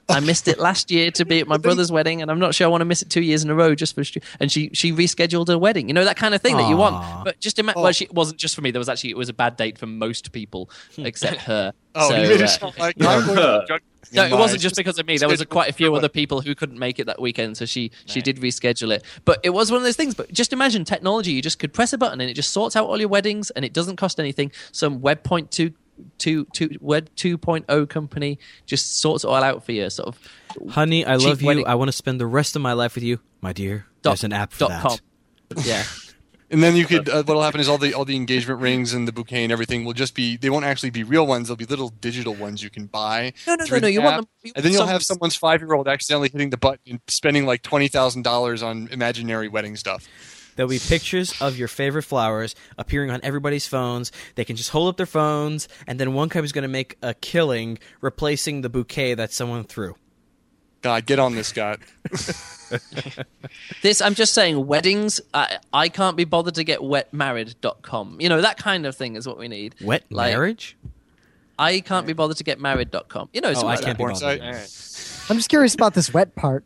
[0.09, 2.67] I missed it last year to be at my brother's wedding, and I'm not sure
[2.67, 4.03] I want to miss it two years in a row just for.
[4.41, 5.89] And she she rescheduled her wedding.
[5.89, 7.25] You know that kind of thing that you want.
[7.25, 7.83] But just imagine.
[7.83, 8.71] Well, she, it wasn't just for me.
[8.71, 11.73] There was actually it was a bad date for most people except her.
[11.95, 13.07] Oh, so, you made it uh, sound like No.
[13.11, 15.17] I'm going to judge no, it wasn't just because of me.
[15.17, 17.65] There was a, quite a few other people who couldn't make it that weekend, so
[17.65, 19.05] she she did reschedule it.
[19.25, 20.15] But it was one of those things.
[20.15, 21.33] But just imagine technology.
[21.33, 23.65] You just could press a button and it just sorts out all your weddings, and
[23.65, 24.53] it doesn't cost anything.
[24.73, 25.73] Some Web point two.
[26.19, 29.89] Two, two, Web 2.0 company just sorts it all out for you.
[29.91, 30.19] Sort of
[30.71, 31.47] Honey, I love you.
[31.47, 31.67] wedding.
[31.67, 33.87] I want to spend the rest of my life with you, my dear.
[34.03, 34.83] Dot- There's an app for dot that.
[34.83, 34.99] com.
[35.65, 35.85] Yeah.
[36.51, 37.09] And then you could.
[37.09, 39.87] Uh, what'll happen is all the all the engagement rings and the bouquet and everything
[39.87, 40.37] will just be.
[40.37, 41.49] They won't actually be real ones.
[41.49, 43.33] They'll be little digital ones you can buy.
[43.47, 43.89] No, no, no, no.
[43.89, 44.05] You app.
[44.05, 44.29] want them.
[44.43, 47.47] you And then you'll have someone's five year old accidentally hitting the button and spending
[47.47, 50.07] like twenty thousand dollars on imaginary wedding stuff.
[50.57, 54.13] There'll be pictures of your favorite flowers appearing on everybody's phones.
[54.35, 57.15] They can just hold up their phones, and then one company's going to make a
[57.15, 59.95] killing replacing the bouquet that someone threw.
[60.83, 61.79] God, get on this, Scott.
[63.83, 68.17] This, I'm just saying, weddings, I, I can't be bothered to get wetmarried.com.
[68.21, 69.75] You know, that kind of thing is what we need.
[69.81, 70.77] Wet Like, marriage?
[71.59, 73.29] I can't be bothered to get married.com.
[73.33, 73.99] You know, Oh, something I like can't that.
[73.99, 74.21] be Porn bothered.
[74.21, 74.41] site.
[74.41, 75.27] All right.
[75.31, 76.65] I'm just curious about this wet part.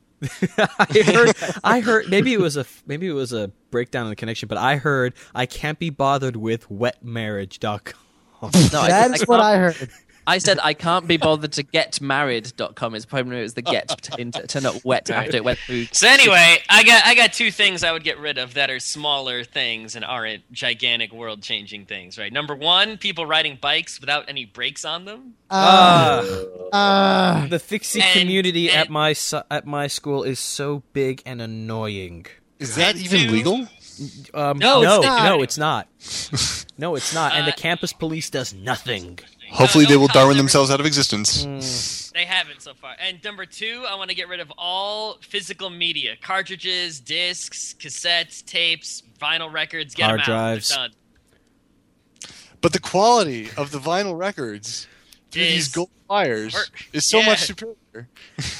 [0.78, 1.36] I heard.
[1.62, 2.08] I heard.
[2.08, 2.64] Maybe it was a.
[2.86, 6.36] Maybe it was a breakdown in the connection, but I heard I can't be bothered
[6.36, 7.94] with wetmarriage.com.
[8.42, 8.48] No,
[8.80, 9.90] I, That's I what I heard.
[10.26, 12.94] I said I can't be bothered to get married.com.
[12.94, 15.86] It's probably it's the get to, into- to not wet after it went through.
[15.92, 18.80] So anyway, I got I got two things I would get rid of that are
[18.80, 22.18] smaller things and aren't gigantic world changing things.
[22.18, 22.32] Right.
[22.32, 25.34] Number one, people riding bikes without any brakes on them.
[25.50, 26.24] Uh,
[26.72, 29.14] Uh, uh, The fixie And- community and- at my
[29.50, 32.26] at my school is so big and annoying.
[32.58, 33.68] Is that even two- legal?
[34.34, 35.24] Um, No, no, it's not.
[35.24, 35.88] no, it's not.
[36.78, 37.32] No, it's not.
[37.34, 39.18] and the Uh, campus police does nothing.
[39.50, 42.10] Hopefully, no they will Darwin ever- themselves out of existence.
[42.12, 42.94] They haven't so far.
[43.00, 48.44] And number two, I want to get rid of all physical media: cartridges, discs, cassettes,
[48.44, 49.94] tapes, vinyl records.
[49.94, 50.26] Get Hard them out.
[50.26, 50.68] drives.
[50.68, 50.90] They're done.
[52.60, 54.86] But the quality of the vinyl records
[55.30, 56.84] through these gold wires work.
[56.92, 57.26] is so Yeah.
[57.26, 58.08] much superior.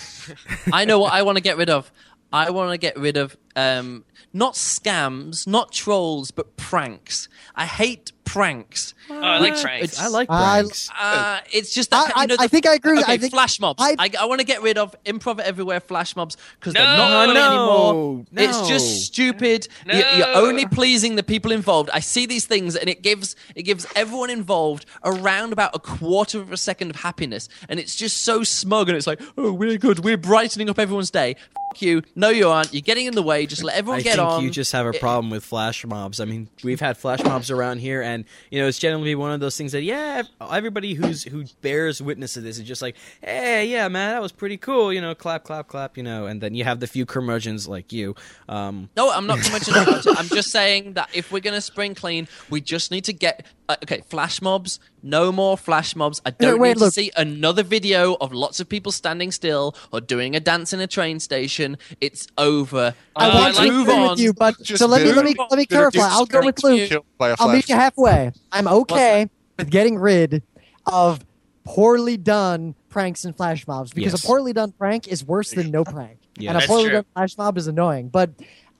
[0.72, 1.90] I know what I want to get rid of.
[2.32, 4.04] I want to get rid of um,
[4.36, 7.28] not scams, not trolls, but pranks.
[7.54, 8.92] I hate pranks.
[9.08, 9.98] Oh, I like pranks.
[10.00, 10.90] I like pranks.
[11.00, 13.18] Uh, it's just that I- you know, I- I think I agree with- Okay, I
[13.18, 13.80] think- flash mobs.
[13.82, 17.08] I- I, I, want to get rid of improv everywhere flash mobs because they're not
[17.26, 18.24] funny no, anymore.
[18.32, 18.42] no.
[18.42, 19.68] It's just stupid.
[19.86, 20.44] You- You're, No.
[20.46, 21.88] only pleasing the people involved.
[21.94, 26.40] I see these things, and it gives it gives everyone involved around about a quarter
[26.40, 28.88] of a second of happiness, and it's just so smug.
[28.88, 30.00] And it's like, oh, we're good.
[30.04, 31.36] We're brightening up everyone's day.
[31.76, 32.02] Fuck you.
[32.14, 32.72] No, you aren't.
[32.72, 33.44] You're getting in the way.
[33.46, 34.42] Just let everyone I get think on.
[34.42, 36.20] you just have a problem with flash mobs.
[36.20, 39.40] I mean, we've had flash mobs around here, and you know, it's generally one of
[39.40, 43.66] those things that yeah, everybody who's who bears witness to this is just like, hey,
[43.66, 44.90] yeah, man, that was pretty cool.
[44.90, 45.98] You know, clap, clap, clap.
[45.98, 48.14] You know, and then you have the few curmudgeons like you.
[48.48, 50.18] Um, No, I'm not it.
[50.18, 53.44] I'm just saying that if we're going to spring clean, we just need to get
[53.68, 54.02] uh, okay.
[54.08, 56.20] Flash mobs, no more flash mobs.
[56.26, 56.92] I don't wait, need to look.
[56.94, 60.86] see another video of lots of people standing still or doing a dance in a
[60.86, 61.78] train station.
[62.00, 62.94] It's over.
[63.14, 64.10] I Uh, want to like move on.
[64.10, 66.08] with you, but Just so let me let me let me bitter clarify.
[66.14, 66.78] I'll go with Luke.
[66.80, 66.86] you.
[66.88, 68.32] Killed by a I'll meet you halfway.
[68.52, 70.42] I'm okay with getting rid
[70.86, 71.24] of
[71.64, 74.24] poorly done pranks and flash mobs because Yes.
[74.24, 76.54] a poorly done prank is worse than no prank, Yeah.
[76.54, 76.92] and a poorly true.
[76.92, 78.08] done flash mob is annoying.
[78.08, 78.30] But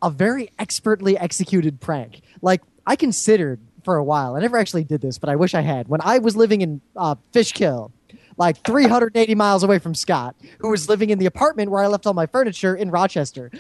[0.03, 4.35] a very expertly executed prank, like I considered for a while.
[4.35, 5.87] I never actually did this, but I wish I had.
[5.87, 7.93] When I was living in uh, Fishkill,
[8.37, 12.05] like 380 miles away from Scott, who was living in the apartment where I left
[12.05, 13.51] all my furniture in Rochester.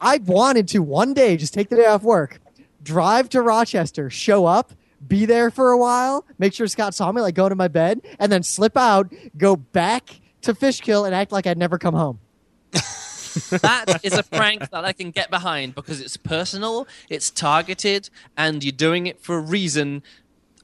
[0.00, 2.38] I wanted to one day just take the day off work,
[2.80, 4.72] drive to Rochester, show up,
[5.06, 8.00] be there for a while, make sure Scott saw me, like go to my bed,
[8.20, 12.20] and then slip out, go back to Fishkill, and act like I'd never come home.
[13.50, 18.64] that is a prank that I can get behind because it's personal, it's targeted, and
[18.64, 20.02] you're doing it for a reason.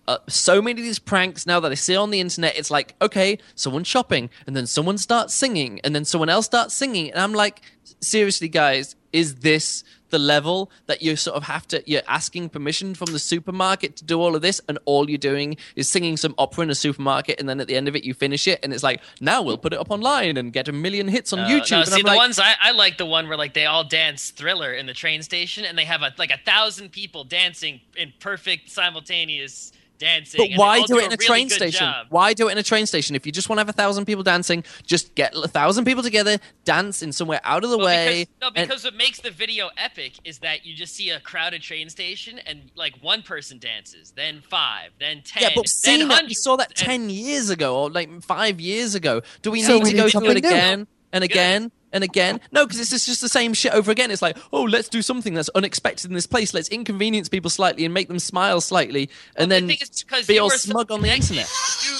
[0.08, 2.56] uh, so many of these pranks now that I see on the internet.
[2.56, 6.74] It's like, okay, someone's shopping, and then someone starts singing, and then someone else starts
[6.74, 7.60] singing, and I'm like,
[8.00, 12.94] seriously, guys, is this the level that you sort of have to you're asking permission
[12.94, 16.34] from the supermarket to do all of this and all you're doing is singing some
[16.38, 18.72] opera in a supermarket and then at the end of it you finish it and
[18.72, 21.48] it's like now we'll put it up online and get a million hits on Uh,
[21.48, 21.70] youtube.
[21.72, 23.66] No, and see, I'm the like, ones I, I like the one where like they
[23.66, 27.24] all dance Thriller in the train station, and they have a like a thousand people
[27.24, 29.72] dancing in perfect simultaneous
[30.02, 30.38] dancing.
[30.38, 31.86] But why do it in a really train good station?
[31.86, 32.06] job.
[32.10, 33.14] Why do it in a train station?
[33.16, 36.02] If you just want to have a thousand people dancing, just get a thousand people
[36.02, 38.24] together, dance in somewhere out of the Well, way.
[38.24, 41.20] because, no, and- because what makes the video epic is that you just see a
[41.20, 45.96] crowded train station and like one person dances, then five, then ten, yeah, but then
[45.98, 49.22] seeing that, we saw that and- ten years ago or like five years ago.
[49.42, 50.48] Do we So need we to need go through it something new.
[50.48, 52.40] again and again and again?
[52.50, 54.10] No, because it's just the same shit over again.
[54.10, 56.54] It's like, oh, let's do something that's unexpected in this place.
[56.54, 60.48] Let's inconvenience people slightly and make them smile slightly, and the then thing be all
[60.48, 61.48] are so smug on the internet.
[61.84, 61.92] You,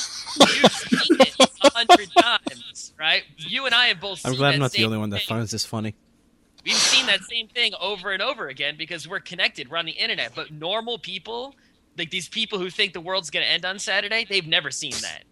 [0.62, 3.24] you've seen it a hundred times, right?
[3.36, 4.24] You and I have both.
[4.24, 5.26] I'm seen glad that I'm not the only one that thing.
[5.26, 5.94] finds this funny.
[6.64, 9.68] We've seen that same thing over and over again because we're connected.
[9.70, 10.32] We're on the internet.
[10.34, 11.56] But normal people,
[11.98, 14.92] like these people who think the world's going to end on Saturday, they've never seen
[15.02, 15.24] that.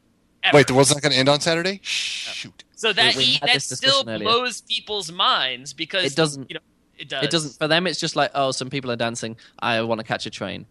[0.42, 0.56] Ever.
[0.56, 1.80] Wait, the world's not going to end on Saturday?
[1.82, 2.64] Shoot.
[2.76, 4.18] So that We- we e- had that still earlier.
[4.28, 6.60] blows people's minds because It doesn't- You know,
[6.98, 7.24] it does.
[7.24, 7.86] It doesn't for them.
[7.86, 9.36] It's just like, oh, some people are dancing.
[9.58, 10.66] I want to catch a train.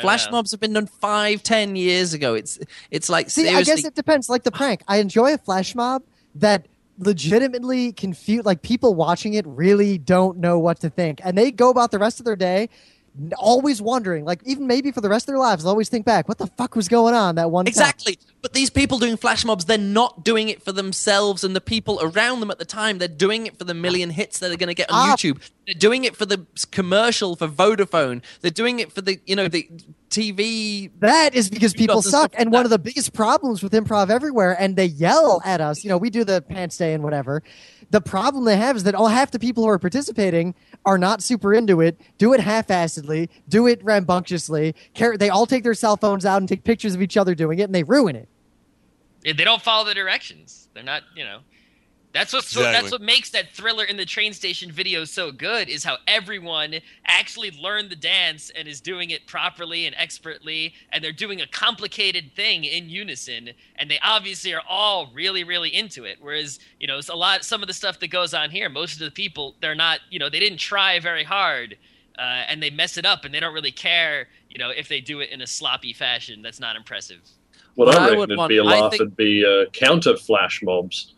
[0.00, 0.32] Flash know.
[0.32, 2.34] mobs have been done five, ten years ago.
[2.34, 2.58] It's
[2.90, 3.60] it's like See, seriously.
[3.72, 4.28] I guess it depends.
[4.30, 6.02] Like the prank, I enjoy a flash mob
[6.36, 6.66] that
[6.98, 8.44] legitimately confuse.
[8.44, 11.98] Like people watching it really don't know what to think, and they go about the
[11.98, 12.68] rest of their day n-
[13.38, 14.24] always wondering.
[14.24, 16.46] Like even maybe for the rest of their lives, they'll always think back, what the
[16.46, 17.70] fuck was going on that one time?
[17.70, 18.18] Exactly.
[18.42, 21.98] But these people doing flash mobs, they're not doing it for themselves and the people
[22.00, 22.98] around them at the time.
[22.98, 25.16] They're doing it for the million hits that they're going to get on Ah.
[25.16, 25.40] YouTube.
[25.66, 28.22] They're doing it for the commercial for Vodafone.
[28.40, 29.68] They're doing it for the, you know, the
[30.10, 30.90] TV.
[31.00, 32.30] That is because people suck.
[32.30, 35.82] stuff And one of the biggest problems with improv everywhere, and they yell at us,
[35.82, 37.42] you know, we do the pants day and whatever.
[37.90, 40.54] The problem they have is that all half the people who are participating
[40.84, 44.74] are not super into it, do it half assedly, do it rambunctiously.
[44.94, 47.62] They all take their cell phones out and take pictures of each other doing it,
[47.62, 48.28] and they ruin it.
[49.22, 50.68] They don't follow the directions.
[50.74, 51.40] They're not, you know.
[52.16, 52.80] That's what's so, Exactly.
[52.80, 56.76] that's what makes that thriller in the train station video so good is how everyone
[57.04, 61.46] actually learned the dance and is doing it properly and expertly and they're doing a
[61.46, 66.86] complicated thing in unison and they obviously are all really really into it whereas you
[66.86, 69.10] know it's a lot some of the stuff that goes on here most of the
[69.10, 71.76] people they're not you know they didn't try very hard
[72.18, 75.02] uh, and they mess it up and they don't really care you know if they
[75.02, 77.20] do it in a sloppy fashion that's not impressive
[77.74, 79.68] What What I I reckon would would want- be a laugh think- would be uh,
[79.72, 81.12] counter flash mobs.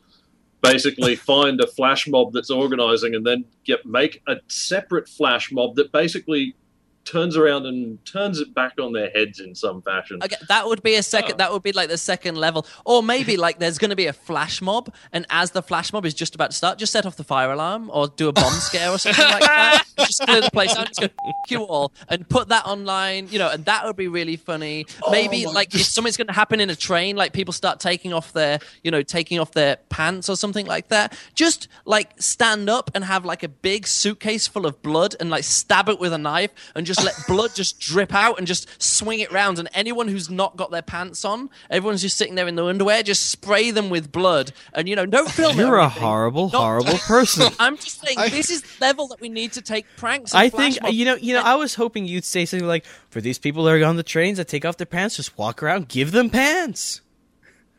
[0.61, 5.77] Basically, find a flash mob that's organizing, and then get make a separate flash mob
[5.77, 6.57] that basically
[7.09, 10.19] turns around and turns it back on their heads in some fashion.
[10.23, 11.35] Okay, that would be a second.
[11.35, 11.37] Oh.
[11.39, 14.13] That would be like the second level, or maybe like there's going to be a
[14.13, 17.17] flash mob, and as the flash mob is just about to start, just set off
[17.17, 19.85] the fire alarm or do a bomb scare or something like that.
[19.99, 23.27] Just clear the place out, just go "F- you all, and put that online.
[23.31, 24.87] You know, and that would be really funny.
[25.03, 28.13] Oh maybe like if something's going to happen in a train, like people start taking
[28.13, 31.19] off their, you know, taking off their pants or something like that.
[31.35, 35.43] Just like stand up and have like a big suitcase full of blood and like
[35.43, 39.21] stab it with a knife and just let blood just drip out and just swing
[39.21, 39.59] it round.
[39.59, 43.03] And anyone who's not got their pants on, everyone's just sitting there in their underwear,
[43.03, 44.53] just spray them with blood.
[44.73, 45.63] And you know, don't film it.
[45.63, 47.53] You're a horrible, Not- horrible person.
[47.59, 50.35] I'm just saying, I- this is the level that we need to take pranks.
[50.35, 50.95] I think mobs.
[50.95, 51.17] you know.
[51.17, 53.97] You know, I was hoping you'd say something like, "For these people that are on
[53.97, 57.01] the trains that take off their pants, just walk around, give them pants."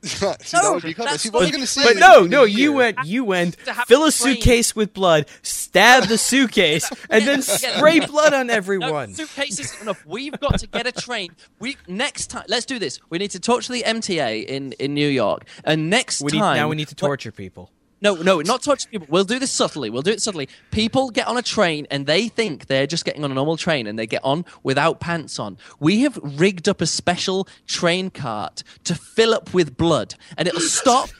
[0.01, 1.11] See, that would be clever.
[1.11, 1.83] that's See, what what- going to see.
[1.83, 4.93] But no, no, year- you went, you went, To have fill a a suitcase with
[4.93, 9.13] blood, stab the suitcase, and then spray blood on No, everyone.
[9.13, 10.05] suitcases isn't enough.
[10.05, 11.35] We've got to get a train.
[11.59, 12.45] We next time.
[12.47, 12.99] Let's do this.
[13.09, 16.39] We need to talk to the MTA in in New York, and next We need,
[16.39, 17.71] time now we need to torture people.
[18.01, 19.07] No, no, not touch people.
[19.09, 19.89] We'll do this subtly.
[19.89, 20.47] We'll do it subtly.
[20.71, 23.87] People get on a train and they think they're just getting on a normal train
[23.87, 25.57] and they get on without pants on.
[25.79, 30.61] We have rigged up a special train cart to fill up with blood and it'll
[30.61, 31.09] stop.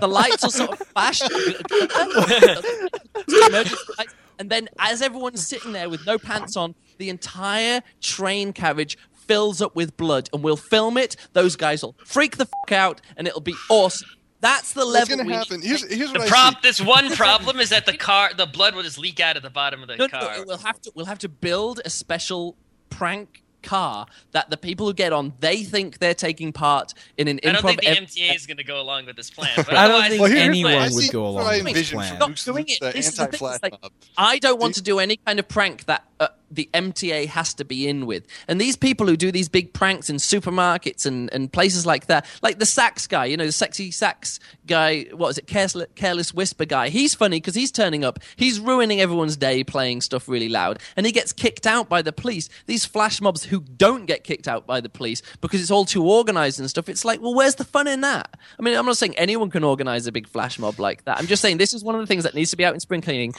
[0.00, 1.20] The lights will sort of flash.
[4.38, 9.60] And then as everyone's sitting there with no pants on, the entire train carriage fills
[9.60, 11.16] up with blood and we'll film it.
[11.32, 14.08] Those guys will freak the fuck out and it'll be awesome.
[14.40, 15.60] That's the What's level going to happen?
[15.62, 15.92] to Here's, take.
[15.92, 16.60] here's the what I prop see.
[16.62, 19.50] this one problem is that the car the blood will just leak out of the
[19.50, 21.90] bottom of the No, car no, no, we'll have to we'll have to build a
[21.90, 22.56] special
[22.90, 27.40] prank car that the people who get on they think they're taking part in an
[27.44, 29.50] I don't think the ev- MTA is going to go along with this plan.
[29.56, 32.16] But I don't think Well, here's anyone what would go along with this plan.
[32.20, 32.78] Not doing it.
[32.94, 33.74] This is the thing, it's like-
[34.16, 37.64] I don't want to do any kind of prank that uh, the MTA has to
[37.64, 38.26] be in with.
[38.48, 42.24] And these people who do these big pranks in supermarkets and, and places like that,
[42.42, 46.32] like the sax guy, you know, the sexy sax guy, what is it, Careless, Careless
[46.32, 48.18] Whisper guy, he's funny because he's turning up.
[48.36, 50.78] He's ruining everyone's day playing stuff really loud.
[50.96, 52.48] And he gets kicked out by the police.
[52.66, 56.04] These flash mobs who don't get kicked out by the police because it's all too
[56.04, 56.88] organized and stuff.
[56.88, 58.38] It's like, well, where's the fun in that?
[58.58, 61.18] I mean, I'm not saying anyone can organize a big flash mob like that.
[61.18, 62.80] I'm just saying this is one of the things that needs to be out in
[62.80, 63.34] spring cleaning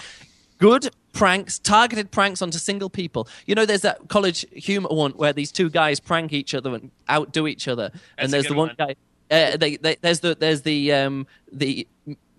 [0.57, 3.27] good pranks, targeted pranks onto single people.
[3.45, 6.91] You know, there's that college humor one where these two guys prank each other and
[7.09, 8.75] outdo each other, That's and there's the one, one.
[8.77, 8.95] guy.
[9.29, 11.85] Uh, they, they, there's the there's the um, the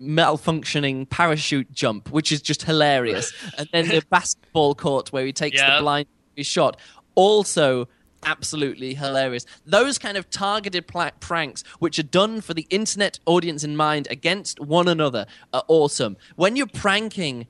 [0.01, 5.59] malfunctioning parachute jump, which is just hilarious, and then the basketball court where he takes
[5.61, 6.77] the blind shot,
[7.15, 7.87] also
[8.25, 9.45] absolutely hilarious.
[9.65, 14.07] Those kind of targeted pla- pranks, which are done for the internet audience in mind
[14.09, 16.17] against one another, are awesome.
[16.35, 17.47] When you're pranking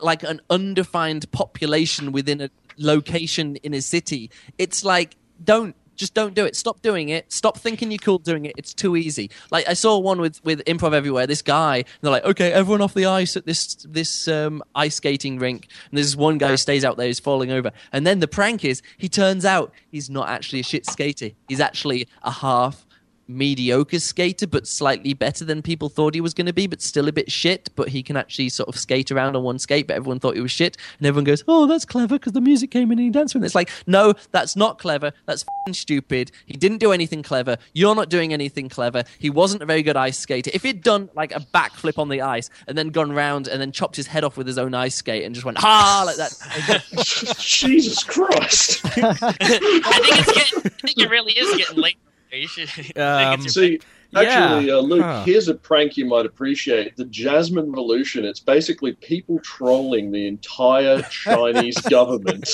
[0.00, 6.34] like an undefined population within a location in a city, it's like don't just don't
[6.34, 6.56] do it.
[6.56, 7.32] Stop doing it.
[7.32, 8.54] Stop thinking you're cool doing it.
[8.56, 9.30] It's too easy.
[9.50, 11.26] Like I saw one with with improv everywhere.
[11.26, 14.96] This guy, and they're like, okay, everyone off the ice at this this um, ice
[14.96, 15.68] skating rink.
[15.90, 17.72] And there's one guy who stays out there, who's falling over.
[17.92, 21.30] And then the prank is, he turns out he's not actually a shit skater.
[21.48, 22.83] He's actually a half
[23.28, 27.08] mediocre skater, but slightly better than people thought he was going to be, but still
[27.08, 27.70] a bit shit.
[27.76, 30.40] But he can actually sort of skate around on one skate, but everyone thought he
[30.40, 30.76] was shit.
[30.98, 33.42] And everyone goes, Oh, that's clever because the music came in and he danced with
[33.42, 33.46] it.
[33.46, 35.12] It's like, No, that's not clever.
[35.26, 36.30] That's fing stupid.
[36.46, 37.56] He didn't do anything clever.
[37.72, 39.04] You're not doing anything clever.
[39.18, 40.50] He wasn't a very good ice skater.
[40.54, 43.72] If he'd done like a backflip on the ice and then gone round and then
[43.72, 46.04] chopped his head off with his own ice skate and just went, Ha!
[46.06, 46.84] like that.
[47.38, 48.84] Jesus Christ.
[48.84, 51.98] I think it's getting, I think it really is getting late.
[52.40, 52.68] You should.
[52.96, 53.80] Um, it's your See,
[54.14, 55.22] actually, uh, Luke, Huh.
[55.24, 56.96] here's a prank you might appreciate.
[56.96, 58.24] The Jasmine Revolution.
[58.24, 62.48] It's basically people trolling the entire Chinese government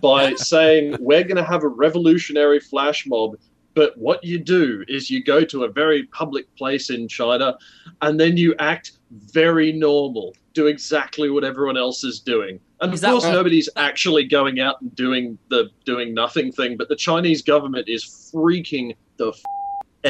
[0.00, 3.36] by saying, we're going to have a revolutionary flash mob.
[3.74, 7.58] But what you do is you go to a very public place in China
[8.00, 12.58] and then you act very normal, do exactly what everyone else is doing.
[12.80, 16.88] And of course, what- nobody's actually going out and doing the doing nothing thing, but
[16.88, 19.42] the Chinese government is freaking the f-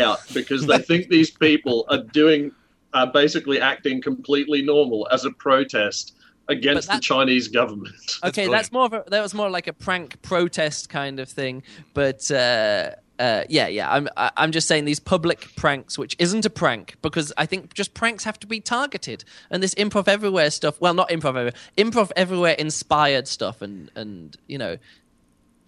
[0.02, 2.50] out because they think these people are doing,
[2.92, 6.14] are basically acting completely normal as a protest
[6.48, 7.94] against the Chinese government.
[8.24, 11.62] okay, that's more of a that was more like a prank protest kind of thing.
[11.94, 16.44] But uh, uh, yeah, yeah, I'm I- I'm just saying these public pranks, which isn't
[16.44, 19.24] a prank because I think just pranks have to be targeted.
[19.50, 24.36] And this improv everywhere stuff, well, not improv everywhere, improv everywhere inspired stuff, and and
[24.46, 24.76] you know,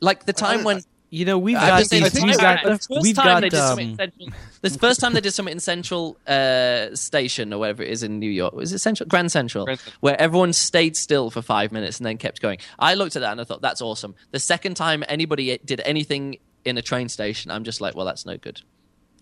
[0.00, 0.82] like the time when.
[1.10, 2.12] You know, we've I'm got these.
[2.12, 2.62] the We've first got.
[2.64, 3.78] the first We've time they got.
[3.78, 4.28] did Um, in Central,
[4.60, 8.18] this first time they did something in Central uh, Station or whatever it is in
[8.18, 8.52] New York.
[8.52, 9.96] Was it Central Grand Central, Grand Central.
[10.00, 12.58] where everyone stayed still for five minutes and then kept going?
[12.78, 14.16] I looked at that and I thought that's awesome.
[14.32, 16.36] The second time anybody did anything
[16.68, 18.60] in a train station, I'm just like, well, that's no good.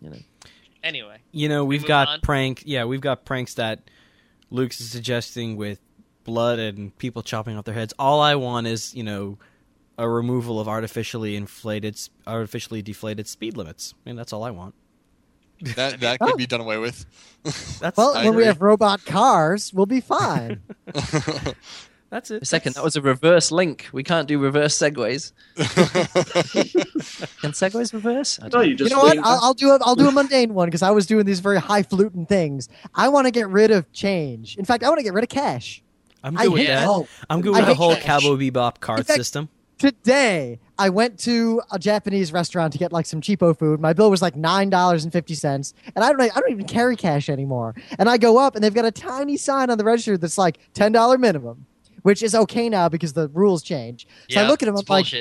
[0.01, 0.19] You know.
[0.83, 2.21] Anyway, you know, we've move got on?
[2.21, 2.63] prank.
[2.65, 3.81] Yeah, we've got pranks that
[4.51, 5.81] Luke's is suggesting with
[6.25, 7.93] blood and people chopping off their heads.
[7.99, 9.39] All I want is, you know,
[9.99, 13.95] a removal of artificially inflated, artificially deflated speed limits.
[14.05, 14.75] I mean, that's all I want.
[15.75, 17.07] That that could be done away with.
[17.81, 20.63] That's Well, I when we have robot cars, we'll be fine.
[22.11, 22.43] that's it.
[22.43, 23.89] A second, that was a reverse link.
[23.93, 25.33] We can't do reverse segues.
[27.41, 28.39] Can segues reverse?
[28.41, 29.19] I No, don't you you just know what?
[29.19, 31.59] I'll, I'll do a I'll do a mundane one because I was doing these very
[31.61, 32.69] highfalutin things.
[32.95, 34.57] I want to get rid of change.
[34.57, 35.83] In fact, I want to get rid of cash.
[36.23, 37.07] I'm I good with that.
[37.31, 38.23] I'm good I with the whole cash.
[38.23, 39.49] Cowboy Bebop card fact- system.
[39.79, 43.79] Today, I went to a Japanese restaurant to get like some cheapo food.
[43.79, 46.65] My bill was like nine dollars and fifty cents, and I don't I don't even
[46.67, 47.75] carry cash anymore.
[47.99, 50.59] And I go up, and they've got a tiny sign on the register that's like
[50.73, 51.67] ten dollar minimum,
[52.07, 54.07] which is okay now because the rules change.
[54.31, 55.13] So I look at him, I'm like.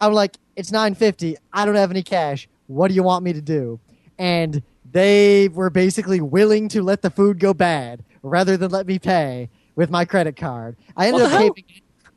[0.00, 1.36] I'm like, it's nine fifty.
[1.52, 2.48] I don't have any cash.
[2.68, 3.80] What do you want me to do?
[4.16, 9.00] And they were basically willing to let the food go bad rather than let me
[9.00, 10.76] pay with my credit card.
[10.96, 11.50] I ended up hell?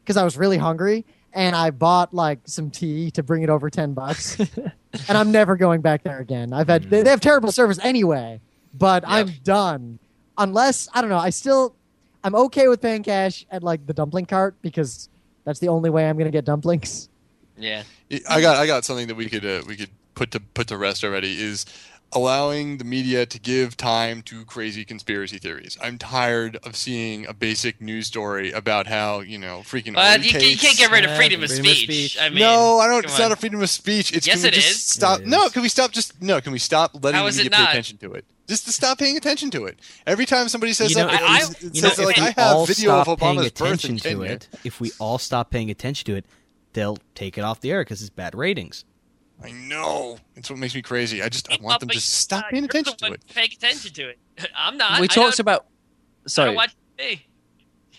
[0.03, 3.71] because I was really hungry and I bought like some tea to bring it over
[3.71, 4.39] ten bucks.
[5.07, 6.53] and I'm never going back there again.
[6.53, 8.41] I've had they, they have terrible service anyway,
[8.75, 9.97] but I'm done.
[10.37, 11.75] Unless I don't know, I still
[12.23, 15.09] I'm okay with paying cash at like the dumpling cart because
[15.43, 17.09] that's the only way I'm gonna get dumplings.
[17.57, 17.83] Yeah.
[18.29, 20.77] I got I got something that we could uh, we could put to put to
[20.77, 21.65] rest already is
[22.15, 25.77] allowing the media to give time to crazy conspiracy theories.
[25.81, 29.93] I'm tired of seeing a basic news story about how you know freaking.
[29.95, 32.11] But you, Ollie you can't get rid of Yeah, freedom of freedom of speech.
[32.11, 32.21] speech.
[32.21, 33.01] I mean, no, I don't.
[33.03, 34.11] come It's not a freedom of speech.
[34.13, 34.83] It's Yes, can it just is.
[34.83, 35.19] Stop.
[35.21, 35.91] It No, can we stop?
[35.91, 36.39] Just no.
[36.41, 37.69] Can we stop letting How the is it media pay not?
[37.71, 38.25] attention to it?
[38.47, 39.79] Just to stop paying attention to it.
[40.05, 42.17] Every time somebody says You know, something, I- it, it You know, says if like
[42.17, 44.31] we I have all video of stop paying Obama's birth attention in to Kenya.
[44.31, 46.25] it, if we all stop paying attention to it,
[46.73, 48.83] they'll take it off the air because it's bad ratings.
[49.43, 50.17] I know.
[50.35, 51.21] It's what makes me crazy.
[51.21, 53.23] I just I want them to stop uh, paying attention to it.
[53.33, 54.19] Paying attention to it.
[54.55, 54.99] I'm not.
[54.99, 55.65] we I talked about.
[56.27, 57.21] Sorry, don't watch TV.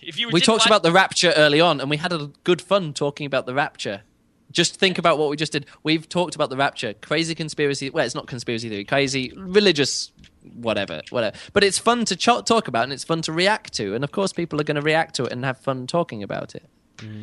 [0.02, 2.62] If you we talked watch- about the rapture early on, and we had a good
[2.62, 4.02] fun talking about the rapture.
[4.50, 5.66] Just think about what we just did.
[5.82, 7.90] We've talked about the rapture, crazy conspiracy.
[7.90, 10.12] Well, it's not conspiracy theory, crazy religious,
[10.54, 11.36] whatever, whatever.
[11.52, 13.94] But it's fun to ch- talk about, and it's fun to react to.
[13.94, 16.54] And of course, people are going to react to it and have fun talking about
[16.54, 16.64] it.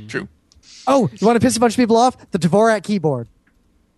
[0.08, 0.28] True.
[0.88, 2.18] Oh, you want to piss a bunch of people off?
[2.32, 3.28] The Dvorak keyboard.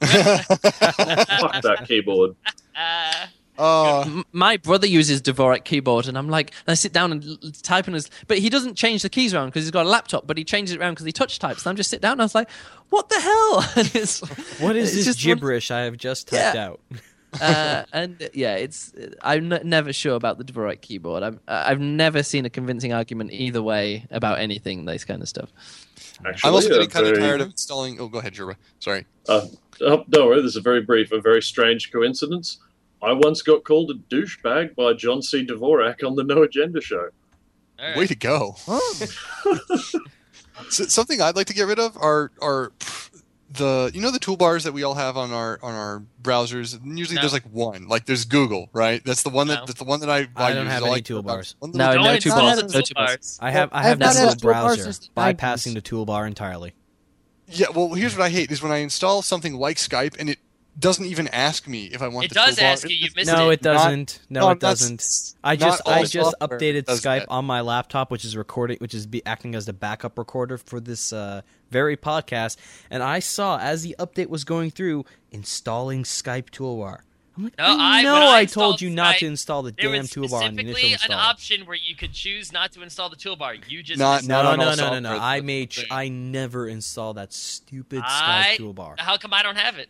[0.05, 2.35] Fuck that keyboard.
[2.75, 7.23] Uh, Uh, my brother uses Dvorak keyboard, and I'm like, and I sit down and
[7.23, 9.89] l- type in his, but he doesn't change the keys around because he's got a
[9.89, 11.63] laptop, but he changes it around because he touch types.
[11.63, 12.49] And I'm just sit down, and I was like,
[12.89, 13.63] what the hell?
[13.75, 14.21] and it's,
[14.59, 16.65] What is it's this just one- gibberish I have just typed Yeah.
[16.69, 16.80] out?
[17.41, 21.23] Uh, and uh, yeah, it's I'm n- never sure about the Dvorak keyboard.
[21.23, 24.85] I'm, I've never seen a convincing argument either way about anything.
[24.85, 25.51] This kind of stuff.
[26.26, 27.99] Actually, I'm also getting kind of tired of installing.
[27.99, 28.55] Oh, go ahead, Churba.
[28.80, 29.05] Sorry.
[29.27, 29.47] Uh,
[29.81, 32.60] oh, don't worry, this is a very brief, a very strange coincidence.
[33.01, 35.45] I once got called a douchebag by John C.
[35.45, 37.10] Dvorak on the No Agenda show.
[37.80, 37.97] all right.
[37.97, 38.55] Way to go.
[40.69, 42.72] So, something I'd like to get rid of are are
[43.53, 46.80] the you know the toolbars that we all have on our on our browsers.
[46.84, 47.21] Usually No.
[47.21, 47.88] there's like one.
[47.88, 49.03] Like there's Google, right?
[49.05, 49.65] That's the one that No.
[49.65, 50.27] that's the one that I.
[50.35, 50.73] I don't use.
[50.73, 51.55] have any like toolbars.
[51.59, 53.38] One No, little- no Don't two install bars, the no toolbars.
[53.41, 55.35] I have I I've have not that little browser since the 90s.
[55.38, 56.73] bypassing the toolbar entirely.
[57.47, 60.39] Yeah, well, here's what I hate is when I install something like Skype and it
[60.80, 62.25] doesn't even ask me if I want.
[62.25, 62.61] It the does toolbar.
[62.63, 62.95] ask you.
[62.95, 63.34] You missed it.
[63.34, 63.55] No, it.
[63.55, 64.21] it doesn't.
[64.30, 65.03] Not- no, no, it doesn't.
[65.43, 67.30] I just I just updated Skype that.
[67.30, 70.80] on my laptop, which is recording, which is be acting as the backup recorder for
[70.80, 71.41] this uh,
[71.73, 72.55] very podcast.
[72.89, 76.99] And I saw as the update was going through installing Skype toolbar.
[77.35, 79.25] I'm like, No, I I- know when I, I told installed you not Skype, to
[79.25, 81.11] install the There damn was toolbar on the initial specifically install.
[81.17, 83.57] an option where you could choose not to install the toolbar.
[83.67, 84.43] You just Not- missed no, it.
[84.43, 85.17] no, on no, no, no, no.
[85.19, 88.99] I made sh- I never install that stupid I- Skype toolbar.
[88.99, 89.89] How come I don't have it?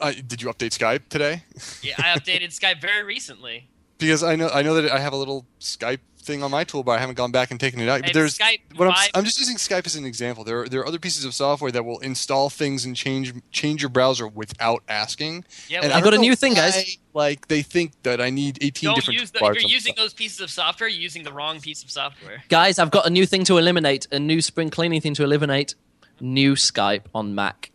[0.00, 1.44] Uh, did you update Skype today?
[1.82, 3.68] Yeah, I updated Skype very recently.
[3.98, 6.96] because I know I know that I have a little Skype thing on my toolbar.
[6.96, 8.00] I haven't gone back and taken it out.
[8.00, 10.44] But And there's Skype what I'm, I'm just using Skype as an example.
[10.44, 13.82] There are, there are other pieces of software that will install things and change change
[13.82, 15.44] your browser without asking.
[15.68, 16.98] Yeah, And well, I got a new thing, guys.
[17.12, 19.92] why, Like they think that I need 18 don't different use the, if you're using
[19.94, 19.96] stuff.
[20.04, 22.42] those pieces of software, you're using the wrong piece of software.
[22.48, 24.06] Guys, I've got a new thing to eliminate.
[24.12, 25.74] A new spring cleaning thing to eliminate.
[26.20, 27.70] New Skype on Mac.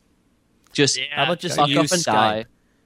[0.72, 2.06] Just Yeah, How about just fuck use and Skype?
[2.14, 2.46] die.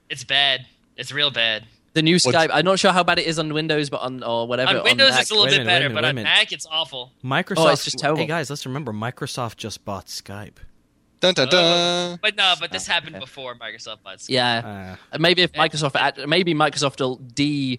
[0.10, 0.66] it's bad.
[0.98, 1.66] It's real bad.
[1.94, 2.50] The new What's- Skype.
[2.54, 4.78] I'm not sure how bad it is on Windows, but on or whatever.
[4.78, 5.22] on Windows, Mac.
[5.22, 6.24] it's a little Wait bit minute, better, minute, but wait a on.
[6.24, 7.12] Mac, it's awful.
[7.24, 7.56] Microsoft.
[7.58, 8.22] Oh, it's just terrible.
[8.22, 10.56] Hey guys, let's remember Microsoft just bought Skype.
[11.20, 12.18] Dun, dun, dun.
[12.22, 13.24] But no, but this Oh, happened okay.
[13.26, 14.30] before Microsoft bought Skype.
[14.30, 17.78] Yeah, Uh, maybe if Microsoft, add- maybe Microsoft will de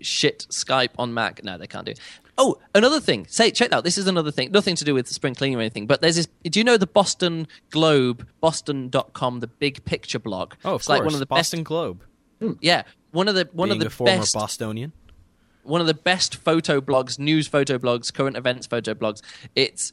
[0.00, 1.42] shit Skype on Mac.
[1.42, 1.92] No, they can't do.
[1.92, 2.00] it.
[2.40, 3.26] Oh, another thing.
[3.28, 3.82] Say, check out.
[3.82, 4.52] This is another thing.
[4.52, 5.88] Nothing to do with spring cleaning or anything.
[5.88, 6.28] But there's this.
[6.44, 10.54] Do you know the Boston Globe, Boston.com, the big picture blog?
[10.64, 10.98] oh, of it's course.
[10.98, 11.64] like one of the Boston best.
[11.66, 12.04] Globe.
[12.60, 14.92] Yeah, one of the one being of the former best Bostonian.
[15.62, 19.20] one of the best photo blogs, news photo blogs, current events photo blogs.
[19.54, 19.92] It's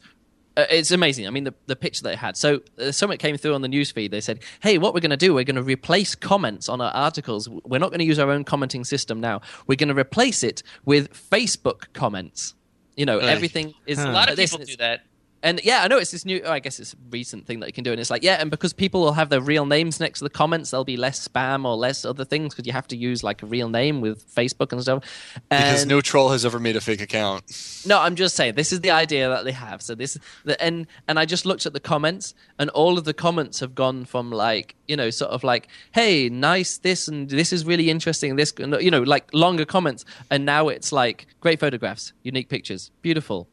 [0.56, 1.26] uh, it's amazing.
[1.26, 2.34] I mean, the, the picture they had.
[2.36, 4.10] So uh, something came through on the newsfeed.
[4.10, 5.34] They said, "Hey, what we're going to do?
[5.34, 7.46] We're going to replace comments on our articles.
[7.48, 9.42] We're not going to use our own commenting system now.
[9.66, 12.54] We're going to replace it with Facebook comments.
[12.96, 13.28] You know, Right.
[13.28, 14.08] everything is Huh.
[14.08, 15.02] A lot of people do that.
[15.42, 16.40] And yeah, I know it's this new.
[16.44, 18.36] Oh, I guess it's a recent thing that you can do, and it's like yeah,
[18.40, 21.26] and because people will have their real names next to the comments, there'll be less
[21.26, 24.26] spam or less other things because you have to use like a real name with
[24.34, 25.04] Facebook and stuff.
[25.48, 27.84] Because no troll has ever made a fake account.
[27.86, 29.82] no, I'm just saying this is the idea that they have.
[29.82, 33.14] So this, the, and and I just looked at the comments, and all of the
[33.14, 37.52] comments have gone from like you know sort of like, hey, nice this, and this
[37.52, 38.36] is really interesting.
[38.36, 42.90] This, and, you know, like longer comments, and now it's like great photographs, unique pictures,
[43.02, 43.48] beautiful.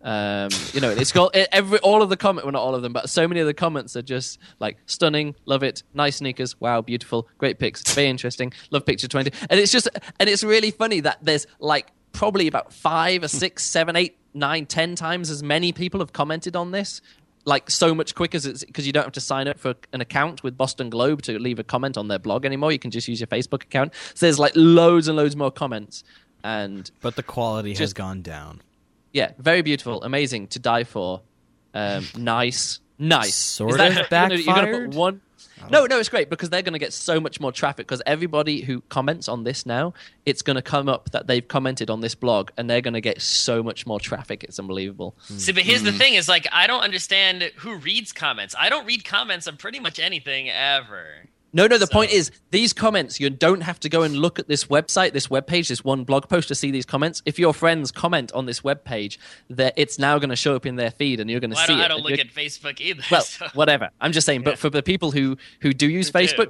[0.00, 2.92] Um, you know, it's got every all of the comment, well, not all of them,
[2.92, 6.80] but so many of the comments are just like stunning, love it, nice sneakers, wow,
[6.80, 9.88] beautiful, great pics, very interesting, love picture twenty, and it's just,
[10.20, 14.66] and it's really funny that there's like probably about five or six, seven, eight, nine,
[14.66, 17.00] ten times as many people have commented on this.
[17.44, 20.58] Like so much quicker because you don't have to sign up for an account with
[20.58, 22.72] Boston Globe to leave a comment on their blog anymore.
[22.72, 23.94] You can just use your Facebook account.
[24.12, 26.04] So there's like loads and loads more comments,
[26.44, 28.60] and But the quality has gone down.
[29.12, 31.22] Yeah, very beautiful, amazing, to die for,
[31.74, 33.34] um, nice, Nice.
[33.36, 33.96] Sort Is that- of
[34.40, 35.20] you're gonna- you're gonna put one.
[35.70, 38.60] No, no, it's great because they're going to get so much more traffic because everybody
[38.62, 39.92] who comments on this now,
[40.24, 43.00] it's going to come up that they've commented on this blog and they're going to
[43.00, 44.44] get so much more traffic.
[44.44, 45.16] It's unbelievable.
[45.24, 45.98] See, but here's the Mm-hmm.
[45.98, 48.54] thing: is like I don't understand who reads comments.
[48.58, 51.27] I don't read comments on pretty much anything ever.
[51.52, 54.38] No, no, the So- point is these comments, you don't have to go and look
[54.38, 57.22] at this website, this webpage, this one blog post to see these comments.
[57.24, 59.16] If your friends comment on this webpage,
[59.48, 61.64] that it's now going to show up in their feed and you're going to Well,
[61.64, 61.84] I see don't, it.
[61.84, 63.02] I don't look at Facebook either.
[63.10, 63.88] well, so- whatever.
[64.00, 66.46] I'm just saying, but for the people who who do use Who do.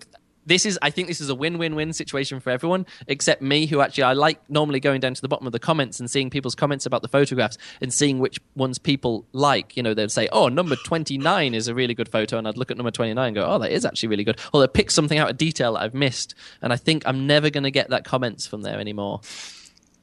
[0.48, 4.04] This is I think this is a win-win-win situation for everyone except me who actually
[4.04, 6.86] I like normally going down to the bottom of the comments and seeing people's comments
[6.86, 9.76] about the photographs and seeing which ones people like.
[9.76, 12.70] You know, they'd say, "Oh, number 29 is a really good photo." And I'd look
[12.70, 15.18] at number 29 and go, "Oh, that is actually really good." Or they pick something
[15.18, 18.04] out of detail that I've missed, and I think I'm never going to get that
[18.04, 19.20] comments from there anymore.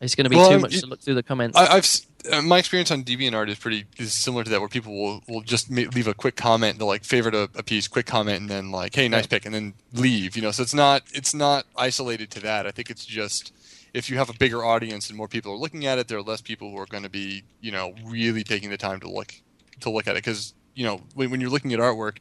[0.06, 1.57] It's going to be Well, too much it- to look through the comments.
[1.57, 1.86] I, I've
[2.32, 5.41] uh, my experience on DeviantArt is pretty is similar to that, where people will, will
[5.41, 8.49] just ma- leave a quick comment, they'll like favorite a, a piece, quick comment, and
[8.49, 10.36] then like, hey, nice pick, and then leave.
[10.36, 12.65] You know, so it's not it's not isolated to that.
[12.65, 13.53] I think it's just
[13.94, 16.23] if you have a bigger audience and more people are looking at it, there are
[16.23, 19.34] less people who are going to be you know really taking the time to look
[19.82, 22.18] to look at it because you know when, when you're looking at artwork,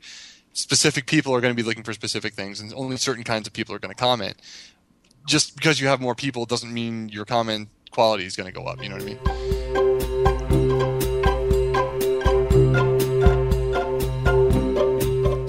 [0.53, 3.53] specific people are going to be looking for specific things, and only certain kinds of
[3.53, 4.37] people are going to comment.
[5.27, 8.67] Just because you have more people doesn't mean your comment quality is going to go
[8.67, 8.83] up.
[8.83, 9.19] You know what I mean?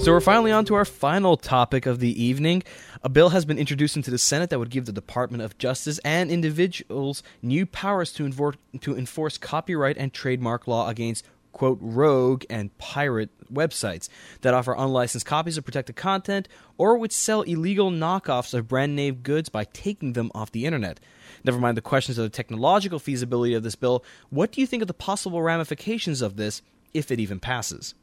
[0.00, 2.62] So we're finally on to our final topic of the evening.
[3.02, 5.98] A bill has been introduced into the Senate that would give the Department of Justice
[6.04, 11.24] and individuals new powers to, to enforce copyright and trademark law against
[11.56, 14.10] quote rogue and pirate websites
[14.42, 19.14] that offer unlicensed copies of protected content or which sell illegal knockoffs of brand name
[19.22, 21.00] goods by taking them off the internet.
[21.44, 24.82] Never mind the questions of the technological feasibility of this bill, what do you think
[24.82, 26.60] of the possible ramifications of this
[26.92, 27.94] if it even passes?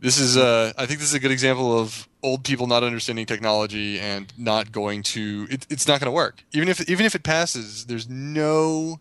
[0.00, 3.26] This is, uh, I think this is a good example of old people not understanding
[3.26, 5.46] technology and not going to.
[5.50, 6.42] It, it's not going to work.
[6.52, 8.98] Even if even if it passes, there's no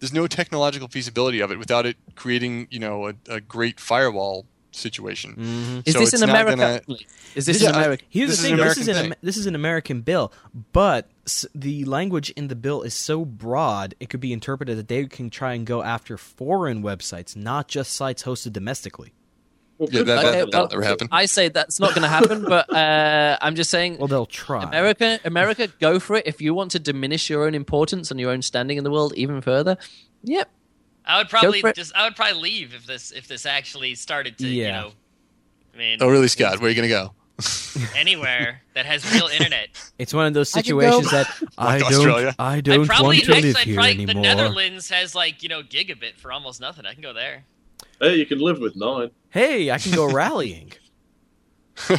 [0.00, 4.46] there's no technological feasibility of it without it creating you know a, a great firewall
[4.72, 5.32] situation.
[5.32, 5.80] Mm-hmm.
[5.84, 6.80] is so this in America?
[6.86, 6.98] gonna-
[7.34, 8.04] Is this Yeah, in America?
[8.08, 9.18] Here's This the is an thing: this is American an thing.
[9.22, 10.32] This is an American bill,
[10.72, 11.10] but
[11.54, 15.28] the language in the bill is so broad it could be interpreted that they can
[15.30, 19.12] try and go after foreign websites, not just sites hosted domestically.
[19.80, 21.08] Well, Yeah, could that, Okay, that, that- that'll well, never happen.
[21.10, 23.96] I say that's not going to happen, but uh, I'm just saying.
[23.98, 24.62] Well, they'll try.
[24.62, 26.26] America, America, go for it.
[26.26, 29.14] If you want to diminish your own importance and your own standing in the world
[29.16, 29.78] even further,
[30.22, 30.50] yep.
[31.06, 34.46] I would probably just I would probably leave if this if this actually started to
[34.46, 34.66] Yeah.
[34.66, 34.92] you know,
[35.74, 36.60] I mean, Oh, really, Scott?
[36.60, 37.14] Where are you going to go?
[37.96, 39.68] anywhere that has real internet.
[39.98, 41.26] It's one of those I could go- situations that
[41.58, 42.34] I Like don't, Australia?
[42.38, 44.14] I don't probably want to actually live I'd here probably, anymore.
[44.14, 46.84] The Netherlands has like you know gigabit for almost nothing.
[46.84, 47.44] I can go there.
[47.98, 49.10] Hey, you can live with nine.
[49.30, 50.72] Hey, I can go rallying.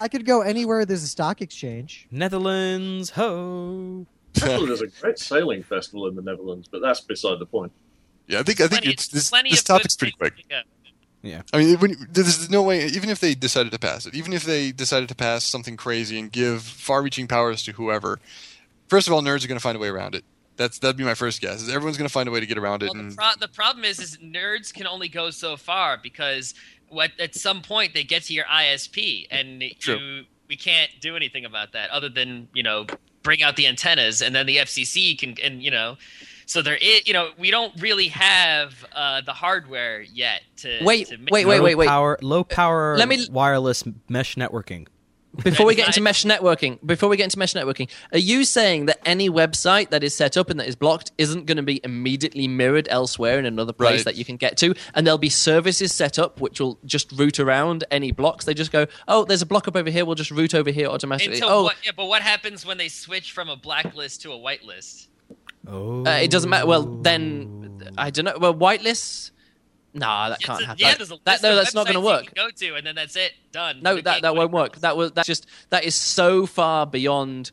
[0.00, 2.06] I could go anywhere there's a stock exchange.
[2.10, 4.06] Netherlands, ho.
[4.36, 7.72] Actually, there's a great sailing festival in the Netherlands, but that's beside the point.
[8.26, 10.44] Yeah, I think I think Plenty, it's this, this topic's pretty quick.
[11.24, 11.42] Yeah.
[11.54, 12.86] I mean, when, there's no way.
[12.86, 16.18] Even if they decided to pass it, even if they decided to pass something crazy
[16.18, 18.20] and give far-reaching powers to whoever,
[18.88, 20.24] first of all, nerds are going to find a way around it.
[20.56, 21.62] That's that'd be my first guess.
[21.62, 22.90] Is everyone's going to find a way to get around it.
[22.92, 26.54] Well, and the, pro- the problem is, is nerds can only go so far because
[26.88, 29.96] what at some point they get to your ISP, and True.
[29.96, 32.86] you we can't do anything about that other than you know
[33.22, 35.96] bring out the antennas, and then the FCC can and you know.
[36.46, 41.06] So there is, you know, we don't really have uh, the hardware yet to Wait,
[41.08, 41.88] to make wait, low wait, wait, wait.
[41.88, 44.86] Power, low power Let me- wireless mesh networking.
[45.42, 48.86] Before we get into mesh networking, before we get into mesh networking, are you saying
[48.86, 51.80] that any website that is set up and that is blocked isn't going to be
[51.82, 54.04] immediately mirrored elsewhere in another place Right.
[54.04, 57.40] that you can get to, and there'll be services set up which will just route
[57.40, 58.44] around any blocks?
[58.44, 60.04] They just go, oh, there's a block up over here.
[60.04, 61.34] We'll just route over here automatically.
[61.34, 64.36] Until oh, what, yeah, but what happens when they switch from a blacklist to a
[64.38, 65.08] whitelist?
[65.66, 66.66] Oh, uh, it doesn't matter.
[66.66, 68.36] Well, then I don't know.
[68.38, 69.30] Well, whitelists.
[69.94, 70.80] Nah, that can't happen.
[70.80, 72.34] Yeah, there's a that, no, of that's not going to work.
[72.34, 73.32] Go to, and then that's it.
[73.52, 73.80] Done.
[73.80, 74.76] No, that, that won't work.
[74.78, 77.52] That was that's just that is so far beyond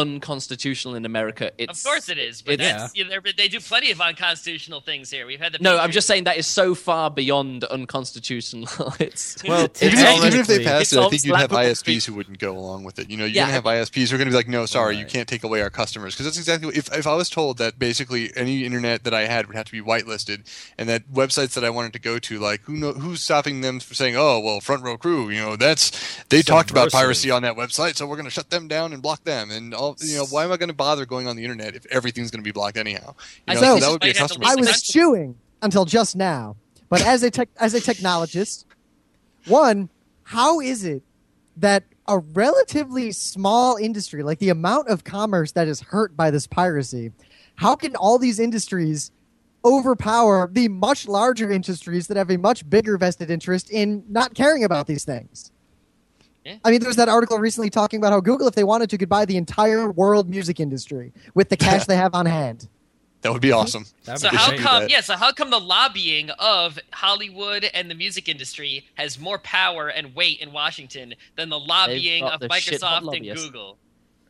[0.00, 1.50] unconstitutional in America.
[1.58, 4.80] It's Of course it is, but it's- that's, you know, they do plenty of unconstitutional
[4.80, 5.26] things here.
[5.26, 8.94] We've had the No, I'm just saying that is so far beyond unconstitutional.
[9.00, 11.50] it's Well, it's even, if, even if they passed it, I all think you'd have
[11.50, 13.10] ISPs who wouldn't go along with it.
[13.10, 15.04] You know, you're Yeah, gonna have ISPs who are gonna be like, "No, sorry, you
[15.06, 17.78] can't take away our customers." Because that's exactly what, if if I was told that
[17.78, 20.46] basically any internet that I had would have to be whitelisted,
[20.78, 23.80] and that websites that I wanted to go to, like who know who's stopping them
[23.80, 25.90] from saying, "Oh, well, Front Row Crew, you know, that's
[26.28, 29.24] they talked about piracy on that website, so we're gonna shut them down and block
[29.24, 31.86] them." And all you know, why am I gonna bother going on the internet if
[31.86, 33.14] everything's gonna be blocked anyhow?
[33.46, 34.46] I You think know, this that is would be a you have to customer.
[34.46, 36.56] I was chewing until just now.
[36.88, 38.64] But as a tech, as a technologist,
[39.46, 39.88] One,
[40.24, 41.02] how is it
[41.56, 46.46] that a relatively small industry, like the amount of commerce that is hurt by this
[46.46, 47.12] piracy,
[47.56, 49.10] how can all these industries
[49.64, 54.64] overpower the much larger industries that have a much bigger vested interest in not caring
[54.64, 55.50] about these things?
[56.44, 56.56] Yeah.
[56.64, 58.98] I mean, there was that article recently talking about how Google, if they wanted to,
[58.98, 62.68] could buy the entire world music industry with the cash they have on hand.
[63.22, 63.84] That would be awesome.
[64.04, 64.60] That'd So be how great.
[64.60, 64.82] come?
[64.82, 64.90] that.
[64.92, 65.00] Yeah.
[65.00, 70.14] So how come the lobbying of Hollywood and the music industry has more power and
[70.14, 73.36] weight in Washington than the lobbying of the Microsoft and.
[73.36, 73.76] Google?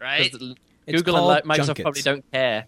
[0.00, 0.32] Right?
[0.32, 1.82] It's Google and Microsoft junkets.
[1.82, 2.64] probably don't care.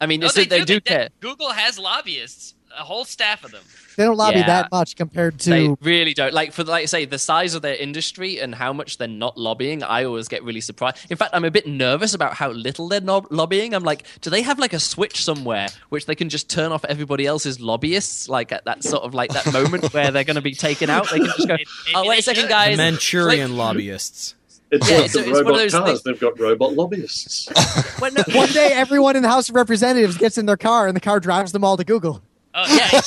[0.00, 1.08] I mean, No, it's, they, do, care.
[1.20, 3.62] Google has lobbyists, a whole staff of them.
[3.96, 4.46] They don't lobby Yeah.
[4.46, 5.50] that much compared to.
[5.50, 6.32] They really don't.
[6.32, 9.36] Like for like I say, the size of their industry and how much they're not
[9.36, 10.96] lobbying, I always get really surprised.
[11.10, 13.74] In fact, I'm a bit nervous about how little they're no- lobbying.
[13.74, 16.84] I'm like, do they have like a switch somewhere which they can just turn off
[16.86, 18.28] everybody else's lobbyists?
[18.28, 21.10] Like at that sort of like that moment where they're going to be taken out,
[21.10, 21.56] they can just go,
[21.94, 24.34] "Oh, wait a second, guys." Manchurian lobbyists.
[24.70, 25.84] It's Yeah, like it's- the it's one of robot those cars.
[25.90, 27.48] things- They've got robot lobbyists.
[28.00, 30.96] When- no, One day, everyone in the House of Representatives gets in their car, and
[30.96, 32.22] the car drives them all to Google.
[32.54, 33.00] Oh yeah.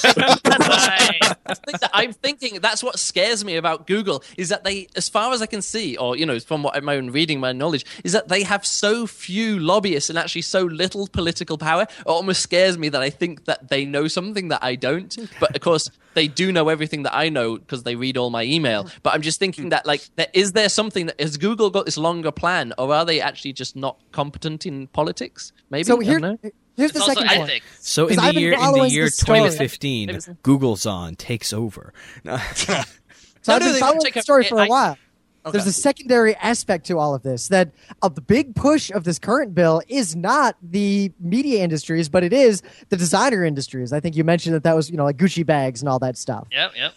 [0.45, 1.89] Right.
[1.93, 5.45] I'm thinking that's what scares me about Google is that they, as far as I
[5.45, 8.43] can see, or you know, from what my own reading, my knowledge, is that they
[8.43, 11.83] have so few lobbyists and actually so little political power.
[11.83, 15.15] It almost scares me that I think that they know something that I don't.
[15.39, 18.43] But of course, they do know everything that I know because they read all my
[18.43, 18.85] email.
[18.85, 18.97] Mm-hmm.
[19.03, 21.97] But I'm just thinking that like, there, is there something that has Google got this
[21.97, 25.53] longer plan, or are they actually just not competent in politics?
[25.69, 25.83] Maybe.
[25.83, 26.51] So I here, don't know.
[26.77, 27.49] Here's It's the also second point.
[27.49, 27.65] ethics.
[27.81, 31.93] So in 'Cause the year in the year 2015, It was- Google's on takes over.
[32.25, 34.97] So No, I've no, been following won't the a- story for a I- while.
[35.45, 35.51] Okay.
[35.59, 37.69] There's a secondary aspect to all of this that
[38.01, 42.33] uh, the big push of this current bill is not the media industries, but it
[42.33, 43.93] is the designer industries.
[43.93, 46.17] I think you mentioned that that was, you know, like Gucci bags and all that
[46.17, 46.47] stuff.
[46.51, 46.71] Yep.
[46.75, 46.93] Yep.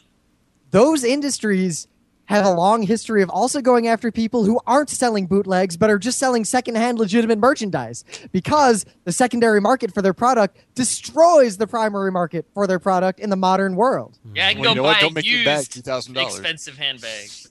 [0.71, 1.89] Those industries
[2.29, 5.99] have a long history of also going after people who aren't selling bootlegs but are
[5.99, 12.13] just selling secondhand legitimate merchandise because the secondary market for their product destroys the primary
[12.13, 14.19] market for their product in the modern world.
[14.35, 14.95] Yeah, I can Well, go you know what?
[14.97, 16.23] buy Don't make your bag used $2,000.
[16.27, 17.49] expensive handbags.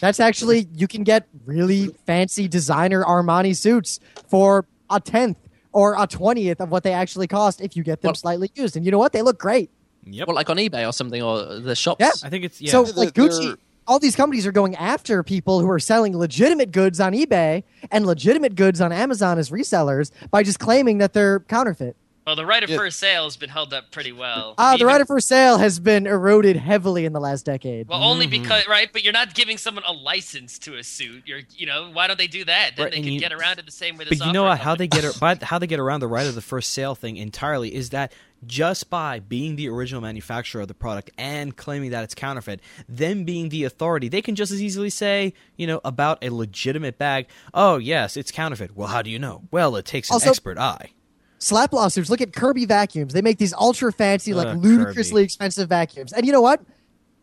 [0.00, 5.38] That's actually you can get really fancy designer Armani suits for a tenth
[5.72, 8.76] or a twentieth of what they actually cost if you get them Well- slightly used.
[8.76, 9.12] And you know what?
[9.12, 9.70] They look great.
[10.08, 10.28] Yep.
[10.28, 12.00] Well, like on eBay or something, or the shops.
[12.00, 12.12] Yeah.
[12.22, 12.70] I think it's yeah.
[12.70, 16.16] So They're- like they're- Gucci, all these companies are going after people who are selling
[16.16, 21.12] legitimate goods on eBay and legitimate goods on Amazon as resellers by just claiming that
[21.12, 21.96] they're counterfeit.
[22.26, 22.78] Well, the right of Yeah.
[22.78, 24.56] first sale has been held up pretty well.
[24.58, 27.86] Ah, the right of first sale has been eroded heavily in the last decade.
[27.86, 28.30] Well, only Mhm.
[28.42, 31.22] because right, but you're not giving someone a license to a suit.
[31.24, 32.72] You're, you know, why don't they do that?
[32.76, 34.06] Then Right, they can you- get around it the same way.
[34.06, 34.56] The But you know software?
[34.64, 36.96] How they get ar- by, how they get around the right of the first sale
[36.96, 38.12] thing entirely is that
[38.44, 42.58] just by being the original manufacturer of the product and claiming that it's counterfeit,
[42.88, 46.98] them being the authority, they can just as easily say, you know, about a legitimate
[46.98, 49.42] bag, "Oh, yes, it's counterfeit." Well, how do you know?
[49.52, 50.90] Well, it takes an Also- expert eye.
[51.38, 52.10] Slap lawsuits.
[52.10, 53.12] Look at Kirby vacuums.
[53.12, 55.24] They make these ultra fancy, like Ugh, ludicrously Kirby.
[55.24, 56.12] expensive vacuums.
[56.12, 56.60] And you know what?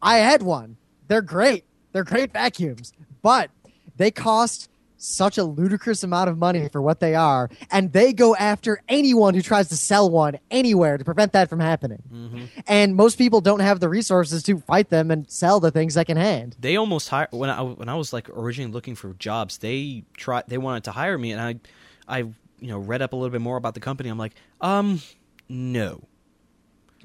[0.01, 0.77] I had one.
[1.07, 1.65] They're great.
[1.91, 2.91] They're great vacuums,
[3.21, 3.51] but
[3.97, 8.35] they cost such a ludicrous amount of money for what they are, and they go
[8.35, 12.01] after anyone who tries to sell one anywhere to prevent that from happening.
[12.11, 12.45] Mm-hmm.
[12.67, 16.55] And most people don't have the resources to fight them and sell the things secondhand.
[16.57, 19.57] They almost hire when I when I was like originally looking for jobs.
[19.57, 21.55] They tried they wanted to hire me, and I
[22.07, 22.29] I
[22.63, 24.09] you know read up a little bit more about the company.
[24.09, 25.01] I'm like, um,
[25.49, 26.01] no.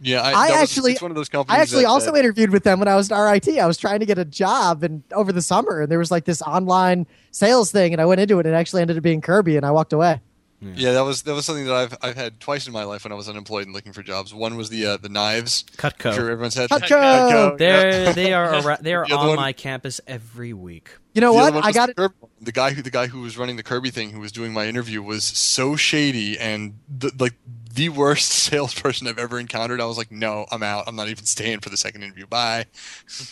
[0.00, 1.58] Yeah, I, I that was- actually- it's one of those companies.
[1.58, 3.58] I actually that- also that- interviewed with them when I was at RIT.
[3.58, 6.24] I was trying to get a job and over the summer, and there was like
[6.24, 8.46] this online sales thing, and I went into it.
[8.46, 10.20] and It actually ended up being Kirby, and I walked away.
[10.60, 13.12] Yeah, that was that was something that I've I've had twice in my life when
[13.12, 14.34] I was unemployed and looking for jobs.
[14.34, 15.64] One was the uh, the knives.
[15.76, 16.06] Cutco.
[16.10, 16.88] I'm sure everyone's had Cutco!
[16.88, 20.90] Cutco, They're they are ara- they are The on one- my campus every week.
[21.14, 21.64] You know The what?
[21.64, 22.12] I got the it.
[22.40, 24.66] The guy who the guy who was running the Kirby thing, who was doing my
[24.66, 27.34] interview, was so shady and the, like
[27.72, 29.80] the worst salesperson I've ever encountered.
[29.80, 30.84] I was like, no, I'm out.
[30.88, 32.26] I'm not even staying for the second interview.
[32.26, 32.66] Bye.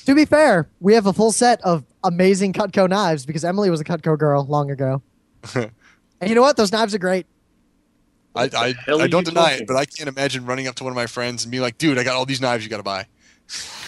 [0.04, 3.80] To be fair, we have a full set of amazing Cutco knives because Emily was
[3.80, 5.02] a Cutco girl long ago.
[6.20, 6.56] and you know what?
[6.56, 7.26] Those knives are great.
[8.34, 9.62] I I, I don't deny talking?
[9.62, 11.78] it, but I can't imagine running up to one of my friends and being like,
[11.78, 13.06] dude, I got all these knives you got to buy.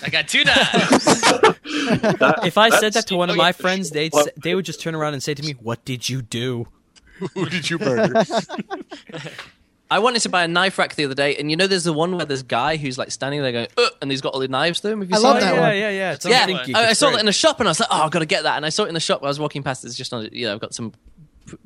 [0.03, 1.05] I got two knives.
[1.05, 4.81] That- If I said that to one of my friends, they'd say, they would just
[4.81, 6.69] turn around and say to me, "What did you do?"
[7.35, 8.23] Who did you murder?
[9.91, 11.95] I wanted to buy a knife rack the other day, and you know, there's the
[11.95, 14.47] one where this guy who's like standing there going, uh, and he's got all the
[14.49, 15.01] knives through him.
[15.01, 15.41] Have you I seen love it?
[15.41, 15.77] that yeah, one.
[15.77, 16.13] yeah, yeah.
[16.13, 16.79] It's Yeah.
[16.79, 17.15] I, I saw great.
[17.15, 18.67] that in the shop, and I was like, "Oh, I've got to get that." And
[18.67, 19.23] I saw it in the shop.
[19.23, 19.85] I was walking past.
[19.87, 20.93] It's just on, you know, I've got some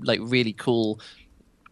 [0.00, 1.00] like really cool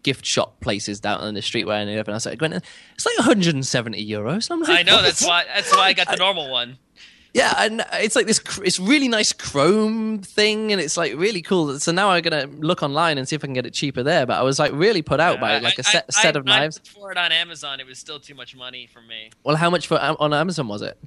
[0.03, 2.39] gift shop places down on the street where I ended up, and I was like,
[2.39, 5.45] "Gwen, it's like 170 euros." And I'm like, I know "What?" that's why.
[5.55, 6.79] That's why I got the normal one.
[7.33, 8.41] Yeah, and it's like this.
[8.65, 11.79] It's really nice chrome thing, and it's like really cool.
[11.79, 14.27] So now I'm gonna look online and see if I can get it cheaper there.
[14.27, 16.35] But I was like really put out by I- like a I- set, I- set
[16.37, 16.79] of I knives.
[16.79, 17.79] looked for it on Amazon.
[17.79, 19.31] It was still too much money for me.
[19.45, 20.99] Well, how much for um, on Amazon was it?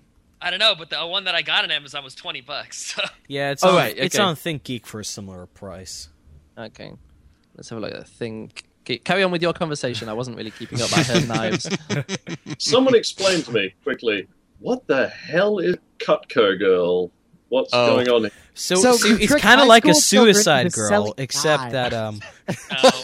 [0.41, 2.93] I don't know, but the one that I got on Amazon was twenty bucks.
[2.95, 3.01] So.
[3.27, 4.23] Yeah, it's Oh, on, right, it's okay.
[4.23, 6.07] on ThinkGeek for a similar price.
[6.57, 6.91] Okay,
[7.55, 8.51] let's have a look at the thing.
[9.05, 10.09] Carry on with your conversation.
[10.09, 10.91] I wasn't really keeping up.
[10.95, 11.69] I heard knives.
[12.59, 14.27] Someone explain to me quickly
[14.59, 17.09] what the hell is Cutco Girl?
[17.49, 17.95] What's Oh.
[17.95, 18.21] going on?
[18.23, 18.31] here?
[18.55, 21.73] So, So so it's kind of like a Suicide Girl, except knives.
[21.73, 22.19] that um,
[22.71, 23.03] Oh.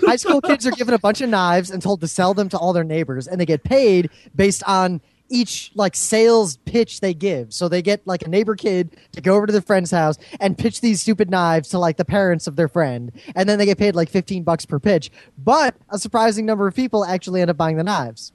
[0.06, 2.58] High school kids are given a bunch of knives and told to sell them to
[2.58, 7.52] all their neighbors, and they get paid based on each like sales pitch they give.
[7.52, 10.56] So they get like a neighbor kid to go over to their friend's house and
[10.56, 13.78] pitch these stupid knives to like the parents of their friend, and then they get
[13.78, 15.10] paid like fifteen bucks per pitch.
[15.36, 18.32] But a surprising number of people actually end up buying the knives.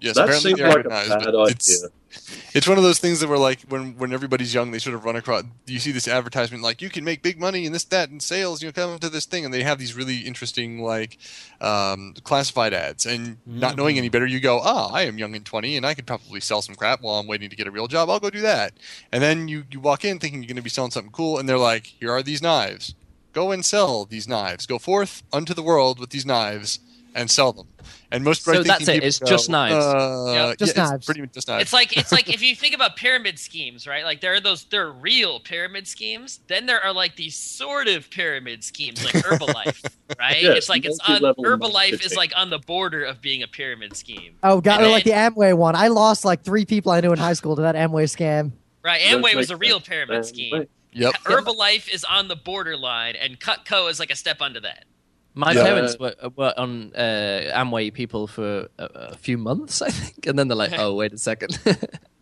[0.00, 1.88] Yes, that apparently seems like a bad idea.
[2.52, 5.04] It's one of those things that were like when when everybody's young, they sort of
[5.04, 5.44] run across.
[5.66, 8.62] You see this advertisement like you can make big money and this that and sales.
[8.62, 11.18] You know, come to this thing, and they have these really interesting like
[11.60, 13.06] um, classified ads.
[13.06, 15.94] And not knowing any better, you go, "Ah, I am young and twenty, and I
[15.94, 18.08] could probably sell some crap while I'm waiting to get a real job.
[18.10, 18.74] I'll go do that."
[19.12, 21.48] And then you you walk in thinking you're going to be selling something cool, and
[21.48, 22.94] they're like, "Here are these knives.
[23.32, 24.66] Go and sell these knives.
[24.66, 26.78] Go forth unto the world with these knives."
[27.16, 27.68] And sell them,
[28.10, 29.84] and most So that's it, it's go, just knives.
[29.84, 30.58] Uh, Yep.
[30.58, 31.06] Just yeah, it's knives.
[31.06, 31.62] Pretty much just knives.
[31.62, 34.04] It's like it's like if you think about pyramid schemes, right?
[34.04, 36.40] Like there are those there are real pyramid schemes.
[36.48, 39.84] Then there are like these sort of pyramid schemes, like Herbalife,
[40.18, 40.42] right?
[40.42, 43.48] Yes, it's like it's on multi-level Herbalife is like on the border of being a
[43.48, 45.76] pyramid scheme, Oh, got And like the Amway one.
[45.76, 48.50] I lost like three people I knew in high school to that Amway scam.
[48.82, 49.00] right?
[49.02, 50.66] Amway was a real pyramid scheme.
[50.92, 51.14] Yep.
[51.24, 54.84] Herbalife is on the borderline, and Cutco is like a step under that.
[55.36, 55.64] My Yeah.
[55.64, 60.38] parents were, were on uh, Amway people for a, a few months, I think, and
[60.38, 61.58] then they're like, "Oh, wait a second.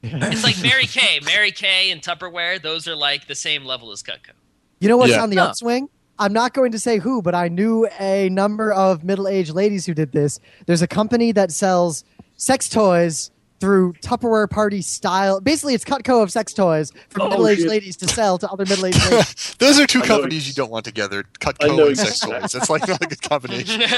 [0.04, 2.60] It's like Mary Kay, Mary Kay, and Tupperware.
[2.60, 4.32] Those are like the same level as Cutco.
[4.80, 5.22] You know what's Yeah.
[5.22, 5.88] on the upswing?
[6.18, 9.94] I'm not going to say who, but I knew a number of middle-aged ladies who
[9.94, 10.40] did this.
[10.66, 12.02] There's a company that sells
[12.36, 13.30] sex toys
[13.62, 15.40] through Tupperware party style.
[15.40, 17.70] Basically, it's Cutco of sex toys for Oh, middle-aged shit.
[17.70, 19.54] ladies to sell to other middle-aged ladies.
[19.60, 21.22] Those are two I companies you don't want together.
[21.38, 22.50] Cutco know and sex toys.
[22.50, 23.82] That's like not a good combination.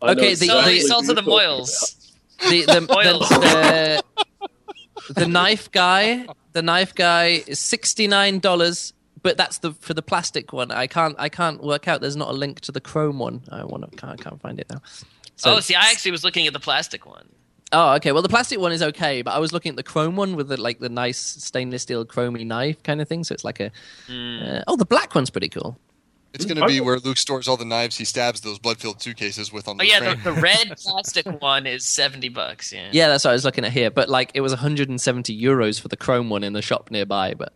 [0.00, 2.12] Okay, the- sell, the- sell to the you're moils.
[2.48, 3.28] the, the, Oils.
[3.28, 4.02] the,
[5.08, 9.92] the, the knife guy, the knife guy is sixty nine dollars, but that's the for
[9.94, 10.70] the plastic one.
[10.70, 12.00] I can't I can't work out.
[12.00, 13.42] There's not a link to the chrome one.
[13.50, 14.80] I want to can't, can't find it now.
[15.36, 17.28] So- oh, see, I actually was looking at the plastic one.
[17.72, 18.12] Oh, okay.
[18.12, 20.48] Well, the plastic one is okay, but I was looking at the chrome one with
[20.48, 23.24] the like the nice stainless steel chromy knife kind of thing.
[23.24, 23.66] So it's like a.
[24.08, 25.78] Uh, oh, the black one's pretty cool.
[26.34, 29.50] It's going to be where Luke stores all the knives he stabs those blood-filled suitcases
[29.50, 32.72] with on Oh the yeah, the, the red plastic one is seventy bucks.
[32.72, 32.90] Yeah.
[32.92, 33.90] Yeah, that's what I was looking at here.
[33.90, 37.34] But like, it was 170 euros for the chrome one in the shop nearby.
[37.34, 37.52] But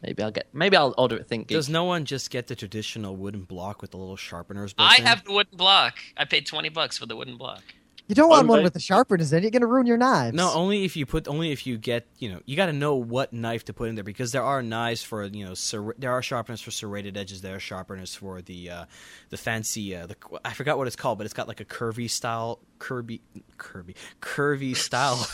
[0.00, 1.28] maybe I'll get maybe I'll order it.
[1.28, 4.72] Think does no one just get the traditional wooden block with the little sharpeners?
[4.72, 5.06] built I in?
[5.06, 5.98] have the wooden block.
[6.16, 7.62] I paid twenty bucks for the wooden block.
[8.06, 9.42] You don't want I'm one with the sharpeners in it.
[9.44, 10.36] You're going to ruin your knives.
[10.36, 12.96] No, only if you put only if you get you know you got to know
[12.96, 16.12] what knife to put in there because there are knives for you know ser- there
[16.12, 18.84] are sharpeners for serrated edges there are sharpeners for the uh,
[19.30, 22.10] the fancy uh, the I forgot what it's called but it's got like a curvy
[22.10, 23.20] style curvy
[23.56, 25.26] curvy curvy style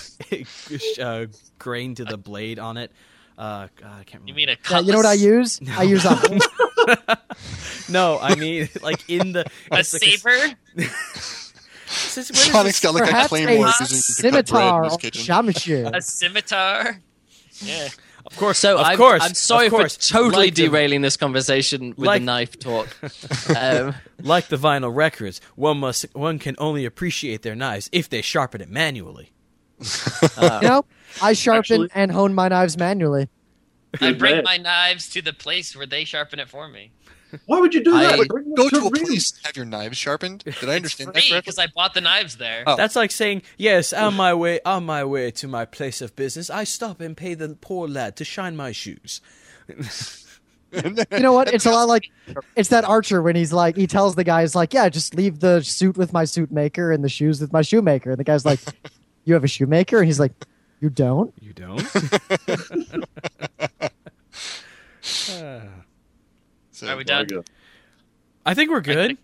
[1.05, 1.26] uh,
[1.59, 2.92] grain to the blade on it.
[3.36, 4.28] Uh, God, I can't remember.
[4.28, 5.60] You mean a Yeah, you know what I use?
[5.76, 6.38] I use a
[7.90, 10.56] no, I mean like in the A it's like saber?
[11.91, 13.87] Since when is Sonic's this- got like a perhaps claymore a using
[14.31, 15.95] to cut bread scimitar in his kitchen.
[15.95, 17.01] a scimitar?
[17.62, 17.89] Yeah.
[18.27, 19.97] of course, So of I'm, course, I'm sorry of course.
[19.97, 22.89] for totally Like the- derailing this conversation with Like- the knife talk.
[23.57, 28.23] um, Like the vinyl records, one must one can only appreciate their knives if they
[28.23, 29.33] sharpen it manually.
[29.81, 30.85] You know,
[31.23, 33.29] I sharpen Actually- and hone my knives manually.
[34.01, 36.93] I bring my knives to the place where they sharpen it for me.
[37.47, 38.19] Why would you do that?
[38.20, 40.44] I- Bring them Go to a real- place have your knives sharpened.
[40.61, 41.40] Did I understand that Free correctly?
[41.40, 42.65] because I bought the knives there.
[42.66, 42.77] Oh.
[42.77, 46.51] That's like saying, "Yes, on my way, on my way to my place of business,
[46.51, 49.20] I stop and pay the poor lad to shine my shoes."
[50.73, 51.52] You know what?
[51.52, 52.05] It's a lot like
[52.55, 55.40] it's that Archer when he's like he tells the guy, guys like, "Yeah, just leave
[55.40, 58.44] the suit with my suit maker and the shoes with my shoemaker." And the guy's
[58.44, 58.61] like,
[59.24, 60.32] "You have a shoemaker?" And he's like,
[60.81, 61.82] "You don't." You don't.
[65.32, 65.62] Ah.
[66.81, 67.27] So, Are we done?
[67.28, 67.44] we go.
[68.47, 69.19] I think we're good.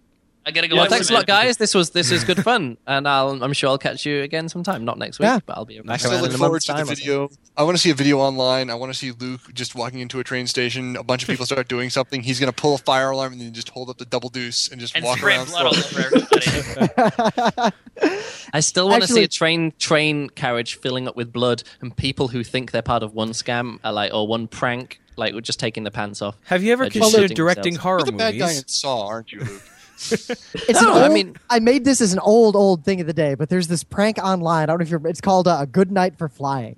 [0.45, 0.77] I gotta go.
[0.77, 1.57] Well, watch thanks a lot, guys.
[1.57, 4.85] This was this is good fun, and I'll, I'm sure I'll catch you again sometime.
[4.85, 5.39] Not next week, Yeah.
[5.45, 7.31] but I'll be I back still around look forward to the video.
[7.57, 8.69] I want to see a video online.
[8.69, 10.97] I want to see Luke just walking into a train station.
[10.97, 12.23] A bunch of people start doing something.
[12.23, 14.69] He's going to pull a fire alarm and then just hold up the double deuce
[14.69, 15.49] and just And walk around.
[15.49, 17.73] blood all over.
[18.53, 22.29] I still want to see a train train carriage filling up with blood, and people
[22.29, 25.59] who think they're part of one scam, are like or one prank, like we're just
[25.61, 26.37] taking the pants off.
[26.45, 27.83] Have you ever Uh, just considered directing themselves.
[27.83, 29.63] horror You're the bad guy in Saw, aren't you, Luke?
[29.99, 33.15] It's No, an I mean, I made this as an old, old thing of the
[33.15, 34.65] day, but there's this prank online.
[34.65, 35.07] I don't know if you're.
[35.07, 36.77] It's called uh, a good night for flying.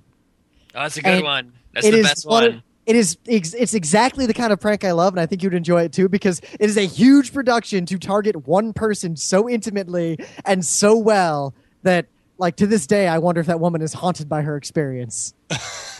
[0.74, 1.52] Oh, that's a good And one.
[1.74, 2.62] That's It the is best one of- one.
[2.86, 3.19] It is.
[3.27, 6.09] It's exactly the kind of prank I love, and I think you'd enjoy it too
[6.09, 11.55] because it is a huge production to target one person so intimately and so well
[11.82, 12.06] that,
[12.39, 15.35] like, to this day, I wonder if that woman is haunted by her experience.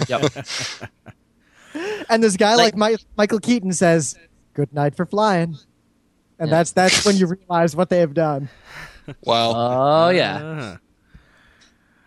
[0.09, 0.23] Yep.
[2.09, 4.16] And this guy, Like- like, Mi- Michael Keaton, says,
[4.55, 5.56] "Good night for flying,"
[6.39, 8.48] and that's that's when you realize what they have done.
[9.24, 9.52] Wow.
[10.06, 10.36] Oh yeah.
[10.36, 10.76] Uh-huh.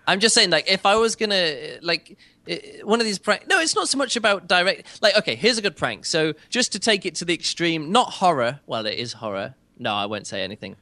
[0.07, 2.17] I'm just saying, like, if I was gonna like
[2.49, 5.01] uh, one of these prank, no, it's not so much about direct.
[5.01, 6.05] Like, okay, here's a good prank.
[6.05, 8.59] So just to take it to the extreme, not horror.
[8.65, 9.55] Well, it is horror.
[9.77, 10.75] No, I won't say anything.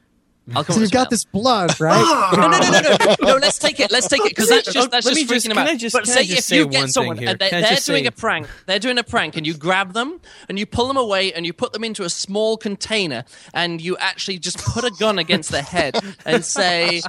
[0.54, 2.30] I'll come So you've got something this blood, right?
[2.32, 3.36] No, no, no, no, no, no.
[3.36, 3.90] Let's take it.
[3.90, 5.74] Let's take it because that's just that's Let just me just- freaking them can.
[5.74, 7.58] I just- but can I say just if say you get someone and they, Can
[7.64, 10.58] I they're doing say- a prank, they're doing a prank, and you grab them and
[10.58, 14.38] you pull them away and you put them into a small container and you actually
[14.38, 17.02] just put a gun against their head and say.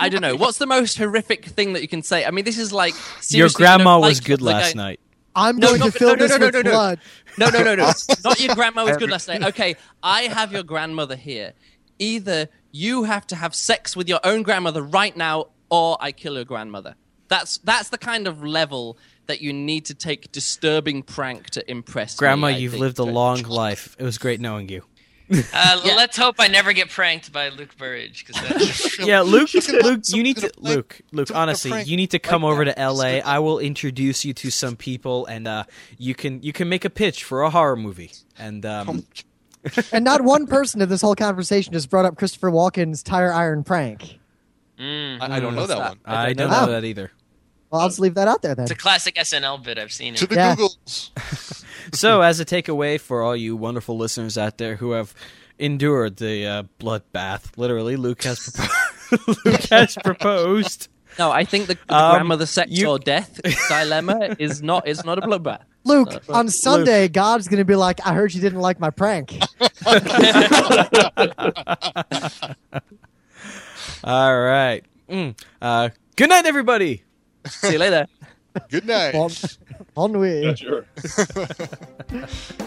[0.00, 0.34] I don't know.
[0.34, 2.24] What's the most horrific thing that you can say?
[2.24, 4.74] I mean, this is like Your seriously, you know, grandma Fight was good like last
[4.76, 5.00] I- night.
[5.36, 6.70] I'm No, going no, to fill no, no, this no, with no, no.
[6.70, 6.98] blood.
[7.38, 7.92] No, no, no, no.
[8.24, 9.44] Not your grandma was good last night.
[9.44, 11.52] Okay, I have your grandmother here.
[11.98, 16.34] Either you have to have sex with your own grandmother right now, or I kill
[16.34, 16.94] your grandmother.
[17.28, 22.16] That's that's the kind of level that you need to take disturbing prank to impress.
[22.16, 22.80] Grandma, I you've think.
[22.82, 23.96] lived a long life.
[23.98, 24.82] It was great knowing you.
[25.28, 25.94] Uh, Yeah.
[25.96, 30.36] Let's hope I never get pranked by Luke Burrage because Yeah, Luke, Luke, you need
[30.36, 31.30] to someone's gonna prank- Luke, Luke.
[31.34, 32.74] Honestly, you need to come over to.
[32.78, 33.18] LA.
[33.24, 35.64] I will introduce you to some people, and uh,
[35.98, 38.12] you can you can make a pitch for a horror movie.
[38.38, 39.04] And um,
[39.92, 43.64] And not one person in this whole conversation just brought up Christopher Walken's tire iron
[43.64, 44.18] prank.
[44.78, 45.88] mm, I, I don't know that that?
[45.90, 45.98] one.
[46.04, 46.66] I don't know.
[46.66, 47.10] know that either.
[47.70, 48.62] Well, I'll just leave that out there then.
[48.64, 49.78] it's a classic SNL bit.
[49.78, 50.30] I've seen To it.
[50.30, 50.54] the Yeah.
[50.56, 51.62] Googles.
[51.92, 55.14] So, as a takeaway for all you wonderful listeners out there who have
[55.56, 60.88] endured the uh, bloodbath, literally, Luke has propo- Luke has proposed.
[61.18, 65.04] No, I think the, the Um, grandmother sex you- or death dilemma is not is
[65.04, 65.60] not a bloodbath.
[65.84, 68.90] Luke, Uh, on Sunday, God's going to be like, I heard you didn't like my
[68.90, 69.32] prank.
[74.04, 74.82] All right.
[75.08, 75.38] Mm.
[75.62, 77.02] Uh, good night, everybody.
[77.46, 78.06] See you later.
[78.68, 79.12] Good night.
[79.12, 79.30] Bon,
[79.94, 80.58] bon nuit.
[80.58, 80.84] Sure.